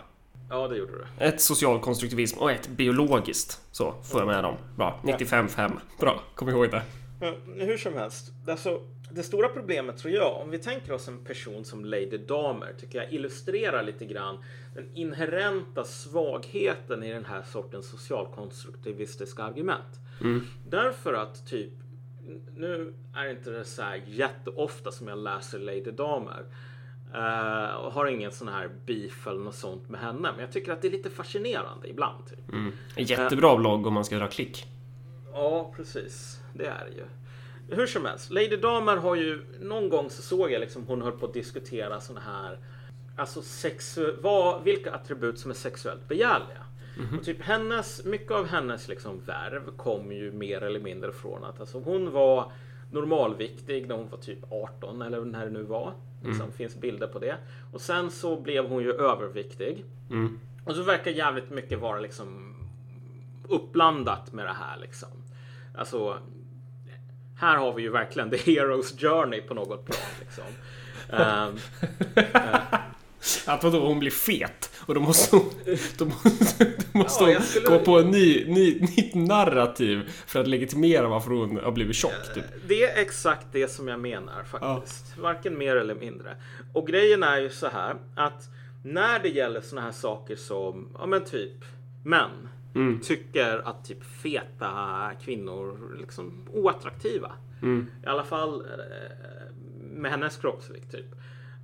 Ja, 0.51 0.69
det 0.69 0.77
gjorde 0.77 0.93
du. 0.93 1.25
Ett 1.25 1.41
socialkonstruktivism 1.41 2.39
och 2.39 2.51
ett 2.53 2.69
biologiskt. 2.69 3.61
Så 3.71 3.95
får 4.03 4.21
jag 4.21 4.27
med 4.27 4.45
dem. 4.45 4.57
Bra. 4.77 5.01
95-5. 5.03 5.73
Bra, 6.01 6.23
kom 6.35 6.49
ihåg 6.49 6.71
det. 6.71 6.83
Ja, 7.21 7.35
hur 7.57 7.77
som 7.77 7.95
helst. 7.95 8.33
Alltså, 8.49 8.81
det 9.15 9.23
stora 9.23 9.49
problemet 9.49 9.99
tror 9.99 10.15
jag, 10.15 10.41
om 10.41 10.51
vi 10.51 10.59
tänker 10.59 10.93
oss 10.93 11.09
en 11.09 11.25
person 11.25 11.65
som 11.65 11.85
Lady 11.85 12.19
Damer, 12.19 12.75
tycker 12.81 12.99
jag 12.99 13.13
illustrerar 13.13 13.83
lite 13.83 14.05
grann 14.05 14.39
den 14.75 14.91
inherenta 14.95 15.85
svagheten 15.85 17.03
i 17.03 17.13
den 17.13 17.25
här 17.25 17.43
sortens 17.43 17.91
socialkonstruktivistiska 17.91 19.43
argument. 19.43 20.01
Mm. 20.21 20.47
Därför 20.69 21.15
att 21.15 21.47
typ 21.47 21.73
nu 22.57 22.95
är 23.15 23.31
inte 23.31 23.51
det 23.51 23.65
så 23.65 23.83
här 23.83 24.03
jätteofta 24.07 24.93
som 24.93 25.09
jag 25.09 25.19
läser 25.19 25.59
Lady 25.59 25.91
Damer. 25.91 26.45
Uh, 27.15 27.75
och 27.75 27.93
har 27.93 28.07
ingen 28.07 28.33
sån 28.33 28.49
här 28.49 28.71
beef 28.87 29.27
eller 29.27 29.41
något 29.41 29.55
sånt 29.55 29.89
med 29.89 30.01
henne. 30.01 30.33
Men 30.33 30.41
jag 30.41 30.53
tycker 30.53 30.73
att 30.73 30.83
det 30.83 30.89
är 30.89 30.93
lite 30.93 31.11
fascinerande 31.11 31.89
ibland. 31.89 32.27
Typ. 32.27 32.53
Mm. 32.53 32.73
En 32.97 33.05
jättebra 33.05 33.53
uh, 33.53 33.59
blogg 33.59 33.87
om 33.87 33.95
man 33.95 34.05
ska 34.05 34.19
dra 34.19 34.29
klick. 34.29 34.67
Ja, 35.33 35.73
precis. 35.77 36.41
Det 36.55 36.67
är 36.67 36.85
det 36.91 36.97
ju. 36.97 37.05
Hur 37.73 37.87
som 37.87 38.05
helst, 38.05 38.31
Lady 38.31 38.57
Damer 38.57 38.97
har 38.97 39.15
ju 39.15 39.45
någon 39.61 39.89
gång 39.89 40.11
så 40.11 40.23
såg 40.23 40.51
jag 40.51 40.61
liksom 40.61 40.87
hon 40.87 41.03
höll 41.03 41.13
på 41.13 41.27
att 41.27 41.35
diskutera 41.35 42.01
sådana 42.01 42.21
här 42.21 42.59
Alltså 43.17 43.41
sexu- 43.41 44.17
vad, 44.23 44.63
vilka 44.63 44.93
attribut 44.93 45.39
som 45.39 45.51
är 45.51 45.55
sexuellt 45.55 46.09
begärliga. 46.09 46.65
Mhm. 46.99 47.19
Och 47.19 47.25
typ 47.25 47.43
hennes, 47.43 48.05
mycket 48.05 48.31
av 48.33 48.47
hennes 48.47 48.89
liksom 48.89 49.21
värv 49.21 49.77
kom 49.77 50.13
ju 50.13 50.33
mer 50.33 50.63
eller 50.63 50.81
mindre 50.81 51.13
från 51.13 51.45
att 51.45 51.61
alltså 51.61 51.81
hon 51.81 52.11
var 52.13 52.53
normalviktig 52.93 53.89
när 53.89 53.95
hon 53.97 54.09
var 54.09 54.19
typ 54.19 54.39
18 54.53 55.03
eller 55.03 55.21
när 55.25 55.45
det 55.45 55.51
nu 55.51 55.63
var. 55.63 55.93
Liksom, 56.25 56.43
Mm. 56.43 56.53
finns 56.53 56.77
bilder 56.77 57.07
på 57.07 57.19
det. 57.19 57.37
Och 57.73 57.81
sen 57.81 58.11
så 58.11 58.41
blev 58.41 58.69
hon 58.69 58.83
ju 58.83 58.93
överviktig. 58.93 59.85
Mm. 60.11 60.39
Och 60.65 60.75
så 60.75 60.83
verkar 60.83 61.11
jävligt 61.11 61.51
mycket 61.51 61.79
vara 61.79 62.01
liksom 62.01 62.55
uppblandat 63.49 64.33
med 64.33 64.47
det 64.47 64.53
här 64.61 64.79
liksom. 64.79 65.09
Alltså. 65.79 66.19
Här 67.43 67.57
har 67.57 67.73
vi 67.73 67.83
ju 67.83 67.91
verkligen 67.91 68.31
the 68.31 68.37
hero's 68.37 69.01
journey 69.01 69.41
på 69.43 69.55
något 69.55 69.87
plan 69.87 69.99
liksom. 70.21 70.45
Ehm, 71.13 71.59
Att 73.47 73.65
vadå, 73.65 73.87
hon 73.87 73.99
blir 73.99 74.11
fet 74.11 74.71
och 74.87 74.95
då 74.95 75.01
måste 75.01 75.37
hon, 75.37 75.51
då 75.99 76.05
måste, 76.05 76.65
då 76.93 76.99
måste 76.99 77.25
Ja, 77.25 77.33
hon 77.39 77.43
skulle- 77.47 77.69
gå 77.69 77.79
på 77.79 77.99
en 77.99 78.11
ny, 78.11 78.45
ny, 78.47 78.81
nytt 78.81 79.15
narrativ 79.15 80.11
för 80.27 80.41
att 80.41 80.49
legitimera 80.49 81.09
varför 81.09 81.31
hon 81.31 81.57
har 81.65 81.73
blivit 81.73 81.97
tjock. 81.97 82.35
Typ. 82.35 82.45
Det 82.67 82.83
är 82.85 83.03
exakt 83.03 83.47
det 83.53 83.69
som 83.69 83.89
jag 83.89 84.01
menar 84.01 84.45
faktiskt. 84.45 85.19
Varken 85.19 85.59
mer 85.59 85.77
eller 85.77 85.95
mindre. 85.95 86.37
Och 86.75 86.87
grejen 86.87 87.23
är 87.23 87.39
ju 87.41 87.51
så 87.51 87.69
här 87.69 87.97
att 88.17 88.43
när 88.85 89.19
det 89.19 89.29
gäller 89.29 89.61
såna 89.61 89.81
här 89.81 89.93
saker 89.93 90.37
som, 90.37 90.97
ja 90.99 91.07
men 91.07 91.25
typ 91.25 91.65
män 92.05 92.49
Mm. 92.75 93.01
tycker 93.01 93.69
att 93.69 93.85
typ 93.85 94.05
feta 94.05 94.71
kvinnor 95.25 95.97
liksom 95.99 96.49
oattraktiva. 96.53 97.33
Mm. 97.63 97.87
I 98.05 98.07
alla 98.07 98.25
fall 98.25 98.61
eh, 98.61 99.55
med 99.81 100.11
hennes 100.11 100.37
kroppsvikt 100.37 100.91
typ. 100.91 101.07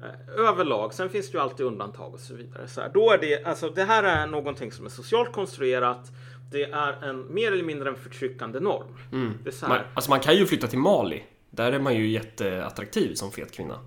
Eh, 0.02 0.44
Överlag, 0.44 0.94
sen 0.94 1.10
finns 1.10 1.30
det 1.30 1.38
ju 1.38 1.42
alltid 1.42 1.66
undantag 1.66 2.14
och 2.14 2.20
så 2.20 2.34
vidare. 2.34 2.68
Så 2.68 2.80
här, 2.80 2.90
då 2.94 3.10
är 3.10 3.18
det, 3.18 3.44
alltså, 3.44 3.70
det 3.70 3.84
här 3.84 4.02
är 4.02 4.26
någonting 4.26 4.72
som 4.72 4.86
är 4.86 4.90
socialt 4.90 5.32
konstruerat. 5.32 6.12
Det 6.50 6.62
är 6.62 7.04
en 7.04 7.34
mer 7.34 7.52
eller 7.52 7.64
mindre 7.64 7.88
en 7.88 7.96
förtryckande 7.96 8.60
norm. 8.60 8.96
Det 9.44 9.50
är 9.50 9.52
så 9.52 9.66
här, 9.66 9.74
Man, 9.74 9.84
alltså 9.94 10.10
man 10.10 10.20
kan 10.20 10.36
ju 10.36 10.46
flytta 10.46 10.66
till 10.66 10.78
Mali. 10.78 11.24
Där 11.50 11.72
är 11.72 11.78
man 11.78 11.94
ju 11.94 12.08
jätteattraktiv 12.08 13.14
som 13.14 13.30
fet 13.30 13.52
kvinna. 13.52 13.78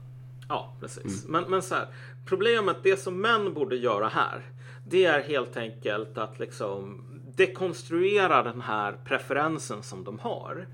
Ja, 0.50 0.76
precis. 0.82 1.28
Men, 1.28 1.44
men 1.44 1.62
så 1.62 1.76
här, 1.76 1.88
problemet, 2.26 2.78
det 2.84 2.98
som 2.98 3.22
män 3.22 3.54
borde 3.54 3.76
göra 3.76 4.08
här, 4.08 4.42
det 4.88 5.06
är 5.06 5.22
helt 5.22 5.58
enkelt 5.58 6.18
att 6.18 6.40
liksom 6.40 7.06
dekonstruera 7.48 8.44
den 8.44 8.62
här 8.62 8.98
preferensen 9.06 9.84
som 9.84 10.04
de 10.04 10.20
har. 10.20 10.68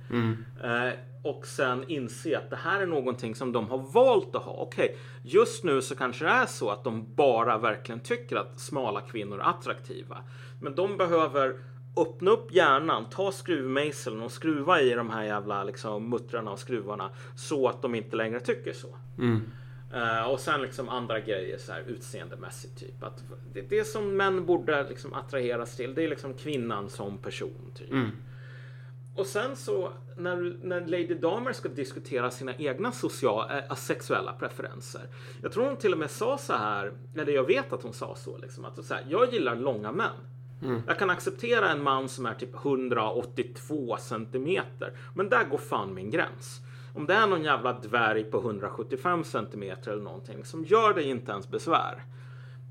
Eh, 0.63 0.93
och 1.23 1.45
sen 1.47 1.83
inse 1.87 2.37
att 2.37 2.49
det 2.49 2.55
här 2.55 2.81
är 2.81 2.85
någonting 2.85 3.35
som 3.35 3.51
de 3.51 3.69
har 3.69 3.77
valt 3.77 4.35
att 4.35 4.43
ha. 4.43 4.53
Okej, 4.53 4.97
just 5.23 5.63
nu 5.63 5.81
så 5.81 5.95
kanske 5.95 6.25
det 6.25 6.31
är 6.31 6.45
så 6.45 6.69
att 6.69 6.83
de 6.83 7.15
bara 7.15 7.57
verkligen 7.57 7.99
tycker 7.99 8.35
att 8.35 8.59
smala 8.59 9.01
kvinnor 9.01 9.39
är 9.39 9.49
attraktiva. 9.49 10.17
Men 10.61 10.75
de 10.75 10.97
behöver 10.97 11.59
öppna 11.97 12.31
upp 12.31 12.51
hjärnan, 12.53 13.09
ta 13.09 13.31
skruvmejseln 13.31 14.21
och 14.21 14.31
skruva 14.31 14.81
i 14.81 14.93
de 14.93 15.09
här 15.09 15.23
jävla 15.23 15.63
liksom, 15.63 16.09
muttrarna 16.09 16.51
och 16.51 16.59
skruvarna 16.59 17.09
så 17.35 17.67
att 17.67 17.81
de 17.81 17.95
inte 17.95 18.15
längre 18.15 18.39
tycker 18.39 18.73
så. 18.73 18.87
Eh, 19.93 20.23
och 20.23 20.39
sen 20.39 20.61
liksom 20.61 20.89
andra 20.89 21.19
grejer 21.19 21.57
så 21.57 21.71
här 21.71 21.83
utseendemässigt 21.87 22.79
typ. 22.79 23.03
Att 23.03 23.23
det, 23.53 23.61
det 23.61 23.83
som 23.83 24.17
män 24.17 24.45
borde 24.45 24.89
liksom 24.89 25.13
attraheras 25.13 25.75
till 25.77 25.93
det 25.93 26.03
är 26.03 26.07
liksom 26.09 26.33
kvinnan 26.33 26.89
som 26.89 27.17
person 27.17 27.71
typ. 27.75 27.91
Och 29.15 29.25
sen 29.25 29.55
så 29.55 29.91
när, 30.17 30.57
när 30.63 30.81
Lady 30.81 31.13
Damer 31.13 31.53
ska 31.53 31.69
diskutera 31.69 32.31
sina 32.31 32.55
egna 32.55 32.91
social, 32.91 33.51
äh, 33.69 33.75
sexuella 33.75 34.33
preferenser. 34.33 35.01
Jag 35.41 35.51
tror 35.51 35.65
hon 35.65 35.77
till 35.77 35.93
och 35.93 35.99
med 35.99 36.11
sa 36.11 36.37
så 36.37 36.53
här, 36.53 36.93
eller 37.15 37.33
jag 37.33 37.43
vet 37.43 37.73
att 37.73 37.83
hon 37.83 37.93
sa 37.93 38.15
så 38.15 38.37
liksom 38.37 38.65
att 38.65 38.85
så 38.85 38.93
här, 38.93 39.05
jag 39.09 39.33
gillar 39.33 39.55
långa 39.55 39.91
män. 39.91 40.15
Jag 40.87 40.99
kan 40.99 41.09
acceptera 41.09 41.69
en 41.69 41.83
man 41.83 42.09
som 42.09 42.25
är 42.25 42.33
typ 42.33 42.55
182 42.55 43.97
centimeter, 43.99 44.93
men 45.15 45.29
där 45.29 45.43
går 45.43 45.57
fan 45.57 45.93
min 45.93 46.09
gräns. 46.11 46.61
Om 46.97 47.05
det 47.05 47.13
är 47.13 47.27
någon 47.27 47.43
jävla 47.43 47.73
dvärg 47.73 48.23
på 48.23 48.37
175 48.37 49.23
centimeter 49.23 49.91
eller 49.91 50.03
någonting 50.03 50.45
som 50.45 50.63
gör 50.63 50.93
det 50.93 51.03
inte 51.03 51.31
ens 51.31 51.49
besvär. 51.49 52.03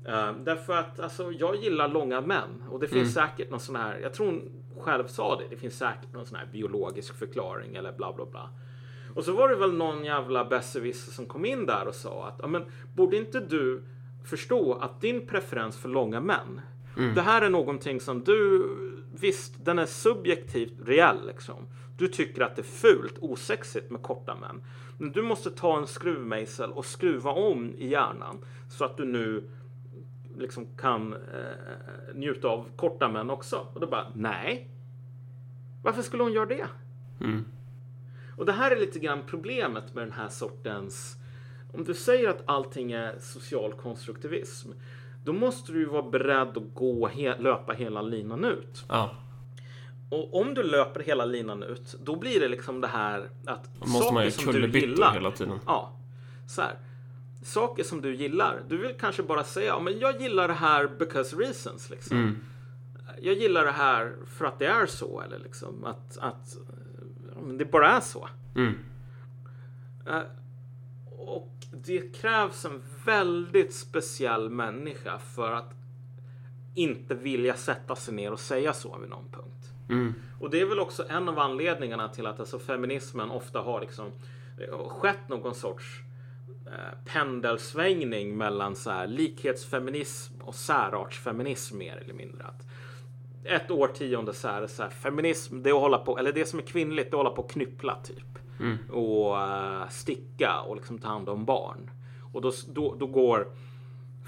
Uh, 0.07 0.31
därför 0.43 0.77
att 0.77 0.99
alltså, 0.99 1.31
jag 1.31 1.55
gillar 1.55 1.87
långa 1.87 2.21
män 2.21 2.63
och 2.69 2.79
det 2.79 2.87
finns 2.87 3.13
säkert 3.13 3.49
någon 3.49 3.59
sån 3.59 3.75
här, 3.75 3.99
jag 3.99 4.13
tror 4.13 4.25
hon 4.25 4.49
själv 4.79 5.07
sa 5.07 5.35
det, 5.35 5.43
det 5.49 5.55
finns 5.55 5.77
säkert 5.77 6.13
någon 6.13 6.25
sån 6.25 6.37
här 6.37 6.45
biologisk 6.51 7.19
förklaring 7.19 7.75
eller 7.75 7.91
bla 7.91 8.13
bla 8.13 8.25
bla. 8.25 8.49
Och 9.15 9.23
så 9.23 9.31
var 9.31 9.49
det 9.49 9.55
väl 9.55 9.73
någon 9.73 10.05
jävla 10.05 10.45
besserwisser 10.45 11.11
som 11.11 11.25
kom 11.25 11.45
in 11.45 11.65
där 11.65 11.87
och 11.87 11.95
sa 11.95 12.27
att 12.27 12.49
men, 12.49 12.65
borde 12.95 13.17
inte 13.17 13.39
du 13.39 13.83
förstå 14.25 14.73
att 14.73 15.01
din 15.01 15.27
preferens 15.27 15.77
för 15.77 15.89
långa 15.89 16.19
män, 16.19 16.61
det 17.15 17.21
här 17.21 17.41
är 17.41 17.49
någonting 17.49 18.01
som 18.01 18.23
du, 18.23 18.67
visst 19.19 19.65
den 19.65 19.79
är 19.79 19.85
subjektivt 19.85 20.73
reell 20.85 21.27
liksom. 21.27 21.67
Du 21.97 22.07
tycker 22.07 22.41
att 22.41 22.55
det 22.55 22.61
är 22.61 22.63
fult, 22.63 23.17
osexigt 23.19 23.91
med 23.91 24.01
korta 24.01 24.35
män. 24.35 24.61
Men 24.97 25.11
du 25.11 25.21
måste 25.21 25.51
ta 25.51 25.77
en 25.77 25.87
skruvmejsel 25.87 26.71
och 26.71 26.85
skruva 26.85 27.31
om 27.31 27.75
i 27.77 27.87
hjärnan 27.87 28.37
så 28.69 28.85
att 28.85 28.97
du 28.97 29.05
nu 29.05 29.49
liksom 30.37 30.67
kan 30.77 31.13
eh, 31.13 32.15
njuta 32.15 32.47
av 32.47 32.69
korta 32.75 33.07
män 33.07 33.29
också. 33.29 33.67
Och 33.73 33.79
då 33.79 33.87
bara, 33.87 34.11
nej. 34.15 34.69
Varför 35.83 36.01
skulle 36.01 36.23
hon 36.23 36.33
göra 36.33 36.45
det? 36.45 36.67
Och 38.37 38.45
det 38.45 38.51
här 38.51 38.71
är 38.71 38.79
lite 38.79 38.99
grann 38.99 39.19
problemet 39.27 39.93
med 39.95 40.03
den 40.03 40.13
här 40.13 40.29
sortens... 40.29 41.15
Om 41.73 41.83
du 41.83 41.93
säger 41.93 42.29
att 42.29 42.43
allting 42.45 42.91
är 42.91 43.19
social 43.19 43.73
konstruktivism, 43.73 44.71
då 45.23 45.33
måste 45.33 45.71
du 45.71 45.79
ju 45.79 45.85
vara 45.85 46.09
beredd 46.09 46.57
att 46.57 46.73
gå 46.73 47.07
he- 47.09 47.41
löpa 47.41 47.73
hela 47.73 48.01
linan 48.01 48.45
ut. 48.45 48.85
Ja. 48.89 49.15
Och 50.09 50.41
om 50.41 50.53
du 50.53 50.63
löper 50.63 51.03
hela 51.03 51.25
linan 51.25 51.63
ut, 51.63 51.95
då 52.03 52.15
blir 52.15 52.39
det 52.39 52.47
liksom 52.47 52.81
det 52.81 52.87
här 52.87 53.29
att 53.45 53.69
måste 53.79 53.99
saker 53.99 54.29
som 54.29 54.53
du 54.53 54.79
gillar. 54.79 55.13
hela 55.13 55.31
tiden. 55.31 55.59
Ja, 55.65 55.99
så 56.47 56.61
här. 56.61 56.75
Saker 57.43 57.83
som 57.83 58.01
du 58.01 58.15
gillar. 58.15 58.63
Du 58.69 58.77
vill 58.77 58.93
kanske 58.99 59.23
bara 59.23 59.43
säga, 59.43 59.67
ja, 59.67 59.79
men 59.79 59.99
jag 59.99 60.21
gillar 60.21 60.47
det 60.47 60.53
här 60.53 60.87
because 60.99 61.35
reasons. 61.35 61.89
Liksom. 61.89 62.17
Mm. 62.17 62.37
Jag 63.21 63.35
gillar 63.35 63.65
det 63.65 63.71
här 63.71 64.15
för 64.25 64.45
att 64.45 64.59
det 64.59 64.65
är 64.67 64.85
så. 64.85 65.21
Eller 65.21 65.39
liksom 65.39 65.83
att, 65.83 66.17
att 66.17 66.57
ja, 67.35 67.41
det 67.53 67.65
bara 67.65 67.89
är 67.89 68.01
så. 68.01 68.29
Mm. 68.55 68.73
Eh, 70.07 70.21
och 71.17 71.53
det 71.71 72.15
krävs 72.15 72.65
en 72.65 72.83
väldigt 73.05 73.73
speciell 73.73 74.49
människa 74.49 75.19
för 75.19 75.51
att 75.51 75.73
inte 76.75 77.15
vilja 77.15 77.55
sätta 77.55 77.95
sig 77.95 78.13
ner 78.13 78.31
och 78.31 78.39
säga 78.39 78.73
så 78.73 78.97
vid 78.97 79.09
någon 79.09 79.31
punkt. 79.31 79.56
Mm. 79.89 80.13
Och 80.39 80.49
det 80.49 80.61
är 80.61 80.65
väl 80.65 80.79
också 80.79 81.05
en 81.09 81.29
av 81.29 81.39
anledningarna 81.39 82.09
till 82.09 82.27
att 82.27 82.39
alltså, 82.39 82.59
feminismen 82.59 83.31
ofta 83.31 83.59
har 83.59 83.81
liksom 83.81 84.11
eh, 84.59 84.87
skett 84.87 85.29
någon 85.29 85.55
sorts 85.55 86.01
eh, 86.65 87.13
pendelsvängning 87.13 88.37
mellan 88.37 88.75
så 88.75 88.89
här, 88.91 89.07
likhetsfeminism 89.07 90.41
och 90.41 90.55
särartsfeminism 90.55 91.77
mer 91.77 91.97
eller 91.97 92.13
mindre. 92.13 92.43
Att 92.43 92.67
ett 93.43 93.71
årtionde 93.71 94.33
så 94.33 94.47
är 94.47 94.61
det 94.61 94.67
så 94.67 94.83
här, 94.83 94.89
feminism, 94.89 95.61
det 95.63 95.69
är 95.69 95.73
att 95.73 95.81
hålla 95.81 95.97
på, 95.97 96.17
eller 96.17 96.31
det 96.31 96.45
som 96.45 96.59
är 96.59 96.63
kvinnligt, 96.63 97.11
det 97.11 97.15
är 97.15 97.19
att 97.19 97.25
hålla 97.25 97.35
på 97.35 97.41
och 97.41 97.51
knyppla 97.51 97.95
typ. 98.03 98.39
Och 98.91 99.41
eh, 99.41 99.87
sticka 99.89 100.59
och 100.61 100.75
liksom 100.75 100.99
ta 100.99 101.07
hand 101.07 101.29
om 101.29 101.45
barn. 101.45 101.91
Och 102.33 102.41
då, 102.41 102.51
då, 102.67 102.95
då 102.95 103.07
går 103.07 103.47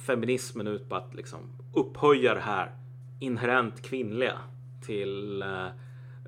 feminismen 0.05 0.67
ut 0.67 0.89
på 0.89 0.95
att 0.95 1.15
liksom 1.15 1.39
upphöja 1.73 2.33
det 2.33 2.39
här 2.39 2.71
inherent 3.19 3.81
kvinnliga 3.81 4.39
till 4.81 5.41
eh, 5.41 5.67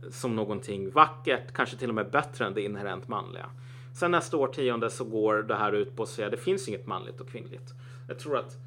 som 0.10 0.36
någonting 0.36 0.92
vackert, 0.92 1.54
kanske 1.54 1.78
till 1.78 1.90
och 1.90 1.96
med 1.96 2.12
bättre 2.12 2.46
än 2.46 2.54
det 2.54 2.62
inherent 2.62 3.08
manliga. 3.08 3.46
Sen 3.94 4.12
nästa 4.12 4.38
årtionde 4.38 4.90
så 4.90 5.04
går 5.04 5.36
det 5.36 5.56
här 5.56 5.74
ut 5.74 5.96
på 5.96 6.04
att 6.04 6.10
säga 6.10 6.30
det 6.30 6.38
finns 6.38 6.68
inget 6.68 6.88
manligt 6.88 7.22
och 7.22 7.30
kvinnligt. 7.30 7.74
Jag 8.08 8.20
tror 8.20 8.38
att 8.38 8.58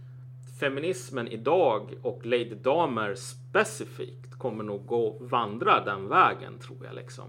feminismen 0.61 1.29
idag 1.29 1.95
och 2.03 2.27
Lady 2.27 2.55
Damer 2.55 3.15
specifikt 3.15 4.39
kommer 4.39 4.65
nog 4.65 4.87
gå 4.87 5.17
vandra 5.21 5.85
den 5.85 6.09
vägen 6.09 6.59
tror 6.59 6.79
jag 6.85 6.95
liksom. 6.95 7.25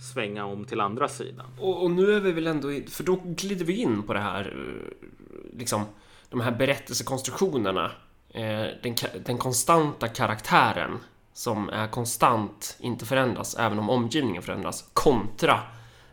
Svänga 0.00 0.44
om 0.44 0.64
till 0.64 0.80
andra 0.80 1.08
sidan. 1.08 1.46
Och, 1.60 1.82
och 1.82 1.90
nu 1.90 2.12
är 2.12 2.20
vi 2.20 2.32
väl 2.32 2.46
ändå, 2.46 2.72
i, 2.72 2.82
för 2.82 3.04
då 3.04 3.20
glider 3.24 3.64
vi 3.64 3.76
in 3.76 4.02
på 4.02 4.12
det 4.12 4.20
här, 4.20 4.40
eh, 4.40 5.58
liksom, 5.58 5.82
de 6.28 6.40
här 6.40 6.52
berättelsekonstruktionerna. 6.52 7.90
Eh, 8.28 8.66
den, 8.82 8.94
den 9.24 9.38
konstanta 9.38 10.08
karaktären 10.08 10.98
som 11.34 11.68
är 11.68 11.88
konstant, 11.88 12.76
inte 12.80 13.06
förändras, 13.06 13.54
även 13.54 13.78
om 13.78 13.90
omgivningen 13.90 14.42
förändras, 14.42 14.90
kontra 14.92 15.60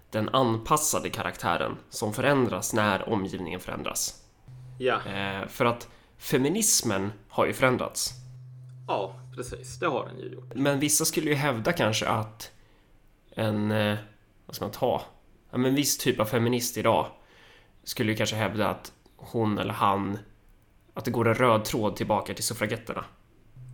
den 0.10 0.30
anpassade 0.30 1.10
karaktären 1.10 1.78
som 1.90 2.14
förändras 2.14 2.74
när 2.74 3.10
omgivningen 3.10 3.60
förändras. 3.60 4.24
Ja, 4.80 5.00
Eh, 5.06 5.48
för 5.48 5.66
att 5.66 5.88
feminismen 6.18 7.12
har 7.30 7.46
ju 7.46 7.54
förändrats. 7.54 8.14
ja 8.88 9.16
precis. 9.36 9.80
Det 9.80 9.88
har 9.88 10.06
den 10.06 10.20
ju 10.20 10.30
gjort. 10.34 10.56
Men 10.56 10.80
vissa 10.80 11.06
skulle 11.06 11.30
ju 11.30 11.36
hävda 11.36 11.74
kanske 11.74 12.08
att 12.08 12.52
en, 13.36 13.72
eh, 13.72 13.98
vad 14.46 14.56
ska 14.56 14.66
man 14.66 14.72
ta? 14.72 15.02
ja, 15.52 15.58
men 15.58 15.76
viss 15.76 15.98
typ 15.98 16.20
av 16.20 16.26
feminist 16.26 16.78
idag 16.78 17.08
skulle 17.84 18.12
ju 18.12 18.18
kanske 18.18 18.36
hävda 18.36 18.70
att 18.70 18.92
hon 19.18 19.58
eller 19.58 19.74
han 19.74 20.20
att 20.94 21.06
det 21.06 21.12
går 21.12 21.28
en 21.28 21.34
röd 21.36 21.66
tråd 21.66 21.96
tillbaka 21.96 22.34
till 22.34 22.44
suffragetterna. 22.44 23.06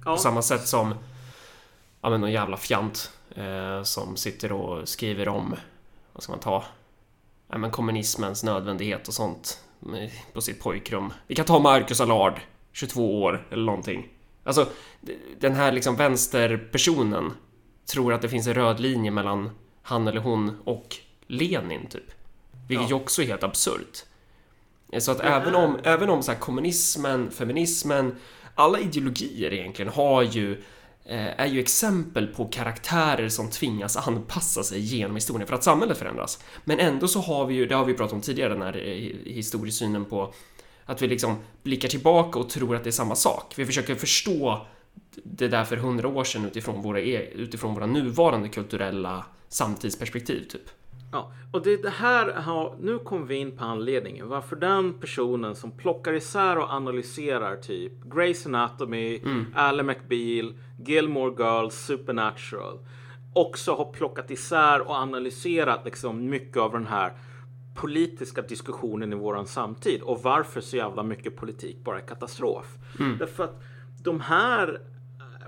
Ja. 0.05 0.11
På 0.11 0.17
samma 0.17 0.41
sätt 0.41 0.67
som 0.67 0.95
ja, 2.01 2.09
men 2.09 2.21
någon 2.21 2.31
jävla 2.31 2.57
fjant 2.57 3.11
eh, 3.35 3.83
som 3.83 4.15
sitter 4.17 4.51
och 4.51 4.89
skriver 4.89 5.27
om 5.27 5.55
vad 6.13 6.23
ska 6.23 6.31
man 6.31 6.39
ta? 6.39 6.63
Ja, 7.49 7.57
men 7.57 7.71
kommunismens 7.71 8.43
nödvändighet 8.43 9.07
och 9.07 9.13
sånt 9.13 9.61
med- 9.79 10.11
på 10.33 10.41
sitt 10.41 10.59
pojkrum. 10.61 11.13
Vi 11.27 11.35
kan 11.35 11.45
ta 11.45 11.59
Marcus 11.59 12.01
Allard, 12.01 12.39
22 12.71 13.21
år 13.23 13.47
eller 13.51 13.63
någonting. 13.65 14.07
Alltså, 14.43 14.67
den 15.39 15.53
här 15.55 15.71
liksom 15.71 15.95
vänsterpersonen 15.95 17.33
tror 17.85 18.13
att 18.13 18.21
det 18.21 18.29
finns 18.29 18.47
en 18.47 18.53
röd 18.53 18.79
linje 18.79 19.11
mellan 19.11 19.49
han 19.81 20.07
eller 20.07 20.21
hon 20.21 20.57
och 20.63 20.95
Lenin, 21.27 21.87
typ. 21.89 22.03
Vilket 22.67 22.83
Ja. 22.89 22.89
ju 22.89 23.01
också 23.01 23.21
är 23.21 23.25
helt 23.27 23.43
absurt. 23.43 24.03
Så 24.99 25.11
att 25.11 25.19
även 25.19 25.55
är- 25.55 25.65
om, 25.65 25.79
även 25.83 26.09
om 26.09 26.23
så 26.23 26.31
här 26.31 26.39
kommunismen, 26.39 27.31
feminismen, 27.31 28.15
alla 28.55 28.79
ideologier 28.79 29.53
egentligen 29.53 29.91
har 29.91 30.21
ju 30.23 30.51
eh, 30.53 30.57
Eh, 31.09 31.39
är 31.39 31.45
ju 31.45 31.59
exempel 31.59 32.27
på 32.27 32.45
karaktärer 32.45 33.29
som 33.29 33.49
tvingas 33.49 33.97
anpassa 33.97 34.63
sig 34.63 34.79
genom 34.79 35.15
historien 35.15 35.47
för 35.47 35.55
att 35.55 35.63
samhället 35.63 35.97
förändras. 35.97 36.43
Men 36.65 36.79
ändå 36.79 37.07
så 37.07 37.19
har 37.19 37.45
vi 37.45 37.55
ju, 37.55 37.65
det 37.65 37.75
har 37.75 37.85
vi 37.85 37.93
pratat 37.93 38.13
om 38.13 38.21
tidigare, 38.21 38.53
den 38.53 38.61
här 38.61 38.77
eh, 38.77 39.33
historiesynen 39.33 40.05
på 40.05 40.33
att 40.85 41.01
vi 41.01 41.07
liksom 41.07 41.35
blickar 41.63 41.89
tillbaka 41.89 42.39
och 42.39 42.49
tror 42.49 42.75
att 42.75 42.83
det 42.83 42.89
är 42.89 42.91
samma 42.91 43.15
sak. 43.15 43.53
Vi 43.57 43.65
försöker 43.65 43.95
förstå 43.95 44.65
det 45.23 45.47
där 45.47 45.63
för 45.63 45.77
hundra 45.77 46.07
år 46.07 46.23
sedan 46.23 46.45
utifrån 46.45 46.81
våra, 46.81 47.01
e-, 47.01 47.31
utifrån 47.35 47.73
våra 47.73 47.85
nuvarande 47.85 48.49
kulturella 48.49 49.25
samtidsperspektiv, 49.49 50.47
typ. 50.49 50.69
Ja, 51.11 51.31
och 51.51 51.63
det, 51.63 51.81
det 51.81 51.89
här 51.89 52.33
har, 52.33 52.75
nu 52.79 52.99
kommer 52.99 53.25
vi 53.25 53.35
in 53.35 53.57
på 53.57 53.63
anledningen 53.63 54.27
varför 54.27 54.55
den 54.55 54.93
personen 54.93 55.55
som 55.55 55.71
plockar 55.71 56.13
isär 56.13 56.57
och 56.57 56.73
analyserar 56.73 57.55
typ 57.55 58.03
Grey's 58.03 58.47
Anatomy, 58.47 59.21
Ally 59.55 59.83
McBeal, 59.83 60.53
Gilmore 60.85 61.33
Girls, 61.43 61.75
Supernatural 61.75 62.79
också 63.33 63.75
har 63.75 63.85
plockat 63.85 64.31
isär 64.31 64.81
och 64.81 64.95
analyserat 64.95 65.85
liksom 65.85 66.29
mycket 66.29 66.57
av 66.57 66.71
den 66.71 66.87
här 66.87 67.13
politiska 67.75 68.41
diskussionen 68.41 69.13
i 69.13 69.15
våran 69.15 69.47
samtid 69.47 70.01
och 70.01 70.23
varför 70.23 70.61
så 70.61 70.77
jävla 70.77 71.03
mycket 71.03 71.35
politik 71.35 71.83
bara 71.83 71.97
är 71.97 72.07
katastrof. 72.07 72.77
Därför 73.19 73.43
att 73.43 73.61
de 74.03 74.21
här 74.21 74.81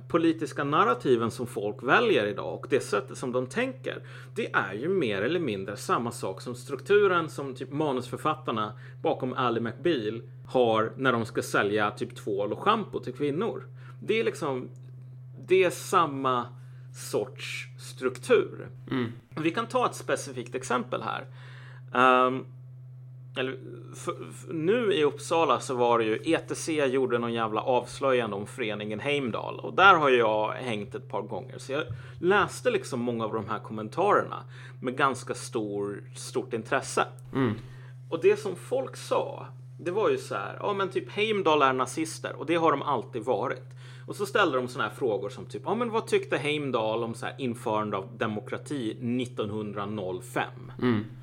politiska 0.10 0.64
narrativen 0.64 1.32
som 1.32 1.47
folk 1.47 1.84
väljer 1.84 2.26
idag 2.26 2.53
och 2.53 2.68
det 2.70 2.80
sättet 2.80 3.18
som 3.18 3.32
de 3.32 3.47
tänker. 3.47 4.03
Det 4.36 4.53
är 4.53 4.74
ju 4.74 4.89
mer 4.89 5.22
eller 5.22 5.39
mindre 5.39 5.78
samma 5.78 6.12
sak 6.12 6.41
som 6.41 6.55
strukturen 6.55 7.30
som 7.30 7.55
typ 7.55 7.72
manusförfattarna 7.72 8.74
bakom 9.01 9.34
Ally 9.34 9.60
McBeal 9.60 10.22
har 10.47 10.93
när 10.97 11.12
de 11.12 11.26
ska 11.26 11.41
sälja 11.41 11.91
typ 11.91 12.16
tvål 12.16 12.53
och 12.53 12.60
schampo 12.60 12.99
till 12.99 13.14
kvinnor. 13.14 13.64
Det 14.01 14.20
är 14.20 14.24
liksom, 14.24 14.70
det 15.47 15.64
är 15.64 15.70
samma 15.70 16.45
sorts 17.12 17.68
struktur. 17.80 18.70
Vi 19.41 19.51
kan 19.51 19.68
ta 19.68 19.86
ett 19.86 19.95
specifikt 19.95 20.55
exempel 20.55 21.01
här. 21.01 21.26
Ehm, 21.93 22.45
eller, 23.36 23.57
för, 23.95 24.32
för, 24.34 24.53
nu 24.53 24.93
i 24.93 25.03
Uppsala 25.03 25.59
så 25.59 25.75
var 25.75 25.99
det 25.99 26.05
ju 26.05 26.34
ETC 26.34 26.69
gjorde 26.69 27.17
någon 27.17 27.34
jävla 27.34 27.61
avslöjande 27.61 28.36
om 28.36 28.47
föreningen 28.47 28.99
Heimdal 28.99 29.59
och 29.59 29.73
där 29.73 29.95
har 29.95 30.09
jag 30.09 30.51
hängt 30.51 30.95
ett 30.95 31.09
par 31.09 31.21
gånger. 31.21 31.57
Så 31.57 31.71
jag 31.71 31.84
läste 32.19 32.71
liksom 32.71 32.99
många 32.99 33.25
av 33.25 33.34
de 33.34 33.49
här 33.49 33.59
kommentarerna 33.59 34.43
med 34.82 34.97
ganska 34.97 35.34
stor, 35.34 36.03
stort 36.15 36.53
intresse. 36.53 37.05
Och 38.09 38.21
det 38.21 38.39
som 38.39 38.55
folk 38.55 38.95
sa, 38.95 39.47
det 39.80 39.91
var 39.91 40.09
ju 40.09 40.17
så 40.17 40.36
här, 40.36 40.57
ja 40.59 40.73
men 40.73 40.89
typ 40.89 41.11
Heimdal 41.11 41.61
är 41.61 41.73
nazister 41.73 42.36
och 42.36 42.45
det 42.45 42.55
har 42.55 42.71
de 42.71 42.82
alltid 42.82 43.23
varit. 43.23 43.63
Och 44.07 44.15
så 44.15 44.25
ställde 44.25 44.57
de 44.57 44.67
såna 44.67 44.84
här 44.84 44.91
frågor 44.91 45.30
som 45.30 45.45
typ, 45.45 45.61
ja 45.65 45.75
men 45.75 45.89
vad 45.89 46.07
tyckte 46.07 46.38
Heimdal 46.38 47.03
om 47.03 47.13
så 47.13 47.25
här 47.25 47.36
införande 47.38 47.97
av 47.97 48.17
demokrati 48.17 48.91
1905? 48.91 50.71
Eh, 50.82 51.18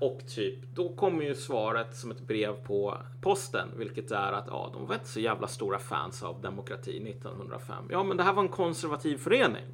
och 0.00 0.20
typ, 0.34 0.58
då 0.74 0.88
kommer 0.96 1.24
ju 1.24 1.34
svaret 1.34 1.96
som 1.96 2.10
ett 2.10 2.20
brev 2.20 2.52
på 2.66 2.98
posten, 3.22 3.68
vilket 3.76 4.10
är 4.10 4.32
att 4.32 4.44
ja, 4.46 4.70
de 4.72 4.86
var 4.86 4.94
inte 4.94 5.08
så 5.08 5.20
jävla 5.20 5.48
stora 5.48 5.78
fans 5.78 6.22
av 6.22 6.40
demokrati 6.42 7.10
1905. 7.10 7.84
Ja, 7.90 8.02
men 8.02 8.16
det 8.16 8.22
här 8.22 8.32
var 8.32 8.42
en 8.42 8.48
konservativ 8.48 9.18
förening. 9.18 9.64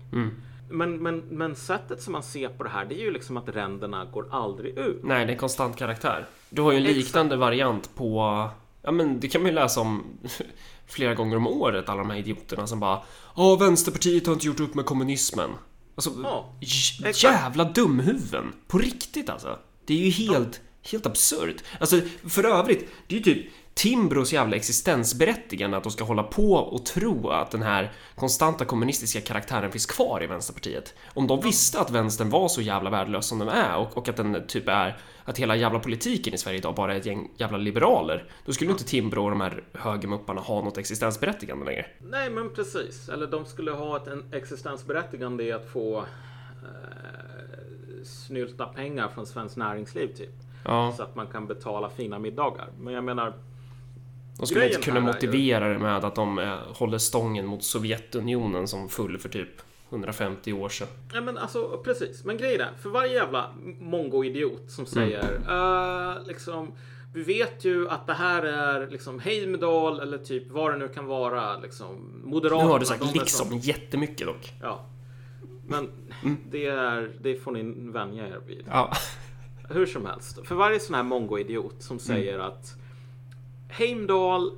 Men, 0.70 1.02
men, 1.02 1.18
men 1.18 1.54
sättet 1.56 2.02
som 2.02 2.12
man 2.12 2.22
ser 2.22 2.48
på 2.48 2.64
det 2.64 2.70
här, 2.70 2.84
det 2.84 2.94
är 2.94 3.04
ju 3.04 3.10
liksom 3.10 3.36
att 3.36 3.48
ränderna 3.48 4.04
går 4.04 4.26
aldrig 4.30 4.78
ut. 4.78 5.00
Nej, 5.04 5.26
det 5.26 5.32
är 5.32 5.36
konstant 5.36 5.76
karaktär. 5.76 6.26
Du 6.50 6.62
har 6.62 6.72
ju 6.72 6.78
en 6.78 6.84
Exakt. 6.84 6.96
liknande 6.96 7.36
variant 7.36 7.94
på... 7.94 8.48
Ja, 8.82 8.92
men 8.92 9.20
det 9.20 9.28
kan 9.28 9.42
man 9.42 9.50
ju 9.50 9.54
läsa 9.54 9.80
om 9.80 10.04
flera 10.86 11.14
gånger 11.14 11.36
om 11.36 11.46
året, 11.46 11.88
alla 11.88 11.98
de 12.02 12.10
här 12.10 12.18
idioterna 12.18 12.66
som 12.66 12.80
bara 12.80 13.02
Ja, 13.36 13.56
Vänsterpartiet 13.56 14.26
har 14.26 14.34
inte 14.34 14.46
gjort 14.46 14.60
upp 14.60 14.74
med 14.74 14.84
kommunismen. 14.84 15.50
Alltså, 15.94 16.10
Ja, 16.22 16.54
jävla 17.14 17.64
dumhuvuden. 17.64 18.52
På 18.66 18.78
riktigt 18.78 19.30
alltså. 19.30 19.58
Det 19.84 19.94
är 19.94 19.98
ju 19.98 20.10
helt, 20.10 20.60
helt 20.90 21.06
absurt. 21.06 21.56
Alltså, 21.80 22.00
för 22.28 22.44
övrigt, 22.44 22.88
det 23.06 23.14
är 23.14 23.18
ju 23.18 23.24
typ 23.24 23.46
Timbros 23.74 24.32
jävla 24.32 24.56
existensberättigande 24.56 25.76
att 25.76 25.82
de 25.82 25.92
ska 25.92 26.04
hålla 26.04 26.22
på 26.22 26.54
och 26.54 26.86
tro 26.86 27.28
att 27.28 27.50
den 27.50 27.62
här 27.62 27.92
konstanta 28.14 28.64
kommunistiska 28.64 29.20
karaktären 29.20 29.72
finns 29.72 29.86
kvar 29.86 30.22
i 30.22 30.26
Vänsterpartiet. 30.26 30.94
Om 31.14 31.26
de 31.26 31.40
visste 31.40 31.80
att 31.80 31.90
vänstern 31.90 32.30
var 32.30 32.48
så 32.48 32.62
jävla 32.62 32.90
värdelös 32.90 33.26
som 33.26 33.38
den 33.38 33.48
är 33.48 33.76
och, 33.76 33.96
och 33.96 34.08
att 34.08 34.16
den 34.16 34.46
typ 34.46 34.68
är 34.68 34.98
att 35.24 35.38
hela 35.38 35.56
jävla 35.56 35.78
politiken 35.78 36.34
i 36.34 36.38
Sverige 36.38 36.58
idag 36.58 36.74
bara 36.74 36.94
är 36.94 36.98
ett 36.98 37.06
gäng 37.06 37.30
jävla 37.36 37.58
liberaler, 37.58 38.30
då 38.44 38.52
skulle 38.52 38.70
inte 38.70 38.84
Timbro 38.84 39.24
och 39.24 39.30
de 39.30 39.40
här 39.40 39.64
högermupparna 39.74 40.40
ha 40.40 40.64
något 40.64 40.78
existensberättigande 40.78 41.64
längre. 41.64 41.86
nej 42.00 42.30
men 42.30 42.54
precis. 42.54 43.08
Eller 43.08 43.26
de 43.26 43.46
skulle 43.46 43.70
ha 43.70 43.96
ett 43.96 44.34
existensberättigande 44.34 45.44
i 45.44 45.52
att 45.52 45.72
få 45.72 45.98
eh, 45.98 47.01
snylta 48.04 48.66
pengar 48.66 49.08
från 49.08 49.26
Svenskt 49.26 49.56
Näringsliv 49.56 50.14
typ. 50.14 50.30
Ja, 50.64 50.94
Så 50.96 51.02
att 51.02 51.16
man 51.16 51.26
kan 51.26 51.46
betala 51.46 51.90
fina 51.90 52.18
middagar. 52.18 52.68
Men 52.80 52.94
jag 52.94 53.04
menar, 53.04 53.32
de 54.38 54.46
skulle 54.46 54.66
inte 54.68 54.80
kunna 54.80 55.00
motivera 55.00 55.68
det 55.68 55.78
med 55.78 56.04
att 56.04 56.14
de 56.14 56.38
eh, 56.38 56.54
håller 56.74 56.98
stången 56.98 57.46
mot 57.46 57.64
Sovjetunionen 57.64 58.68
som 58.68 58.88
full 58.88 59.18
för 59.18 59.28
typ 59.28 59.48
150 59.90 60.52
år 60.52 60.68
sedan. 60.68 60.88
Ja 61.14 61.20
men 61.20 61.38
alltså 61.38 61.80
precis. 61.84 62.24
Men 62.24 62.36
grejen 62.36 62.60
är, 62.60 62.70
för 62.82 62.88
varje 62.90 63.12
jävla 63.14 63.50
mongo-idiot 63.80 64.70
som 64.70 64.86
säger 64.86 65.40
"Eh, 65.48 66.26
liksom 66.26 66.72
vi 67.14 67.22
vet 67.22 67.64
ju 67.64 67.88
att 67.88 68.06
det 68.06 68.12
här 68.12 68.42
är 68.42 68.90
liksom 68.90 69.18
Heimdal 69.20 70.00
eller 70.00 70.18
typ 70.18 70.50
vad 70.50 70.72
det 70.72 70.76
nu 70.78 70.88
kan 70.88 71.06
vara 71.06 71.58
liksom 71.58 72.20
Moderaterna. 72.24 72.64
Nu 72.64 72.70
har 72.72 72.78
du 72.78 72.86
sagt 72.86 73.14
liksom 73.14 73.48
som- 73.48 73.58
jättemycket 73.58 74.26
dock. 74.26 74.52
Ja. 74.62 74.86
Men 75.66 75.90
det 76.50 76.66
är, 76.66 77.10
det 77.20 77.36
får 77.36 77.52
ni 77.52 77.90
vänja 77.92 78.28
er 78.28 78.40
vid. 78.46 78.64
Ja. 78.70 78.92
Hur 79.68 79.86
som 79.86 80.06
helst. 80.06 80.46
För 80.46 80.54
varje 80.54 80.80
sån 80.80 80.94
här 80.94 81.02
mongo-idiot 81.02 81.82
som 81.82 81.98
säger 81.98 82.38
att 82.38 82.76
Heimdal 83.68 84.52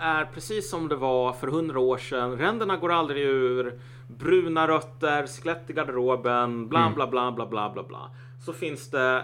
är 0.00 0.24
precis 0.24 0.70
som 0.70 0.88
det 0.88 0.96
var 0.96 1.32
för 1.32 1.46
hundra 1.46 1.80
år 1.80 1.98
sedan. 1.98 2.38
Ränderna 2.38 2.76
går 2.76 2.92
aldrig 2.92 3.22
ur. 3.22 3.80
Bruna 4.08 4.68
rötter, 4.68 5.26
skelett 5.26 5.70
i 5.70 5.72
garderoben, 5.72 6.68
bla 6.68 6.92
bla 6.94 7.06
bla 7.06 7.32
bla 7.32 7.46
bla 7.46 7.70
bla 7.70 7.82
bla. 7.82 8.10
Så 8.44 8.52
finns 8.52 8.90
det 8.90 9.16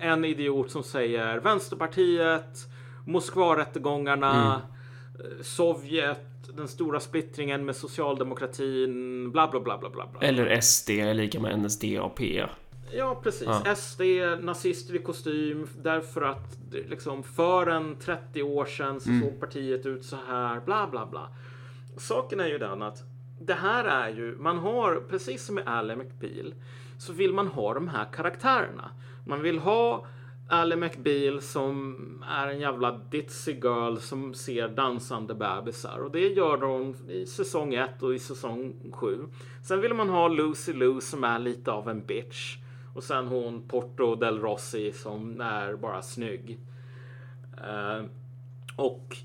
eh, 0.00 0.10
en 0.10 0.24
idiot 0.24 0.70
som 0.70 0.82
säger 0.82 1.38
Vänsterpartiet, 1.38 2.68
Moskvarättegångarna, 3.04 4.62
eh, 5.14 5.42
Sovjet, 5.42 6.27
den 6.56 6.68
stora 6.68 7.00
splittringen 7.00 7.64
med 7.64 7.76
socialdemokratin, 7.76 9.30
bla 9.32 9.48
bla 9.48 9.60
bla 9.60 9.78
bla 9.78 9.90
bla. 9.90 10.06
bla. 10.06 10.20
Eller 10.20 10.60
SD 10.60 10.90
är 10.90 11.14
lika 11.14 11.40
med 11.40 11.58
NSDAP. 11.58 12.20
Ja, 12.92 13.20
precis. 13.22 13.48
Ja. 13.64 13.74
SD, 13.74 14.00
nazister 14.40 14.94
i 14.94 14.98
kostym. 14.98 15.66
Därför 15.82 16.22
att 16.22 16.58
liksom 16.88 17.22
för 17.22 17.66
en 17.66 17.96
30 17.96 18.42
år 18.42 18.64
sedan 18.64 19.00
så 19.00 19.10
såg 19.22 19.40
partiet 19.40 19.86
ut 19.86 20.04
så 20.04 20.16
här. 20.28 20.60
Bla, 20.60 20.88
bla, 20.90 21.06
bla. 21.06 21.28
Saken 21.96 22.40
är 22.40 22.46
ju 22.46 22.58
den 22.58 22.82
att 22.82 22.98
det 23.40 23.54
här 23.54 23.84
är 23.84 24.08
ju, 24.08 24.36
man 24.38 24.58
har, 24.58 25.02
precis 25.08 25.44
som 25.44 25.54
med 25.54 25.68
Ally 25.68 25.96
McBeal, 25.96 26.54
så 26.98 27.12
vill 27.12 27.32
man 27.32 27.46
ha 27.46 27.74
de 27.74 27.88
här 27.88 28.12
karaktärerna. 28.12 28.90
Man 29.26 29.42
vill 29.42 29.58
ha 29.58 30.06
Ally 30.50 30.76
McBeal 30.76 31.40
som 31.40 31.96
är 32.28 32.48
en 32.48 32.60
jävla 32.60 32.92
ditzy 32.92 33.52
girl 33.52 33.96
som 33.96 34.34
ser 34.34 34.68
dansande 34.68 35.34
bebisar. 35.34 35.98
Och 35.98 36.10
det 36.10 36.28
gör 36.28 36.56
de 36.56 36.94
i 37.08 37.26
säsong 37.26 37.74
1 37.74 38.02
och 38.02 38.14
i 38.14 38.18
säsong 38.18 38.92
7. 38.92 39.26
Sen 39.62 39.80
vill 39.80 39.94
man 39.94 40.08
ha 40.08 40.28
Lucy 40.28 40.72
Lou 40.72 41.00
som 41.00 41.24
är 41.24 41.38
lite 41.38 41.72
av 41.72 41.88
en 41.88 42.06
bitch. 42.06 42.56
Och 42.94 43.04
sen 43.04 43.26
hon 43.26 43.68
Porto 43.68 44.14
del 44.14 44.40
Rossi 44.40 44.92
som 44.92 45.40
är 45.40 45.76
bara 45.76 46.02
snygg. 46.02 46.58
Eh, 47.56 48.04
och 48.76 49.16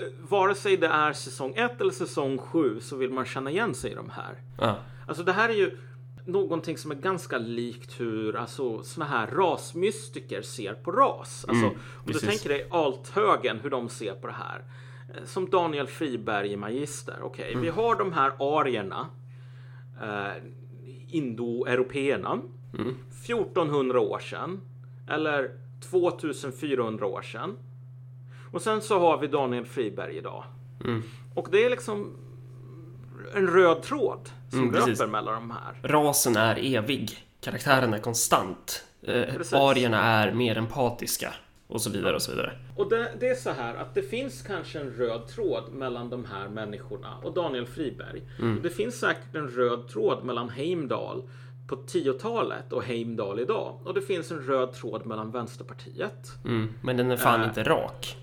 eh, 0.00 0.28
vare 0.28 0.54
sig 0.54 0.76
det 0.76 0.86
är 0.88 1.12
säsong 1.12 1.54
1 1.56 1.80
eller 1.80 1.92
säsong 1.92 2.38
7 2.38 2.80
så 2.80 2.96
vill 2.96 3.10
man 3.10 3.24
känna 3.24 3.50
igen 3.50 3.74
sig 3.74 3.92
i 3.92 3.94
de 3.94 4.10
här. 4.10 4.38
Ja. 4.60 4.76
Alltså 5.08 5.24
det 5.24 5.32
här 5.32 5.48
är 5.48 5.54
ju 5.54 5.78
någonting 6.24 6.78
som 6.78 6.90
är 6.90 6.94
ganska 6.94 7.38
likt 7.38 8.00
hur 8.00 8.36
alltså, 8.36 8.82
såna 8.82 9.06
här 9.06 9.26
rasmystiker 9.26 10.42
ser 10.42 10.74
på 10.74 10.92
ras. 10.92 11.44
Alltså, 11.48 11.66
Mm, 11.66 11.78
om 11.78 12.02
du 12.06 12.12
precis. 12.12 12.28
tänker 12.28 12.48
dig 12.48 12.68
althögen, 12.70 13.60
hur 13.62 13.70
de 13.70 13.88
ser 13.88 14.14
på 14.14 14.26
det 14.26 14.32
här. 14.32 14.64
Eh, 15.14 15.24
Som 15.24 15.50
Daniel 15.50 15.86
Friberg 15.86 16.52
i 16.52 16.56
Magister. 16.56 17.18
Okej, 17.22 17.50
Mm. 17.52 17.62
vi 17.62 17.68
har 17.68 17.94
de 17.96 18.12
här 18.12 18.32
arierna. 18.38 19.06
Eh, 20.02 20.42
Indoeuropeerna. 21.08 22.40
Mm. 22.78 22.94
1400 23.24 24.00
år 24.00 24.18
sedan. 24.18 24.60
Eller 25.08 25.50
2400 25.90 27.06
år 27.06 27.22
sedan. 27.22 27.56
Och 28.52 28.62
sen 28.62 28.80
så 28.82 28.98
har 28.98 29.18
vi 29.18 29.26
Daniel 29.26 29.64
Friberg 29.64 30.16
idag. 30.16 30.44
Mm. 30.84 31.02
Och 31.34 31.48
det 31.50 31.64
är 31.64 31.70
liksom 31.70 32.16
en 33.34 33.46
röd 33.46 33.82
tråd 33.82 34.30
som 34.50 34.58
Mm, 34.58 34.72
precis. 34.72 34.98
löper 34.98 35.12
mellan 35.12 35.34
de 35.34 35.50
här. 35.50 35.88
Rasen 35.88 36.36
är 36.36 36.74
evig. 36.76 37.26
Karaktären 37.40 37.94
är 37.94 37.98
konstant. 37.98 38.84
Eh, 39.02 39.34
arierna 39.52 40.02
är 40.02 40.32
mer 40.32 40.58
empatiska. 40.58 41.34
Och 41.66 41.80
så 41.80 41.90
vidare 41.90 42.14
och 42.14 42.22
så 42.22 42.30
vidare. 42.30 42.52
Och 42.76 42.90
det, 42.90 43.12
det 43.20 43.28
är 43.28 43.34
så 43.34 43.50
här 43.50 43.74
att 43.74 43.94
det 43.94 44.02
finns 44.02 44.42
kanske 44.42 44.80
en 44.80 44.90
röd 44.90 45.28
tråd 45.28 45.72
mellan 45.72 46.10
de 46.10 46.24
här 46.24 46.48
människorna 46.48 47.16
och 47.22 47.34
Daniel 47.34 47.66
Friberg. 47.66 48.22
Mm. 48.40 48.62
Det 48.62 48.70
finns 48.70 48.98
säkert 49.00 49.34
en 49.34 49.48
röd 49.48 49.88
tråd 49.88 50.24
mellan 50.24 50.50
Heimdall 50.50 51.28
på 51.68 51.76
10-talet 51.76 52.72
och 52.72 52.84
Heimdall 52.84 53.40
idag. 53.40 53.80
Och 53.84 53.94
det 53.94 54.02
finns 54.02 54.30
en 54.30 54.40
röd 54.40 54.72
tråd 54.72 55.06
mellan 55.06 55.30
Vänsterpartiet. 55.30 56.28
Mm. 56.44 56.74
Men 56.82 56.96
den 56.96 57.10
är 57.10 57.16
fan 57.16 57.40
Äh. 57.42 57.48
inte 57.48 57.62
rak. 57.62 58.16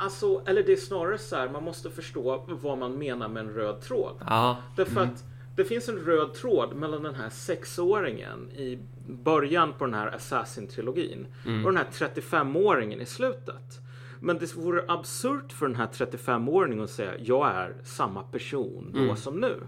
Alltså, 0.00 0.42
eller 0.46 0.62
det 0.62 0.72
är 0.72 0.76
snarare 0.76 1.18
så 1.18 1.36
här, 1.36 1.48
man 1.48 1.64
måste 1.64 1.90
förstå 1.90 2.44
vad 2.48 2.78
man 2.78 2.98
menar 2.98 3.28
med 3.28 3.40
en 3.46 3.54
röd 3.54 3.80
tråd. 3.80 4.14
Ja. 4.26 4.56
Därför 4.76 5.00
att 5.00 5.24
det 5.56 5.64
finns 5.64 5.88
en 5.88 5.96
röd 5.98 6.34
tråd 6.34 6.76
mellan 6.76 7.02
den 7.02 7.14
här 7.14 7.30
sexåringen 7.30 8.50
i 8.50 8.78
början 9.08 9.72
på 9.78 9.84
den 9.84 9.94
här 9.94 10.06
Assassin-trilogin 10.16 11.26
och 11.64 11.72
den 11.72 11.76
här 11.76 11.86
35-åringen 11.92 13.00
i 13.00 13.06
slutet. 13.06 13.80
Men 14.20 14.38
det 14.38 14.56
vore 14.56 14.84
absurt 14.88 15.52
för 15.52 15.66
den 15.66 15.76
här 15.76 15.86
35-åringen 15.86 16.84
att 16.84 16.90
säga 16.90 17.12
jag 17.18 17.48
är 17.48 17.74
samma 17.84 18.22
person 18.22 18.90
då 19.08 19.16
som 19.16 19.40
nu. 19.40 19.60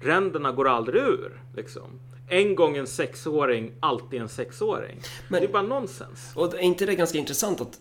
Ränderna 0.00 0.52
går 0.52 0.68
aldrig 0.68 1.02
ur. 1.02 1.42
Liksom. 1.56 2.00
En 2.28 2.54
gång 2.54 2.76
en 2.76 2.86
sexåring, 2.86 3.72
alltid 3.80 4.20
en 4.20 4.28
sexåring. 4.28 5.00
Men- 5.28 5.40
det 5.40 5.46
är 5.48 5.52
bara 5.52 5.62
nonsens. 5.62 6.32
Och 6.36 6.54
är 6.54 6.58
inte 6.58 6.86
det 6.86 6.94
ganska 6.94 7.18
intressant 7.18 7.60
att 7.60 7.80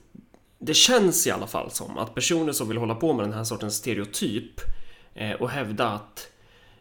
det 0.65 0.73
känns 0.73 1.27
i 1.27 1.31
alla 1.31 1.47
fall 1.47 1.71
som 1.71 1.97
att 1.97 2.15
personer 2.15 2.51
som 2.51 2.67
vill 2.67 2.77
hålla 2.77 2.95
på 2.95 3.13
med 3.13 3.25
den 3.25 3.33
här 3.33 3.43
sortens 3.43 3.75
stereotyp 3.75 4.61
eh, 5.13 5.31
och 5.31 5.49
hävda 5.49 5.87
att 5.87 6.29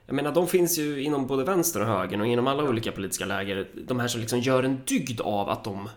jag 0.06 0.14
menar, 0.14 0.32
de 0.32 0.48
finns 0.48 0.78
ju 0.78 1.02
inom 1.02 1.26
både 1.26 1.44
vänster 1.44 1.80
och 1.80 1.86
höger 1.86 2.20
och 2.20 2.26
inom 2.26 2.46
alla 2.46 2.62
olika 2.62 2.92
politiska 2.92 3.24
läger. 3.24 3.68
De 3.86 4.00
här 4.00 4.08
som 4.08 4.20
liksom 4.20 4.40
gör 4.40 4.62
en 4.62 4.80
dygd 4.84 5.20
av 5.20 5.48
att 5.48 5.64
de 5.64 5.88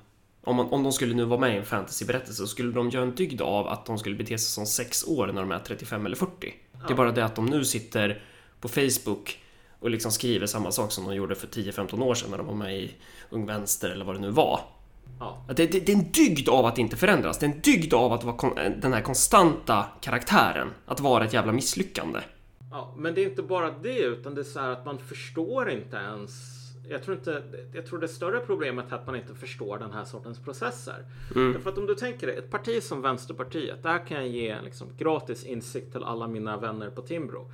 om, 0.43 0.55
man, 0.55 0.69
om 0.69 0.83
de 0.83 0.91
skulle 0.91 1.13
nu 1.15 1.25
vara 1.25 1.39
med 1.39 1.55
i 1.55 1.57
en 1.57 1.65
fantasyberättelse 1.65 2.33
så 2.33 2.47
skulle 2.47 2.71
de 2.71 2.89
göra 2.89 3.03
en 3.03 3.15
dygd 3.15 3.41
av 3.41 3.67
att 3.67 3.85
de 3.85 3.97
skulle 3.97 4.15
bete 4.15 4.37
sig 4.37 4.39
som 4.39 4.65
sex 4.65 5.03
år 5.07 5.27
när 5.27 5.41
de 5.41 5.51
är 5.51 5.59
35 5.59 6.05
eller 6.05 6.15
40. 6.15 6.53
Det 6.87 6.93
är 6.93 6.97
bara 6.97 7.11
det 7.11 7.25
att 7.25 7.35
de 7.35 7.45
nu 7.45 7.65
sitter 7.65 8.21
på 8.59 8.67
Facebook 8.67 9.39
och 9.79 9.89
liksom 9.89 10.11
skriver 10.11 10.47
samma 10.47 10.71
sak 10.71 10.91
som 10.91 11.05
de 11.05 11.15
gjorde 11.15 11.35
för 11.35 11.47
10-15 11.47 12.03
år 12.03 12.15
sedan 12.15 12.31
när 12.31 12.37
de 12.37 12.47
var 12.47 12.53
med 12.53 12.77
i 12.77 12.91
Ung 13.29 13.45
Vänster 13.45 13.89
eller 13.89 14.05
vad 14.05 14.15
det 14.15 14.21
nu 14.21 14.29
var. 14.29 14.59
Ja. 15.19 15.45
Det, 15.47 15.53
det, 15.53 15.79
det 15.85 15.91
är 15.91 15.95
en 15.95 16.11
dygd 16.11 16.49
av 16.49 16.65
att 16.65 16.77
inte 16.77 16.95
förändras. 16.95 17.39
Det 17.39 17.45
är 17.45 17.49
en 17.49 17.61
dygd 17.61 17.93
av 17.93 18.13
att 18.13 18.23
vara 18.23 18.35
kon, 18.35 18.55
den 18.81 18.93
här 18.93 19.01
konstanta 19.01 19.85
karaktären. 20.01 20.67
Att 20.85 20.99
vara 20.99 21.25
ett 21.25 21.33
jävla 21.33 21.51
misslyckande. 21.51 22.19
Ja, 22.71 22.93
men 22.97 23.13
det 23.13 23.21
är 23.21 23.29
inte 23.29 23.43
bara 23.43 23.71
det, 23.71 23.99
utan 23.99 24.35
det 24.35 24.41
är 24.41 24.45
så 24.45 24.59
här 24.59 24.69
att 24.69 24.85
man 24.85 24.97
förstår 24.97 25.71
inte 25.71 25.97
ens. 25.97 26.54
Jag 26.89 27.03
tror, 27.03 27.17
inte, 27.17 27.43
jag 27.73 27.85
tror 27.85 27.99
det 27.99 28.07
större 28.07 28.39
problemet 28.39 28.91
är 28.91 28.95
att 28.95 29.07
man 29.07 29.15
inte 29.15 29.35
förstår 29.35 29.77
den 29.77 29.91
här 29.91 30.03
sortens 30.03 30.39
processer. 30.39 31.05
Därför 31.33 31.69
att 31.69 31.77
om 31.77 31.85
du 31.85 31.95
tänker 31.95 32.27
dig, 32.27 32.37
ett 32.37 32.49
parti 32.49 32.83
som 32.83 33.01
Vänsterpartiet, 33.01 33.83
där 33.83 34.07
kan 34.07 34.17
jag 34.17 34.27
ge 34.27 34.61
liksom 34.61 34.87
gratis 34.97 35.43
insikt 35.43 35.91
till 35.91 36.03
alla 36.03 36.27
mina 36.27 36.57
vänner 36.57 36.89
på 36.89 37.01
Timbro. 37.01 37.51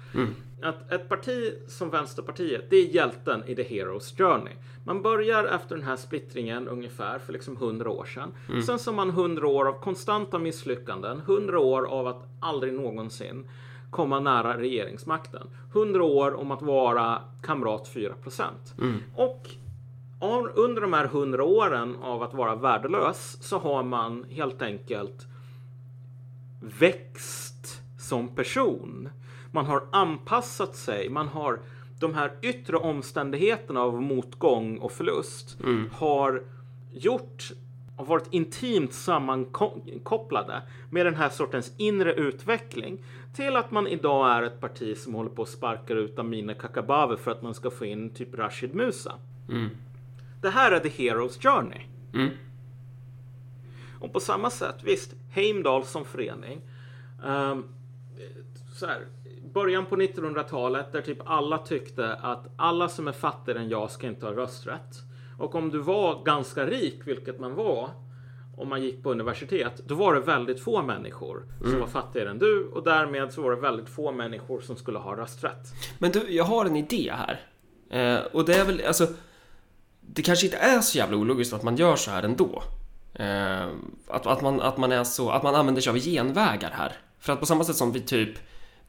Att 0.62 0.92
ett 0.92 1.10
parti 1.10 1.54
som 1.68 1.90
Vänsterpartiet, 1.90 2.70
det 2.70 2.76
är 2.76 2.86
hjälten 2.86 3.44
i 3.48 3.56
The 3.56 3.64
Hero's 3.64 4.18
Journey. 4.18 4.54
Man 4.86 5.02
börjar 5.02 5.44
efter 5.44 5.76
den 5.76 5.86
här 5.86 5.96
splittringen 5.96 6.68
ungefär 6.68 7.20
för 7.20 7.34
liksom 7.34 7.58
100 7.58 7.90
år 7.90 8.06
sedan. 8.06 8.32
Sen 8.66 8.80
så 8.80 8.92
har 8.92 8.96
man 8.96 9.10
100 9.10 9.48
år 9.48 9.68
av 9.68 9.82
konstanta 9.82 10.40
misslyckanden, 10.40 11.20
100 11.20 11.60
år 11.60 11.86
av 11.86 12.08
att 12.08 12.24
aldrig 12.40 12.74
någonsin 12.74 13.48
komma 13.92 14.20
nära 14.20 14.58
regeringsmakten. 14.58 15.48
100 15.74 16.04
år 16.04 16.34
om 16.34 16.52
att 16.52 16.62
vara 16.62 17.22
kamrat 17.42 17.88
4% 17.94 18.74
Och 19.16 19.50
av- 20.20 20.52
under 20.56 20.82
de 20.82 20.94
här 20.94 21.06
100 21.06 21.44
åren 21.44 21.96
av 22.02 22.24
att 22.24 22.34
vara 22.34 22.56
värdelös 22.56 23.38
så 23.42 23.58
har 23.60 23.84
man 23.84 24.26
helt 24.30 24.62
enkelt 24.62 25.28
växt 26.62 27.82
som 28.00 28.28
person. 28.36 29.10
Man 29.52 29.66
har 29.66 29.84
anpassat 29.92 30.76
sig. 30.76 31.10
Man 31.10 31.28
har 31.28 31.60
de 32.00 32.14
här 32.14 32.32
yttre 32.42 32.78
omständigheterna 32.78 33.82
av 33.82 34.02
motgång 34.02 34.78
och 34.78 34.92
förlust 34.92 35.58
har 35.92 36.44
gjort 36.94 37.52
har 37.98 38.06
varit 38.06 38.34
intimt 38.34 38.94
sammankopplade 38.94 40.62
med 40.90 41.06
den 41.06 41.16
här 41.16 41.30
sortens 41.30 41.74
inre 41.78 42.14
utveckling 42.14 43.04
till 43.36 43.56
att 43.56 43.72
man 43.72 43.88
idag 43.88 44.32
är 44.32 44.44
ett 44.44 44.60
parti 44.60 44.98
som 44.98 45.14
håller 45.14 45.30
på 45.30 45.42
att 45.42 45.50
sparka 45.50 45.94
ut 45.94 46.20
Amineh 46.20 46.58
Kakabaveh 46.58 47.18
för 47.18 47.32
att 47.32 47.42
man 47.42 47.54
ska 47.54 47.72
få 47.72 47.86
in 47.86 48.10
typ 48.10 48.36
Rashid 48.36 48.76
Musa. 48.76 49.14
Det 50.42 50.50
här 50.50 50.72
är 50.72 50.80
The 50.80 50.90
Hero's 50.90 51.42
Journey. 51.42 51.82
Mm. 52.14 52.30
Och 54.00 54.14
på 54.14 54.20
samma 54.20 54.50
sätt, 54.50 54.76
visst, 54.84 55.14
Heimdall 55.32 55.86
som 55.86 56.06
förening. 56.06 56.62
ehm, 57.26 57.64
så 58.74 58.86
här, 58.86 59.06
början 59.54 59.86
på 59.86 59.96
1900-talet 59.96 60.92
där 60.92 61.02
typ 61.02 61.18
alla 61.26 61.58
tyckte 61.58 62.14
att 62.16 62.48
alla 62.56 62.90
som 62.90 63.08
är 63.08 63.12
fattigare 63.12 63.60
än 63.60 63.70
jag 63.70 63.92
ska 63.92 64.08
inte 64.08 64.26
ha 64.26 64.34
rösträtt. 64.34 65.04
Och 65.42 65.56
om 65.56 65.72
du 65.72 65.80
var 65.80 66.24
ganska 66.24 66.66
rik, 66.66 67.02
vilket 67.06 67.40
man 67.40 67.56
var, 67.56 67.90
om 68.58 68.70
man 68.70 68.84
gick 68.84 69.04
på 69.04 69.12
universitet, 69.12 69.82
då 69.86 69.96
var 69.96 70.14
det 70.14 70.20
väldigt 70.20 70.64
få 70.64 70.82
människor 70.82 71.44
som 71.62 71.80
var 71.80 71.88
fattigare 71.88 72.30
än 72.30 72.40
du 72.40 72.68
och 72.68 72.84
därmed 72.84 73.34
så 73.34 73.42
var 73.42 73.52
det 73.52 73.62
väldigt 73.62 73.90
få 73.90 74.12
människor 74.12 74.62
som 74.62 74.76
skulle 74.76 75.00
ha 75.00 75.16
rösträtt. 75.18 75.68
Men 76.00 76.12
du, 76.12 76.30
jag 76.30 76.44
har 76.44 76.66
en 76.66 76.76
idé 76.76 77.14
här. 77.16 77.40
Eh, 77.90 78.26
och 78.26 78.46
det 78.46 78.56
är 78.56 78.66
väl, 78.66 78.82
alltså... 78.88 79.08
Det 80.14 80.22
kanske 80.22 80.46
inte 80.46 80.58
är 80.58 80.82
så 80.82 80.98
jävla 80.98 81.18
ologiskt 81.18 81.54
att 81.54 81.64
man 81.64 81.76
gör 81.76 81.96
så 81.96 82.12
här 82.12 82.24
ändå. 82.24 82.64
Eh, 83.14 83.68
att, 84.08 84.28
att, 84.28 84.42
man, 84.42 84.62
att 84.62 84.78
man 84.78 84.92
är 84.92 85.04
så, 85.04 85.30
att 85.30 85.44
man 85.44 85.56
använder 85.56 85.82
sig 85.82 85.90
av 85.90 85.98
genvägar 85.98 86.72
här. 86.72 86.94
För 87.20 87.34
att 87.34 87.40
på 87.40 87.46
samma 87.46 87.64
sätt 87.64 87.76
som 87.76 87.92
vi 87.92 88.00
typ 88.00 88.38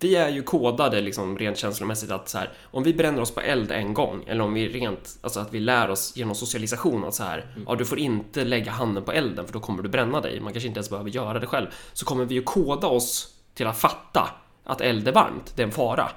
vi 0.05 0.17
är 0.17 0.29
ju 0.29 0.43
kodade 0.43 1.01
liksom 1.01 1.39
rent 1.39 1.59
känslomässigt 1.59 2.11
att 2.11 2.29
så 2.29 2.39
här, 2.39 2.53
om 2.71 2.83
vi 2.83 2.95
bränner 2.95 3.21
oss 3.21 3.35
på 3.35 3.41
eld 3.41 3.71
en 3.73 3.95
gång 3.95 4.25
eller 4.27 4.45
om 4.45 4.55
vi 4.55 4.69
rent, 4.69 5.19
alltså 5.21 5.41
att 5.41 5.55
vi 5.55 5.61
lär 5.61 5.91
oss 5.91 6.17
genom 6.17 6.35
socialisation 6.35 7.05
att 7.05 7.15
så 7.15 7.23
här, 7.23 7.47
ja 7.67 7.75
du 7.75 7.85
får 7.85 7.99
inte 7.99 8.45
lägga 8.45 8.73
handen 8.73 9.05
på 9.05 9.13
elden 9.13 9.47
för 9.47 9.53
då 9.53 9.61
kommer 9.61 9.83
du 9.83 9.89
bränna 9.89 10.21
dig. 10.21 10.41
Man 10.41 10.53
kanske 10.53 10.69
inte 10.69 10.79
ens 10.79 10.91
behöver 10.91 11.11
göra 11.11 11.39
det 11.39 11.47
själv. 11.47 11.67
Så 11.93 12.05
kommer 12.05 12.25
vi 12.25 12.35
ju 12.35 12.43
koda 12.43 12.87
oss 12.87 13.29
till 13.55 13.67
att 13.67 13.79
fatta 13.79 14.29
att 14.65 14.81
eld 14.81 15.09
är 15.09 15.13
varmt, 15.13 15.53
det 15.57 15.63
är 15.63 15.67
en 15.67 15.73
fara. 15.73 16.11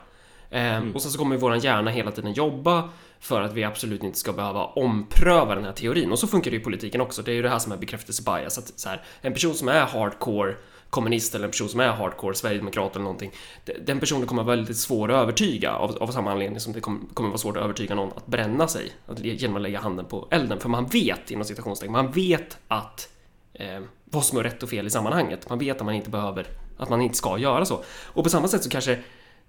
Eh, 0.50 0.82
Och 0.94 1.02
sen 1.02 1.12
så 1.12 1.18
kommer 1.18 1.38
våran 1.38 1.60
hjärna 1.60 1.92
hela 1.92 2.12
tiden 2.12 2.34
jobba 2.34 2.90
för 3.20 3.42
att 3.42 3.54
vi 3.54 3.64
absolut 3.64 4.04
inte 4.04 4.18
ska 4.18 4.34
behöva 4.34 4.66
ompröva 4.66 5.56
den 5.56 5.64
här 5.64 5.72
teorin. 5.72 6.12
Och 6.12 6.20
så 6.20 6.28
funkar 6.28 6.52
det 6.52 6.58
i 6.58 6.60
politiken 6.60 7.02
också. 7.02 7.22
Det 7.22 7.32
är 7.32 7.36
ju 7.36 7.42
det 7.42 7.50
här 7.50 7.60
som 7.60 7.72
är 7.72 7.78
bekräftelsebias. 7.78 8.58
Att 8.58 8.80
så 8.80 8.90
här, 8.90 9.02
en 9.22 9.34
person 9.34 9.54
som 9.54 9.68
är 9.68 9.86
hardcore 9.86 10.56
kommunist 10.96 11.36
eller 11.36 11.46
en 11.46 11.52
person 11.52 11.70
som 11.70 11.80
är 11.80 11.88
hardcore 11.88 12.36
sverigedemokrat 12.36 12.96
eller 12.96 13.04
någonting. 13.04 13.32
de- 13.66 13.74
Den 13.74 14.00
personen 14.00 14.28
kommer 14.28 14.43
vara 14.43 14.56
väldigt 14.56 14.78
svår 14.78 15.12
att 15.12 15.16
övertyga 15.24 15.72
av, 15.72 15.98
av 16.04 16.08
samma 16.12 16.32
anledning 16.32 16.60
som 16.60 16.74
det 16.74 16.80
kommer, 16.80 17.00
kommer 17.14 17.30
vara 17.30 17.38
svårt 17.38 17.58
att 17.58 17.64
övertyga 17.64 17.96
någon 17.96 18.12
att 18.18 18.26
bränna 18.28 18.68
sig 18.68 18.91
att, 19.08 19.20
genom 19.20 19.56
att 19.56 19.62
lägga 19.62 19.80
handen 19.80 20.06
på 20.06 20.28
elden. 20.32 20.60
För 20.60 20.70
man 20.70 20.86
vet 20.86 21.32
inom 21.32 21.46
citationstecken, 21.46 21.91
man 21.91 22.12
vet 22.12 22.58
att 22.68 23.10
eh, 23.54 23.82
vad 24.06 24.26
som 24.26 24.38
är 24.38 24.43
rätt 24.43 24.64
och 24.64 24.70
fel 24.70 24.88
i 24.88 24.89
sammanhanget. 24.89 25.50
Man 25.50 25.60
vet 25.60 25.78
att 25.78 25.86
man 25.86 25.96
inte 25.96 26.10
behöver, 26.10 26.48
att 26.78 26.89
man 26.89 27.02
inte 27.02 27.18
ska 27.18 27.38
göra 27.38 27.66
så. 27.66 27.84
Och 28.06 28.24
på 28.24 28.30
samma 28.30 28.48
sätt 28.48 28.64
så 28.64 28.70
kanske 28.70 29.00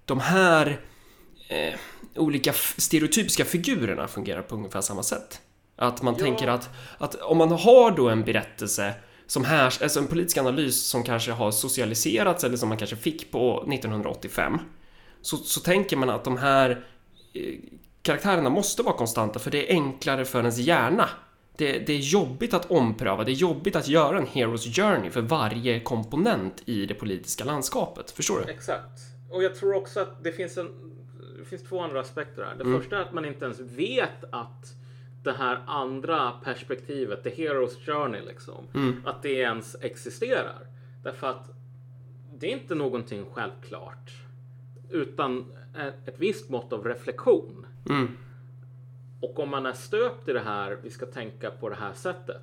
de 0.04 0.20
här 0.20 0.80
eh, 1.48 1.74
olika 2.16 2.52
stereotypiska 2.76 3.44
figurerna 3.44 4.08
fungerar 4.08 4.42
på 4.42 4.54
ungefär 4.54 4.80
samma 4.80 5.02
sätt. 5.02 5.40
Att 5.76 6.02
man 6.02 6.14
Ja. 6.18 6.24
tänker 6.24 6.48
att, 6.48 6.68
att 6.98 7.14
om 7.14 7.38
man 7.38 7.50
har 7.52 7.90
då 7.90 8.08
en 8.08 8.24
berättelse 8.24 8.94
som 9.26 9.44
här, 9.44 9.64
alltså 9.82 10.00
en 10.00 10.06
politisk 10.06 10.36
analys 10.38 10.82
som 10.82 11.02
kanske 11.02 11.32
har 11.32 11.50
socialiserats 11.50 12.44
eller 12.44 12.56
som 12.56 12.68
man 12.68 12.78
kanske 12.78 12.96
fick 12.96 13.30
på 13.32 13.64
1985 13.72 14.58
så, 15.22 15.36
så 15.36 15.60
tänker 15.60 15.96
man 15.96 16.10
att 16.10 16.24
de 16.24 16.36
här 16.36 16.70
eh, 17.32 17.54
karaktärerna 18.02 18.50
måste 18.50 18.82
vara 18.82 18.96
konstanta 18.96 19.38
för 19.38 19.50
det 19.50 19.70
är 19.70 19.74
enklare 19.74 20.24
för 20.24 20.38
ens 20.38 20.58
hjärna. 20.58 21.08
Det, 21.56 21.78
det 21.78 21.92
är 21.92 21.98
jobbigt 21.98 22.54
att 22.54 22.70
ompröva, 22.70 23.24
det 23.24 23.30
är 23.32 23.34
jobbigt 23.34 23.76
att 23.76 23.88
göra 23.88 24.18
en 24.18 24.26
Hero's 24.26 24.72
Journey 24.72 25.10
för 25.10 25.20
varje 25.20 25.80
komponent 25.80 26.62
i 26.64 26.86
det 26.86 26.94
politiska 26.94 27.44
landskapet. 27.44 28.10
Förstår 28.10 28.42
du? 28.46 28.52
Exakt. 28.52 29.00
Och 29.32 29.42
jag 29.42 29.54
tror 29.56 29.74
också 29.74 30.00
att 30.00 30.24
det 30.24 30.32
finns 30.32 30.56
en 30.56 30.68
finns 31.50 31.62
två 31.62 31.80
andra 31.80 32.00
aspekter 32.00 32.44
här. 32.44 32.54
Det 32.54 32.64
Mm. 32.64 32.80
första 32.80 32.96
är 32.96 33.00
att 33.00 33.14
man 33.14 33.24
inte 33.24 33.44
ens 33.44 33.60
vet 33.60 34.24
att 34.32 34.64
det 35.26 35.32
här 35.32 35.62
andra 35.66 36.32
perspektivet, 36.44 37.22
the 37.22 37.30
hero's 37.30 37.86
journey 37.86 38.20
liksom, 38.26 38.64
Mm. 38.74 39.02
att 39.04 39.22
det 39.22 39.32
ens 39.32 39.76
existerar. 39.80 40.66
Därför 41.02 41.26
att 41.26 41.50
det 42.38 42.46
är 42.46 42.50
inte 42.52 42.74
någonting 42.74 43.24
självklart. 43.32 44.10
Utan 44.90 45.44
ett, 46.06 46.14
visst 46.18 46.48
mått 46.50 46.72
av 46.72 46.84
reflektion. 46.84 47.66
Mm. 47.88 48.08
Och 49.20 49.38
om 49.38 49.48
man 49.50 49.66
är 49.66 49.72
stöpt 49.72 50.28
i 50.28 50.32
det 50.32 50.40
här, 50.40 50.78
vi 50.82 50.90
ska 50.90 51.06
tänka 51.06 51.50
på 51.50 51.68
det 51.68 51.74
här 51.74 51.92
sättet. 51.92 52.42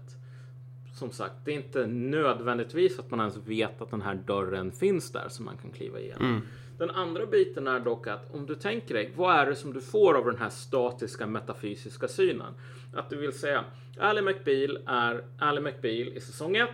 Som 0.94 1.12
sagt, 1.12 1.34
det 1.46 1.52
är 1.52 1.56
inte 1.56 1.88
nödvändigtvis 1.88 3.00
att 3.00 3.12
man 3.12 3.20
ens 3.20 3.38
vet 3.38 3.82
att 3.82 3.92
den 3.92 4.02
här 4.02 4.16
dörren 4.16 4.72
finns 4.72 5.12
där 5.12 5.30
som 5.30 5.46
man 5.46 5.58
kan 5.58 5.72
kliva 5.72 6.00
igenom. 6.00 6.26
Mm. 6.26 6.42
Den 6.78 6.89
andra 6.89 7.26
biten 7.26 7.67
är 7.67 7.80
dock 7.80 8.07
att 8.07 8.34
om 8.34 8.45
du 8.45 8.55
tänker 8.55 8.93
dig, 8.93 9.13
vad 9.15 9.36
är 9.36 9.45
det 9.45 9.55
som 9.55 9.74
du 9.74 9.82
får 9.82 10.13
av 10.17 10.26
den 10.26 10.38
här 10.38 10.49
statiska 10.49 11.28
metafysiska 11.28 12.07
synen? 12.07 12.53
Att 12.93 13.09
du 13.09 13.17
vill 13.17 13.34
säga, 13.34 13.63
Ally 13.99 14.21
McBeal 14.21 14.80
är 14.86 15.24
Ally 15.39 15.61
McBeal 15.61 16.07
i 16.07 16.19
säsong 16.19 16.55
1 16.55 16.69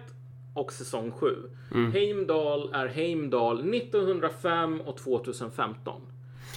och 0.55 0.73
säsong 0.73 1.11
7. 1.11 1.35
Heimdall 1.93 2.73
är 2.73 2.87
Heimdall 2.87 3.75
1905 3.75 4.81
och 4.81 4.97
2015. 4.97 6.01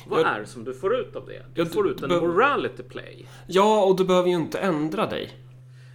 Vad 0.07 0.21
Ja, 0.21 0.27
är 0.27 0.41
det 0.41 0.47
som 0.47 0.65
du 0.65 0.75
får 0.75 0.95
ut 0.97 1.17
av 1.17 1.27
det? 1.27 1.43
Du 1.55 1.63
ja, 1.63 1.67
får 1.67 1.91
ut 1.91 2.03
en 2.03 2.11
morality 2.11 2.83
play. 2.83 3.29
Ja, 3.47 3.85
och 3.85 3.97
du 3.97 4.05
behöver 4.05 4.29
ju 4.29 4.35
inte 4.35 4.59
ändra 4.59 5.07
dig. 5.07 5.31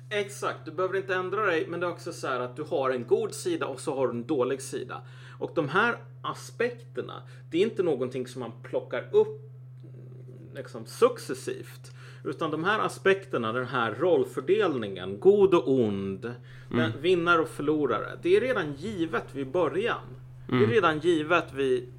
Exakt, 0.10 0.66
du 0.66 0.72
behöver 0.72 0.98
inte 0.98 1.16
ändra 1.16 1.46
dig, 1.46 1.66
men 1.68 1.80
det 1.80 1.86
är 1.86 1.92
också 1.92 2.14
så 2.14 2.28
här 2.28 2.40
att 2.40 2.56
du 2.56 2.64
har 2.64 2.90
en 2.90 3.08
god 3.08 3.34
sida 3.34 3.68
och 3.68 3.80
så 3.80 3.96
har 3.96 4.08
du 4.08 4.14
en 4.14 4.28
dålig 4.28 4.62
sida. 4.62 5.02
Och 5.40 5.52
de 5.56 5.70
här 5.70 5.98
aspekterna, 6.32 7.22
det 7.52 7.58
är 7.58 7.62
inte 7.62 7.84
någonting 7.84 8.28
som 8.28 8.40
man 8.40 8.52
plockar 8.64 9.10
upp 9.12 9.52
mm, 9.84 10.56
liksom 10.56 10.86
successivt. 10.86 11.92
Utan 12.24 12.52
de 12.52 12.64
här 12.64 12.80
aspekterna, 12.80 13.54
den 13.54 13.66
här 13.66 13.96
rollfördelningen, 13.96 15.20
god 15.20 15.54
och 15.54 15.72
ond, 15.72 16.34
den, 16.70 16.92
vinnare 17.02 17.42
och 17.42 17.50
förlorare. 17.50 18.20
Det 18.22 18.38
är 18.38 18.42
redan 18.42 18.74
givet 18.74 19.36
vid 19.36 19.52
början. 19.52 20.02
Det 20.50 20.56
är 20.56 20.68
redan 20.68 21.00
givet 21.00 21.54
vid 21.54 21.94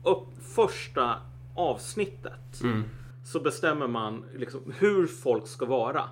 första 0.55 1.21
avsnittet. 1.55 2.63
Så 3.25 3.41
bestämmer 3.41 3.87
man 3.87 4.25
liksom 4.37 4.73
hur 4.79 5.07
folk 5.07 5.47
ska 5.47 5.67
vara. 5.67 6.05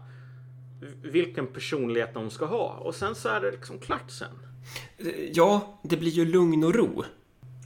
Vilken 1.03 1.47
personlighet 1.47 2.15
de 2.15 2.31
ska 2.31 2.45
ha. 2.45 2.69
Och 2.69 2.95
sen 2.95 3.15
så 3.15 3.29
är 3.29 3.41
det 3.41 3.51
liksom 3.51 3.79
klart 3.79 4.11
sen. 4.11 4.29
Ja, 5.33 5.81
det 5.83 5.97
blir 5.97 6.11
ju 6.11 6.25
lugn 6.25 6.65
och 6.65 6.75
ro 6.75 7.05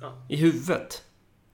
Ja. 0.00 0.26
i 0.28 0.36
huvudet. 0.36 1.04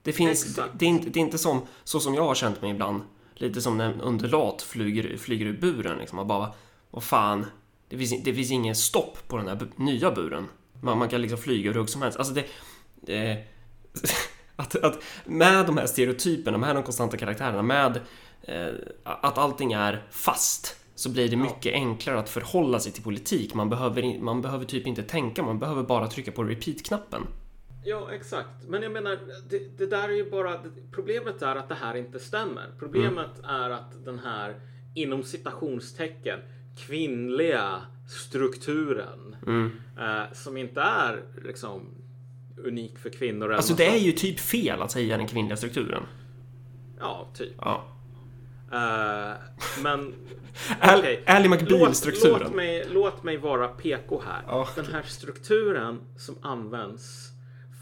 Det 0.02 0.12
finns, 0.12 0.54
det, 0.54 0.64
det, 0.74 0.84
är 0.84 0.88
inte, 0.88 1.10
det 1.10 1.20
är 1.20 1.24
inte 1.24 1.38
som, 1.38 1.66
så 1.84 2.00
som 2.00 2.14
jag 2.14 2.22
har 2.22 2.34
känt 2.34 2.62
mig 2.62 2.70
ibland, 2.70 3.02
lite 3.34 3.60
som 3.60 3.78
när 3.78 3.92
en 3.92 4.00
undulat 4.00 4.62
flyger, 4.62 5.16
flyger 5.16 5.46
ur 5.46 5.60
buren 5.60 5.98
liksom 5.98 6.18
och 6.18 6.26
bara, 6.26 6.52
vad 6.90 7.02
fan, 7.02 7.46
det 7.88 7.98
finns, 7.98 8.24
det 8.24 8.34
finns 8.34 8.50
ingen 8.50 8.76
stopp 8.76 9.18
på 9.28 9.36
den 9.36 9.48
här 9.48 9.68
nya 9.76 10.10
buren. 10.10 10.46
Man, 10.80 10.98
man 10.98 11.08
kan 11.08 11.22
liksom 11.22 11.38
flyga 11.38 11.70
hur 11.70 11.78
högt 11.78 11.90
som 11.90 12.02
helst. 12.02 12.18
Alltså 12.18 12.34
det... 12.34 12.44
det 13.00 13.44
att, 14.56 14.76
att 14.76 15.02
med 15.24 15.66
de 15.66 15.76
här 15.76 15.86
stereotyperna, 15.86 16.58
med 16.58 16.76
de 16.76 16.82
konstanta 16.82 17.16
karaktärerna, 17.16 17.62
med 17.62 18.00
eh, 18.42 18.74
att 19.04 19.38
allting 19.38 19.72
är 19.72 20.06
fast 20.10 20.76
så 20.94 21.10
blir 21.10 21.28
det 21.28 21.36
mycket 21.36 21.72
enklare 21.72 22.18
att 22.18 22.28
förhålla 22.28 22.80
sig 22.80 22.92
till 22.92 23.02
politik. 23.02 23.54
Man 23.54 23.70
behöver, 23.70 24.20
man 24.20 24.42
behöver 24.42 24.64
typ 24.64 24.86
inte 24.86 25.02
tänka, 25.02 25.42
man 25.42 25.58
behöver 25.58 25.82
bara 25.82 26.08
trycka 26.08 26.32
på 26.32 26.44
repeat-knappen. 26.44 27.26
Ja, 27.86 28.12
exakt. 28.12 28.48
Men 28.68 28.82
jag 28.82 28.92
menar, 28.92 29.18
det, 29.48 29.78
det 29.78 29.86
där 29.86 30.08
är 30.08 30.12
ju 30.12 30.30
bara... 30.30 30.50
Det, 30.50 30.68
problemet 30.92 31.42
är 31.42 31.56
att 31.56 31.68
det 31.68 31.74
här 31.74 31.96
inte 31.96 32.18
stämmer. 32.18 32.66
Problemet 32.78 33.40
är 33.44 33.70
att 33.70 34.04
den 34.04 34.18
här, 34.18 34.54
inom 34.94 35.22
citationstecken, 35.22 36.40
kvinnliga 36.78 37.82
strukturen. 38.08 39.36
Eh, 39.98 40.32
som 40.32 40.56
inte 40.56 40.80
är 40.80 41.22
liksom 41.44 41.94
unik 42.64 42.98
för 42.98 43.10
kvinnor. 43.10 43.52
Alltså 43.52 43.74
det 43.74 43.86
är 43.86 43.98
ju 43.98 44.12
typ 44.12 44.40
fel 44.40 44.82
att 44.82 44.90
säga 44.90 45.16
den 45.16 45.28
kvinnliga 45.28 45.56
strukturen. 45.56 46.02
Ja, 47.00 47.28
typ. 47.34 47.52
Ja. 47.58 47.86
Eh, 48.72 49.36
men... 49.82 50.14
Okej. 50.98 51.22
Ally 51.26 51.48
Låt, 51.48 51.60
McBeal-strukturen. 51.60 52.40
låt, 52.42 52.54
mig, 52.54 52.86
låt 52.90 53.22
mig 53.22 53.36
vara 53.36 53.68
PK 53.68 54.22
här. 54.26 54.42
Ja. 54.46 54.68
Den 54.76 54.86
här 54.92 55.02
strukturen 55.02 56.00
som 56.16 56.36
används 56.42 57.35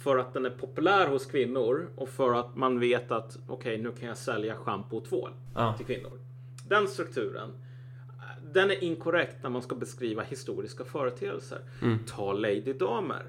för 0.05 0.17
att 0.19 0.33
den 0.33 0.47
är 0.47 0.51
populär 0.51 1.07
hos 1.09 1.27
kvinnor 1.27 1.89
och 1.97 2.09
för 2.09 2.35
att 2.35 2.57
man 2.57 2.81
vet 2.81 3.11
att 3.11 3.39
okej, 3.49 3.79
nu 3.79 3.93
kan 3.93 4.09
jag 4.09 4.17
sälja 4.17 4.57
schampo 4.57 4.97
och 4.97 5.05
tvål 5.05 5.31
Ja. 5.55 5.75
till 5.77 5.87
kvinnor. 5.87 6.13
Den 6.69 6.89
strukturen, 6.89 7.51
den 8.53 8.71
är 8.71 8.85
inkorrekt 8.85 9.43
när 9.43 9.51
man 9.51 9.63
ska 9.63 9.75
beskriva 9.75 10.23
historiska 10.23 10.85
företeelser. 10.85 11.59
Mm. 11.83 11.99
Ta 12.07 12.33
Lady 12.33 12.73
Damer. 12.73 13.23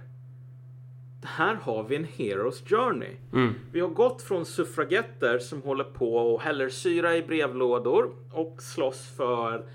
Här 1.24 1.56
har 1.56 1.84
vi 1.84 1.96
en 1.96 2.06
Hero's 2.06 2.70
Journey. 2.70 3.16
Mm. 3.34 3.54
Vi 3.72 3.80
har 3.80 3.88
gått 3.90 4.22
från 4.22 4.46
suffragetter 4.46 5.40
som 5.40 5.62
håller 5.62 5.84
på 5.84 6.16
och 6.16 6.42
häller 6.42 6.70
syra 6.70 7.16
i 7.16 7.22
brevlådor 7.22 8.16
och 8.32 8.62
slåss 8.62 9.08
för 9.18 9.66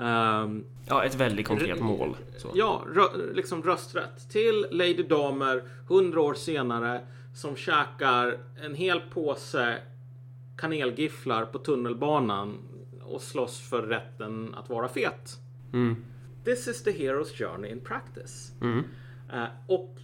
ehm, 0.00 0.64
Ja, 0.88 1.04
ett 1.04 1.14
väldigt 1.14 1.46
konkret 1.46 1.80
mål. 1.80 2.16
Så. 2.36 2.50
Ja, 2.54 2.84
rö- 2.86 3.34
liksom 3.34 3.62
rösträtt. 3.62 4.30
Till 4.30 4.66
Lady 4.70 5.02
Damer, 5.02 5.62
hundra 5.88 6.20
år 6.20 6.34
senare, 6.34 7.00
som 7.34 7.56
käkar 7.56 8.38
en 8.64 8.74
hel 8.74 9.00
påse 9.00 9.78
kanelgifflar 10.58 11.44
på 11.44 11.58
tunnelbanan 11.58 12.58
och 13.02 13.20
slåss 13.22 13.60
för 13.60 13.82
rätten 13.82 14.54
att 14.54 14.68
vara 14.68 14.88
fet. 14.88 15.38
Mm. 15.72 15.96
This 16.44 16.68
is 16.68 16.82
the 16.82 16.90
hero's 16.90 17.34
journey 17.38 17.70
in 17.70 17.80
practice. 17.80 18.52
Mm. 18.60 18.84
Eh, 19.32 19.44
och 19.66 19.96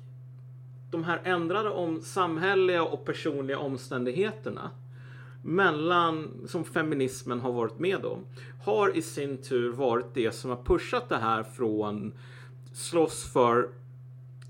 de 0.91 1.05
här 1.05 1.21
ändrade 1.25 1.69
om 1.71 2.01
samhälleliga 2.01 2.83
och 2.83 3.05
personliga 3.05 3.59
omständigheterna 3.59 4.71
mellan, 5.43 6.45
som 6.47 6.65
feminismen 6.65 7.41
har 7.41 7.53
varit 7.53 7.79
med 7.79 8.05
om, 8.05 8.27
har 8.65 8.97
i 8.97 9.03
sin 9.03 9.43
tur 9.43 9.73
varit 9.73 10.15
det 10.15 10.33
som 10.33 10.51
har 10.51 10.65
pushat 10.65 11.09
det 11.09 11.17
här 11.17 11.43
från 11.43 12.13
slåss 12.73 13.33
för 13.33 13.69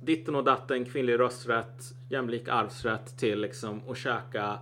ditten 0.02 0.34
och 0.34 0.44
datten, 0.44 0.84
kvinnlig 0.84 1.18
rösträtt, 1.18 1.94
jämlik 2.08 2.48
arvsrätt 2.48 3.18
till 3.18 3.40
liksom 3.40 3.80
att 3.88 3.98
käka 3.98 4.58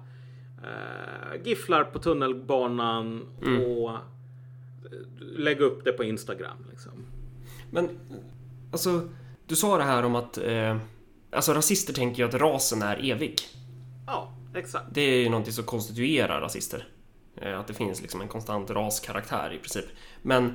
eh, 0.62 1.43
gifflar 1.45 1.85
på 1.85 1.99
tunnelbanan 1.99 3.26
och 3.39 3.91
eh, 3.91 3.99
lägga 5.20 5.64
upp 5.64 5.85
det 5.85 5.93
på 5.93 6.05
Instagram. 6.05 6.66
Liksom. 6.70 6.93
Men, 7.70 7.89
alltså, 8.70 9.09
du 9.47 9.57
sa 9.57 9.78
det 9.78 9.85
här 9.85 10.05
om 10.05 10.14
att... 10.14 10.39
Eh, 10.39 10.76
alltså, 11.31 11.53
rasister 11.53 11.93
tänker 11.93 12.22
ju 12.22 12.28
att 12.28 12.35
rasen 12.35 12.83
är 12.83 13.11
evig. 13.11 13.35
Ja, 14.07 14.33
exakt. 14.55 14.84
Det 14.92 15.01
är 15.01 15.16
ju 15.22 15.28
någonting 15.28 15.53
som 15.53 15.64
konstituerar 15.64 16.40
rasister. 16.40 16.88
Eh, 17.36 17.61
Att 17.61 17.66
det 17.66 17.74
finns 17.74 18.03
liksom 18.03 18.20
en 18.20 18.28
konstant 18.28 18.70
raskaraktär 18.70 19.53
i 19.53 19.59
princip. 19.59 19.84
Men 20.22 20.55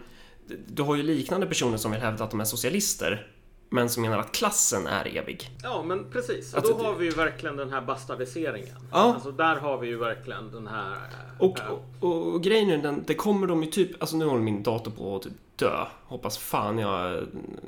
du 0.67 0.83
har 0.83 0.95
ju 0.95 1.03
liknande 1.03 1.47
personer 1.47 1.77
som 1.77 1.91
vill 1.91 2.01
hävda 2.01 2.23
att 2.23 2.31
de 2.31 2.39
är 2.39 2.45
socialister. 2.45 3.27
Men 3.69 3.89
som 3.89 4.01
menar 4.03 4.17
att 4.19 4.31
klassen 4.31 4.87
är 4.87 5.17
evig. 5.17 5.49
Ja, 5.63 5.83
men 5.83 6.11
precis. 6.11 6.53
Och 6.53 6.59
Alltså, 6.59 6.77
då 6.77 6.83
har 6.83 6.95
vi 6.95 7.05
ju 7.05 7.11
verkligen 7.11 7.57
den 7.57 7.69
här 7.71 7.81
bastardiseringen. 7.81 8.75
Ja. 8.91 8.97
Alltså 9.13 9.31
där 9.31 9.55
har 9.55 9.77
vi 9.77 9.87
ju 9.87 9.97
verkligen 9.97 10.51
den 10.51 10.67
här... 10.67 10.91
eh, 10.93 11.39
Och, 11.41 11.59
eh, 11.59 11.67
och, 11.99 12.23
och 12.33 12.43
grejen 12.43 12.69
är 12.69 12.77
den, 12.77 13.03
det 13.07 13.13
kommer 13.13 13.47
de 13.47 13.63
ju 13.63 13.71
typ, 13.71 14.01
alltså 14.01 14.17
nu 14.17 14.25
håller 14.25 14.41
min 14.41 14.63
dator 14.63 14.91
på 14.91 15.15
att 15.15 15.21
typ 15.21 15.33
dö. 15.55 15.85
Hoppas 16.03 16.37
fan 16.37 16.77
jag, 16.77 17.27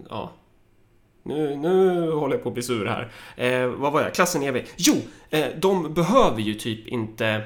ja. 0.09 0.31
Nu, 1.27 1.55
nu 1.55 2.11
håller 2.11 2.35
jag 2.35 2.43
på 2.43 2.49
att 2.49 2.53
bli 2.53 2.63
sur 2.63 2.85
här. 2.85 3.11
Eh, 3.35 3.67
vad 3.67 3.93
var 3.93 4.01
jag? 4.01 4.13
Klassen 4.13 4.43
är 4.43 4.47
evig. 4.47 4.67
Jo, 4.77 4.95
eh, 5.29 5.45
de 5.61 5.93
behöver 5.93 6.41
ju 6.41 6.53
typ 6.53 6.87
inte, 6.87 7.41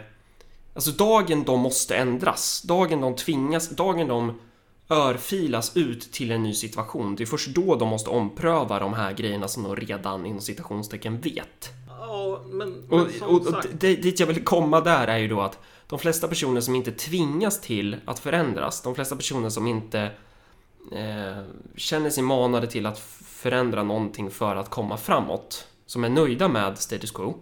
alltså 0.74 0.92
dagen 0.92 1.44
de 1.44 1.60
måste 1.60 1.96
ändras, 1.96 2.62
dagen 2.62 3.02
de 3.02 3.16
tvingas, 3.16 3.70
dagen 3.70 4.08
de 4.08 4.40
örfilas 4.90 5.78
ut 5.78 6.12
till 6.12 6.32
en 6.32 6.44
ny 6.44 6.54
situation. 6.54 7.16
Det 7.16 7.24
är 7.24 7.26
först 7.26 7.48
då 7.48 7.76
de 7.76 7.90
måste 7.90 8.10
ompröva 8.10 8.80
de 8.80 8.94
här 8.94 9.14
grejerna 9.14 9.48
som 9.48 9.64
de 9.64 9.76
redan 9.76 10.26
inom 10.26 10.42
citationstecken 10.42 11.22
vet. 11.22 11.70
Ja, 11.88 12.42
men, 12.46 12.84
Och, 12.90 12.98
men 13.00 13.22
och, 13.30 13.48
och 13.48 13.64
d- 13.80 13.96
dit 13.96 14.20
jag 14.20 14.28
vill 14.28 14.44
komma 14.44 14.82
där 14.82 15.08
är 15.08 15.18
ju 15.18 15.28
då 15.28 15.42
att 15.42 15.60
de 15.88 16.00
flesta 16.00 16.28
personer 16.28 16.62
som 16.62 16.76
inte 16.76 16.92
tvingas 16.92 17.62
till 17.62 17.96
att 18.06 18.20
förändras, 18.20 18.82
de 18.82 18.96
flesta 18.96 19.16
personer 19.16 19.50
som 19.50 19.68
inte 19.68 20.12
eh, 20.92 21.44
känner 21.76 22.10
sig 22.10 22.24
manade 22.24 22.68
till 22.68 22.86
att 22.86 23.00
förändra 23.26 23.84
någonting 23.84 24.32
för 24.32 24.56
att 24.56 24.70
komma 24.70 24.98
framåt, 24.98 25.68
som 25.86 26.04
är 26.04 26.10
nöjda 26.10 26.48
med 26.48 26.78
status 26.78 27.12
quo, 27.12 27.38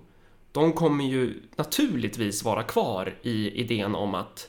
de 0.51 0.73
kommer 0.73 1.03
ju 1.03 1.33
naturligtvis 1.55 2.43
vara 2.43 2.63
kvar 2.63 3.15
i 3.21 3.49
idén 3.61 3.95
om 3.95 4.15
att 4.15 4.47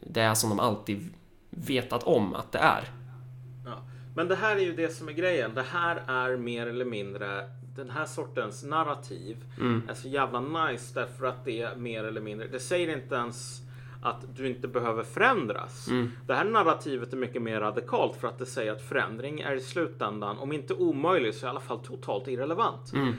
det 0.00 0.20
är 0.20 0.34
som 0.34 0.50
de 0.50 0.60
alltid 0.60 1.14
vetat 1.50 2.02
om 2.02 2.34
att 2.34 2.52
det 2.52 2.58
är. 2.58 2.84
Ja. 3.66 3.82
Men 4.16 4.28
det 4.28 4.36
här 4.36 4.56
är 4.56 4.60
ju 4.60 4.74
det 4.76 4.88
som 4.88 5.08
är 5.08 5.12
grejen. 5.12 5.54
Det 5.54 5.62
här 5.62 5.96
är 5.96 6.36
mer 6.36 6.66
eller 6.66 6.84
mindre 6.84 7.50
den 7.76 7.90
här 7.90 8.06
sortens 8.06 8.64
narrativ 8.64 9.44
Mm. 9.60 9.82
är 9.88 9.94
så 9.94 10.08
jävla 10.08 10.40
nice 10.40 10.94
därför 10.94 11.26
att 11.26 11.44
det 11.44 11.62
är 11.62 11.76
mer 11.76 12.04
eller 12.04 12.20
mindre. 12.20 12.46
Det 12.48 12.60
säger 12.60 12.96
inte 12.96 13.14
ens 13.14 13.60
att 14.02 14.36
du 14.36 14.48
inte 14.48 14.68
behöver 14.68 15.02
förändras. 15.02 15.88
Mm. 15.88 16.10
Det 16.26 16.34
här 16.34 16.44
narrativet 16.44 17.12
är 17.12 17.16
mycket 17.16 17.42
mer 17.42 17.60
radikalt 17.60 18.16
för 18.16 18.28
att 18.28 18.38
det 18.38 18.46
säger 18.46 18.72
att 18.72 18.82
förändring 18.82 19.40
är 19.40 19.54
i 19.54 19.60
slutändan, 19.60 20.38
om 20.38 20.52
inte 20.52 20.74
omöjlig 20.74 21.34
så 21.34 21.46
i 21.46 21.48
alla 21.48 21.60
fall 21.60 21.78
totalt 21.78 22.28
irrelevant. 22.28 22.92
Mm. 22.92 23.14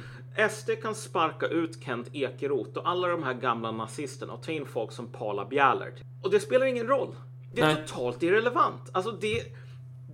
SD 0.49 0.69
kan 0.81 0.95
sparka 0.95 1.47
ut 1.47 1.83
Kent 1.83 2.09
Ekeroth 2.13 2.77
och 2.77 2.89
alla 2.89 3.07
de 3.07 3.23
här 3.23 3.33
gamla 3.33 3.71
nazisterna 3.71 4.33
och 4.33 4.43
ta 4.43 4.51
in 4.51 4.65
folk 4.65 4.91
som 4.91 5.07
Paula 5.07 5.45
Bjäller. 5.45 5.93
Och 6.23 6.31
det 6.31 6.39
spelar 6.39 6.65
ingen 6.65 6.87
roll. 6.87 7.15
Det 7.53 7.61
är 7.61 7.65
Nej. 7.65 7.87
totalt 7.87 8.23
irrelevant. 8.23 8.89
Alltså 8.91 9.11
det, 9.11 9.43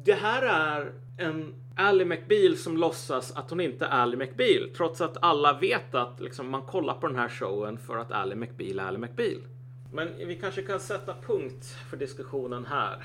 det 0.06 0.14
här 0.14 0.42
är 0.42 0.92
en 1.18 1.54
Ally 1.76 2.06
McBeal 2.06 2.58
som 2.58 2.78
låtsas 2.78 3.32
att 3.32 3.50
hon 3.50 3.60
inte 3.62 3.86
är 3.86 3.90
Ally 3.90 4.18
McBeal. 4.18 4.70
Trots 4.78 5.02
att 5.02 5.18
alla 5.22 5.60
vet 5.60 5.96
att 5.96 6.20
liksom, 6.20 6.50
man 6.50 6.62
kollar 6.62 6.94
på 6.94 7.08
den 7.08 7.16
här 7.16 7.30
showen 7.30 7.78
för 7.78 7.98
att 7.98 8.12
Ally 8.12 8.36
McBeal 8.36 8.80
är 8.80 8.84
Ally 8.84 8.98
McBeal. 8.98 9.42
Men 9.92 10.08
vi 10.28 10.36
kanske 10.36 10.62
kan 10.62 10.80
sätta 10.80 11.16
punkt 11.28 11.66
för 11.66 11.98
diskussionen 11.98 12.66
här. 12.66 13.04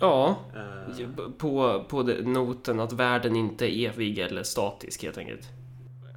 Ja, 0.00 0.36
Eh, 0.54 1.08
på, 1.38 1.84
på 1.88 2.02
noten 2.02 2.80
att 2.80 2.92
världen 2.92 3.36
inte 3.36 3.66
är 3.78 3.88
evig 3.88 4.18
eller 4.18 4.42
statisk 4.42 5.02
helt 5.02 5.18
enkelt. 5.18 5.50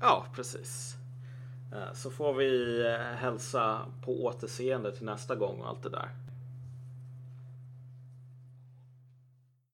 Ja, 0.02 0.26
precis. 0.36 0.96
Eh, 1.74 1.94
Så 1.94 2.10
får 2.12 2.34
vi 2.34 2.82
eh, 2.86 3.18
hälsa 3.18 3.80
på 4.06 4.26
återseende 4.26 4.92
till 4.92 5.06
nästa 5.06 5.36
gång 5.36 5.62
och 5.62 5.68
allt 5.70 5.84
det 5.84 5.90
där. 5.90 6.10